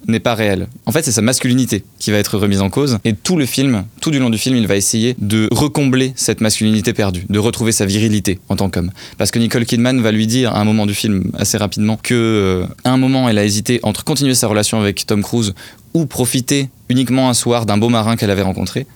n'est 0.07 0.21
pas 0.21 0.35
réel. 0.35 0.69
En 0.87 0.93
fait, 0.93 1.03
c'est 1.03 1.13
sa 1.13 1.23
masculinité 1.23 1.85
qui 1.99 2.11
va 2.11 2.19
être 2.19 2.39
remise 2.39 2.61
en 2.61 2.71
cause. 2.71 2.99
Et 3.05 3.13
tout 3.13 3.37
le 3.37 3.47
film, 3.47 3.85
tout 4.01 4.11
du 4.11 4.19
long 4.19 4.31
du 4.31 4.39
film, 4.39 4.57
il 4.57 4.67
va 4.67 4.77
essayer 4.77 5.17
de 5.19 5.49
recombler 5.51 6.13
cette 6.17 6.41
masculinité 6.41 6.93
perdue, 6.93 7.25
de 7.29 7.39
retrouver 7.39 7.73
sa 7.73 7.87
virilité 7.87 8.39
en 8.49 8.57
tant 8.57 8.71
qu'homme. 8.71 8.91
Parce 9.19 9.31
que 9.31 9.39
Nicole 9.39 9.65
Kidman 9.65 10.01
va 10.01 10.13
lui 10.13 10.27
dire 10.27 10.53
à 10.55 10.61
un 10.61 10.65
moment 10.65 10.87
du 10.87 10.95
film, 10.95 11.31
assez 11.37 11.59
rapidement, 11.59 11.99
que 12.01 12.15
euh, 12.15 12.67
un 12.85 12.97
moment, 12.97 13.29
elle 13.29 13.39
a 13.39 13.45
hésité 13.45 13.81
entre 13.83 14.05
continuer 14.05 14.35
sa 14.35 14.47
relation 14.47 14.81
avec 14.81 15.07
Tom 15.07 15.23
Cruise 15.23 15.55
ou 15.95 16.07
profiter 16.07 16.69
uniquement 16.89 17.29
un 17.29 17.35
soir 17.35 17.67
d'un 17.67 17.79
beau 17.79 17.89
marin 17.89 18.17
qu'elle 18.17 18.31
avait 18.31 18.43
rencontré. 18.43 18.87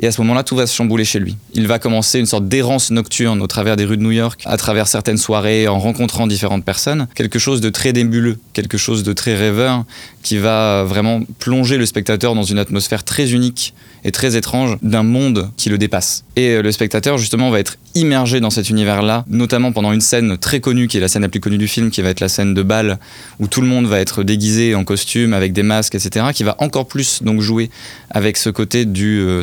Et 0.00 0.06
à 0.06 0.12
ce 0.12 0.20
moment-là, 0.20 0.44
tout 0.44 0.54
va 0.54 0.66
se 0.66 0.74
chambouler 0.74 1.04
chez 1.04 1.18
lui. 1.18 1.36
Il 1.54 1.66
va 1.66 1.78
commencer 1.78 2.18
une 2.18 2.26
sorte 2.26 2.46
d'errance 2.46 2.90
nocturne 2.90 3.42
au 3.42 3.46
travers 3.46 3.76
des 3.76 3.84
rues 3.84 3.96
de 3.96 4.02
New 4.02 4.12
York, 4.12 4.42
à 4.44 4.56
travers 4.56 4.86
certaines 4.86 5.18
soirées, 5.18 5.66
en 5.66 5.78
rencontrant 5.78 6.26
différentes 6.26 6.64
personnes. 6.64 7.08
Quelque 7.14 7.38
chose 7.38 7.60
de 7.60 7.68
très 7.68 7.92
débuleux, 7.92 8.38
quelque 8.52 8.78
chose 8.78 9.02
de 9.02 9.12
très 9.12 9.34
rêveur, 9.34 9.84
qui 10.22 10.38
va 10.38 10.84
vraiment 10.84 11.22
plonger 11.38 11.78
le 11.78 11.86
spectateur 11.86 12.34
dans 12.34 12.42
une 12.42 12.58
atmosphère 12.58 13.02
très 13.02 13.32
unique 13.32 13.74
et 14.04 14.12
très 14.12 14.36
étrange 14.36 14.76
d'un 14.82 15.02
monde 15.02 15.50
qui 15.56 15.70
le 15.70 15.78
dépasse. 15.78 16.24
Et 16.36 16.50
euh, 16.50 16.62
le 16.62 16.70
spectateur, 16.70 17.18
justement, 17.18 17.50
va 17.50 17.58
être 17.58 17.76
immergé 17.94 18.40
dans 18.40 18.50
cet 18.50 18.70
univers-là, 18.70 19.24
notamment 19.28 19.72
pendant 19.72 19.92
une 19.92 20.00
scène 20.00 20.38
très 20.38 20.60
connue, 20.60 20.86
qui 20.86 20.98
est 20.98 21.00
la 21.00 21.08
scène 21.08 21.22
la 21.22 21.28
plus 21.28 21.40
connue 21.40 21.58
du 21.58 21.66
film, 21.66 21.90
qui 21.90 22.02
va 22.02 22.10
être 22.10 22.20
la 22.20 22.28
scène 22.28 22.54
de 22.54 22.62
bal, 22.62 22.98
où 23.40 23.48
tout 23.48 23.60
le 23.60 23.66
monde 23.66 23.86
va 23.86 23.98
être 24.00 24.22
déguisé 24.22 24.74
en 24.74 24.84
costume, 24.84 25.32
avec 25.32 25.52
des 25.52 25.64
masques, 25.64 25.94
etc., 25.94 26.26
qui 26.32 26.44
va 26.44 26.54
encore 26.60 26.86
plus 26.86 27.22
donc 27.22 27.40
jouer 27.40 27.70
avec 28.10 28.36
ce 28.36 28.50
côté 28.50 28.84
du 28.84 29.20
euh, 29.20 29.42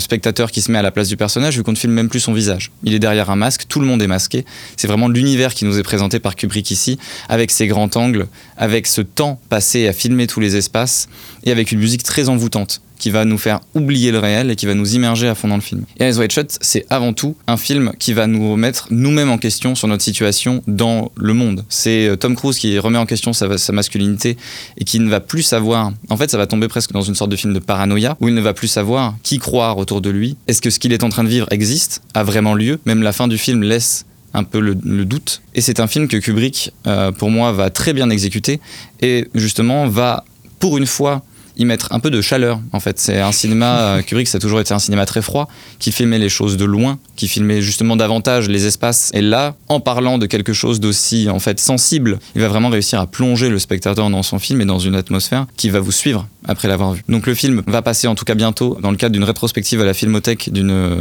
qui 0.51 0.61
se 0.61 0.71
met 0.71 0.77
à 0.77 0.81
la 0.81 0.91
place 0.91 1.07
du 1.07 1.17
personnage, 1.17 1.57
vu 1.57 1.63
qu'on 1.63 1.71
ne 1.71 1.77
filme 1.77 1.93
même 1.93 2.09
plus 2.09 2.19
son 2.19 2.33
visage. 2.33 2.71
Il 2.83 2.93
est 2.93 2.99
derrière 2.99 3.29
un 3.29 3.35
masque, 3.35 3.65
tout 3.67 3.79
le 3.79 3.85
monde 3.85 4.01
est 4.01 4.07
masqué. 4.07 4.45
C'est 4.77 4.87
vraiment 4.87 5.07
l'univers 5.07 5.53
qui 5.53 5.65
nous 5.65 5.77
est 5.77 5.83
présenté 5.83 6.19
par 6.19 6.35
Kubrick 6.35 6.71
ici, 6.71 6.97
avec 7.29 7.51
ses 7.51 7.67
grands 7.67 7.89
angles, 7.95 8.27
avec 8.57 8.87
ce 8.87 9.01
temps 9.01 9.39
passé 9.49 9.87
à 9.87 9.93
filmer 9.93 10.27
tous 10.27 10.39
les 10.39 10.55
espaces, 10.55 11.07
et 11.43 11.51
avec 11.51 11.71
une 11.71 11.79
musique 11.79 12.03
très 12.03 12.29
envoûtante 12.29 12.81
qui 12.97 13.09
va 13.09 13.25
nous 13.25 13.37
faire 13.37 13.59
oublier 13.73 14.11
le 14.11 14.19
réel 14.19 14.51
et 14.51 14.55
qui 14.55 14.65
va 14.65 14.73
nous 14.73 14.95
immerger 14.95 15.27
à 15.27 15.35
fond 15.35 15.47
dans 15.47 15.55
le 15.55 15.61
film. 15.61 15.83
Et 15.99 16.03
Eyes 16.03 16.17
Wide 16.17 16.31
Shut, 16.31 16.57
c'est 16.61 16.85
avant 16.89 17.13
tout 17.13 17.35
un 17.47 17.57
film 17.57 17.91
qui 17.99 18.13
va 18.13 18.27
nous 18.27 18.51
remettre 18.51 18.87
nous-mêmes 18.91 19.29
en 19.29 19.37
question 19.37 19.75
sur 19.75 19.87
notre 19.87 20.03
situation 20.03 20.63
dans 20.67 21.11
le 21.15 21.33
monde. 21.33 21.65
C'est 21.69 22.07
euh, 22.07 22.15
Tom 22.15 22.35
Cruise 22.35 22.57
qui 22.57 22.77
remet 22.79 22.97
en 22.97 23.05
question 23.05 23.33
sa, 23.33 23.47
masculinité 23.71 24.37
et 24.77 24.83
qui 24.83 24.99
ne 24.99 25.09
va 25.09 25.19
plus 25.19 25.43
savoir. 25.43 25.91
En 26.09 26.17
fait, 26.17 26.29
ça 26.29 26.37
va 26.37 26.47
tomber 26.47 26.67
presque 26.67 26.91
dans 26.91 27.01
une 27.01 27.15
sorte 27.15 27.31
de 27.31 27.35
film 27.35 27.53
de 27.53 27.59
paranoïa 27.59 28.17
où 28.19 28.27
il 28.27 28.33
ne 28.33 28.41
va 28.41 28.53
plus 28.53 28.67
savoir 28.67 29.15
qui 29.23 29.39
croire 29.39 29.77
autour 29.77 30.01
de 30.01 30.09
lui. 30.09 30.37
Est-ce 30.47 30.61
que 30.61 30.69
ce 30.69 30.79
qu'il 30.79 30.93
est 30.93 31.03
en 31.03 31.09
train 31.09 31.23
de 31.23 31.29
vivre 31.29 31.47
existe, 31.51 32.01
a 32.13 32.23
vraiment 32.23 32.53
lieu? 32.53 32.79
Même 32.85 33.01
la 33.01 33.11
fin 33.11 33.27
du 33.27 33.37
film 33.37 33.63
laisse 33.63 34.05
un 34.35 34.43
peu 34.43 34.59
le, 34.59 34.75
doute. 35.05 35.41
Et 35.53 35.61
c'est 35.61 35.79
un 35.79 35.87
film 35.87 36.07
que 36.07 36.17
Kubrick, 36.17 36.71
euh, 36.87 37.11
pour 37.11 37.31
moi, 37.31 37.53
va 37.53 37.69
très 37.69 37.93
bien 37.93 38.09
exécuter 38.09 38.59
et 39.01 39.27
justement 39.33 39.87
va, 39.87 40.25
pour 40.59 40.77
une 40.77 40.85
fois, 40.85 41.23
y 41.57 41.65
mettre 41.65 41.91
un 41.91 41.99
peu 41.99 42.09
de 42.09 42.21
chaleur 42.21 42.59
en 42.71 42.79
fait. 42.79 42.99
C'est 42.99 43.19
un 43.19 43.31
cinéma, 43.31 43.79
euh, 43.79 44.01
Kubrick 44.05 44.27
ça 44.27 44.37
a 44.37 44.41
toujours 44.41 44.59
été 44.59 44.73
un 44.73 44.79
cinéma 44.79 45.05
très 45.05 45.21
froid, 45.21 45.47
qui 45.79 45.91
filmait 45.91 46.19
les 46.19 46.29
choses 46.29 46.57
de 46.57 46.65
loin, 46.65 46.99
qui 47.15 47.27
filmait 47.27 47.61
justement 47.61 47.95
davantage 47.95 48.49
les 48.49 48.65
espaces. 48.65 49.11
Et 49.13 49.21
là, 49.21 49.55
en 49.69 49.79
parlant 49.79 50.17
de 50.17 50.25
quelque 50.25 50.53
chose 50.53 50.79
d'aussi 50.79 51.29
en 51.29 51.39
fait 51.39 51.59
sensible, 51.59 52.19
il 52.35 52.41
va 52.41 52.47
vraiment 52.47 52.69
réussir 52.69 52.99
à 52.99 53.07
plonger 53.07 53.49
le 53.49 53.59
spectateur 53.59 54.09
dans 54.09 54.23
son 54.23 54.39
film 54.39 54.61
et 54.61 54.65
dans 54.65 54.79
une 54.79 54.95
atmosphère 54.95 55.45
qui 55.57 55.69
va 55.69 55.79
vous 55.79 55.91
suivre 55.91 56.27
après 56.47 56.67
l'avoir 56.67 56.93
vu. 56.93 57.03
Donc 57.09 57.27
le 57.27 57.33
film 57.33 57.63
va 57.67 57.81
passer 57.81 58.07
en 58.07 58.15
tout 58.15 58.25
cas 58.25 58.35
bientôt 58.35 58.77
dans 58.81 58.91
le 58.91 58.97
cadre 58.97 59.13
d'une 59.13 59.23
rétrospective 59.23 59.81
à 59.81 59.85
la 59.85 59.93
Filmothèque, 59.93 60.51
d'une 60.51 60.71
euh, 60.71 60.95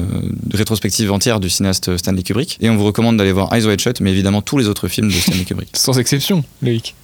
rétrospective 0.52 1.12
entière 1.12 1.40
du 1.40 1.50
cinéaste 1.50 1.96
Stanley 1.96 2.22
Kubrick. 2.22 2.58
Et 2.60 2.70
on 2.70 2.76
vous 2.76 2.84
recommande 2.84 3.16
d'aller 3.16 3.32
voir 3.32 3.52
Eyes 3.54 3.66
Wide 3.66 3.80
Shut, 3.80 4.00
mais 4.00 4.10
évidemment 4.10 4.42
tous 4.42 4.58
les 4.58 4.68
autres 4.68 4.88
films 4.88 5.08
de 5.08 5.14
Stanley 5.14 5.44
Kubrick. 5.44 5.68
Sans 5.74 5.98
exception, 5.98 6.44
Loïc. 6.62 6.94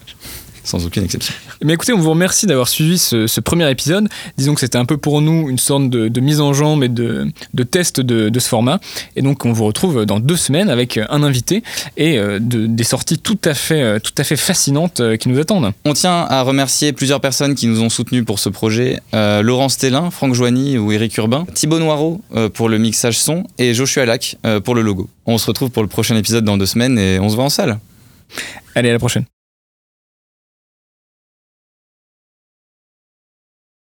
Sans 0.64 0.84
aucune 0.86 1.04
exception. 1.04 1.34
Mais 1.62 1.74
écoutez, 1.74 1.92
on 1.92 1.98
vous 1.98 2.10
remercie 2.10 2.46
d'avoir 2.46 2.68
suivi 2.68 2.98
ce, 2.98 3.26
ce 3.26 3.40
premier 3.40 3.70
épisode. 3.70 4.08
Disons 4.36 4.54
que 4.54 4.60
c'était 4.60 4.78
un 4.78 4.84
peu 4.84 4.96
pour 4.96 5.20
nous 5.20 5.48
une 5.48 5.58
sorte 5.58 5.88
de, 5.90 6.08
de 6.08 6.20
mise 6.20 6.40
en 6.40 6.52
jambe 6.52 6.84
et 6.84 6.88
de, 6.88 7.28
de 7.54 7.62
test 7.62 8.00
de, 8.00 8.28
de, 8.28 8.40
ce 8.40 8.48
format. 8.48 8.80
Et 9.16 9.22
donc 9.22 9.44
on 9.44 9.52
vous 9.52 9.64
retrouve 9.64 10.06
dans 10.06 10.20
deux 10.20 10.36
semaines 10.36 10.70
avec 10.70 10.98
un 10.98 11.22
invité 11.22 11.62
et 11.96 12.18
euh, 12.18 12.38
de, 12.40 12.66
des 12.66 12.84
sorties 12.84 13.18
tout 13.18 13.38
à 13.44 13.54
fait, 13.54 13.82
euh, 13.82 13.98
tout 13.98 14.12
à 14.18 14.24
fait 14.24 14.36
fascinantes 14.36 15.00
euh, 15.00 15.16
qui 15.16 15.28
nous 15.28 15.38
attendent. 15.38 15.72
On 15.84 15.92
tient 15.92 16.26
à 16.28 16.42
remercier 16.42 16.92
plusieurs 16.92 17.20
personnes 17.20 17.54
qui 17.54 17.66
nous 17.66 17.82
ont 17.82 17.90
soutenus 17.90 18.24
pour 18.24 18.38
ce 18.38 18.48
projet. 18.48 19.00
Euh, 19.14 19.42
Laurent 19.42 19.68
Stellin, 19.68 20.10
Franck 20.10 20.34
Joigny 20.34 20.78
ou 20.78 20.92
Eric 20.92 21.16
Urbain, 21.16 21.46
Thibaut 21.54 21.78
Noireau 21.78 22.20
euh, 22.34 22.48
pour 22.48 22.68
le 22.68 22.78
mixage 22.78 23.18
son 23.18 23.44
et 23.58 23.74
Joshua 23.74 24.04
Lac 24.04 24.36
euh, 24.46 24.60
pour 24.60 24.74
le 24.74 24.82
logo. 24.82 25.08
On 25.26 25.38
se 25.38 25.46
retrouve 25.46 25.70
pour 25.70 25.82
le 25.82 25.88
prochain 25.88 26.16
épisode 26.16 26.44
dans 26.44 26.58
deux 26.58 26.66
semaines 26.66 26.98
et 26.98 27.18
on 27.20 27.28
se 27.28 27.34
voit 27.34 27.44
en 27.44 27.50
salle. 27.50 27.78
Allez, 28.74 28.90
à 28.90 28.92
la 28.92 28.98
prochaine. 28.98 29.24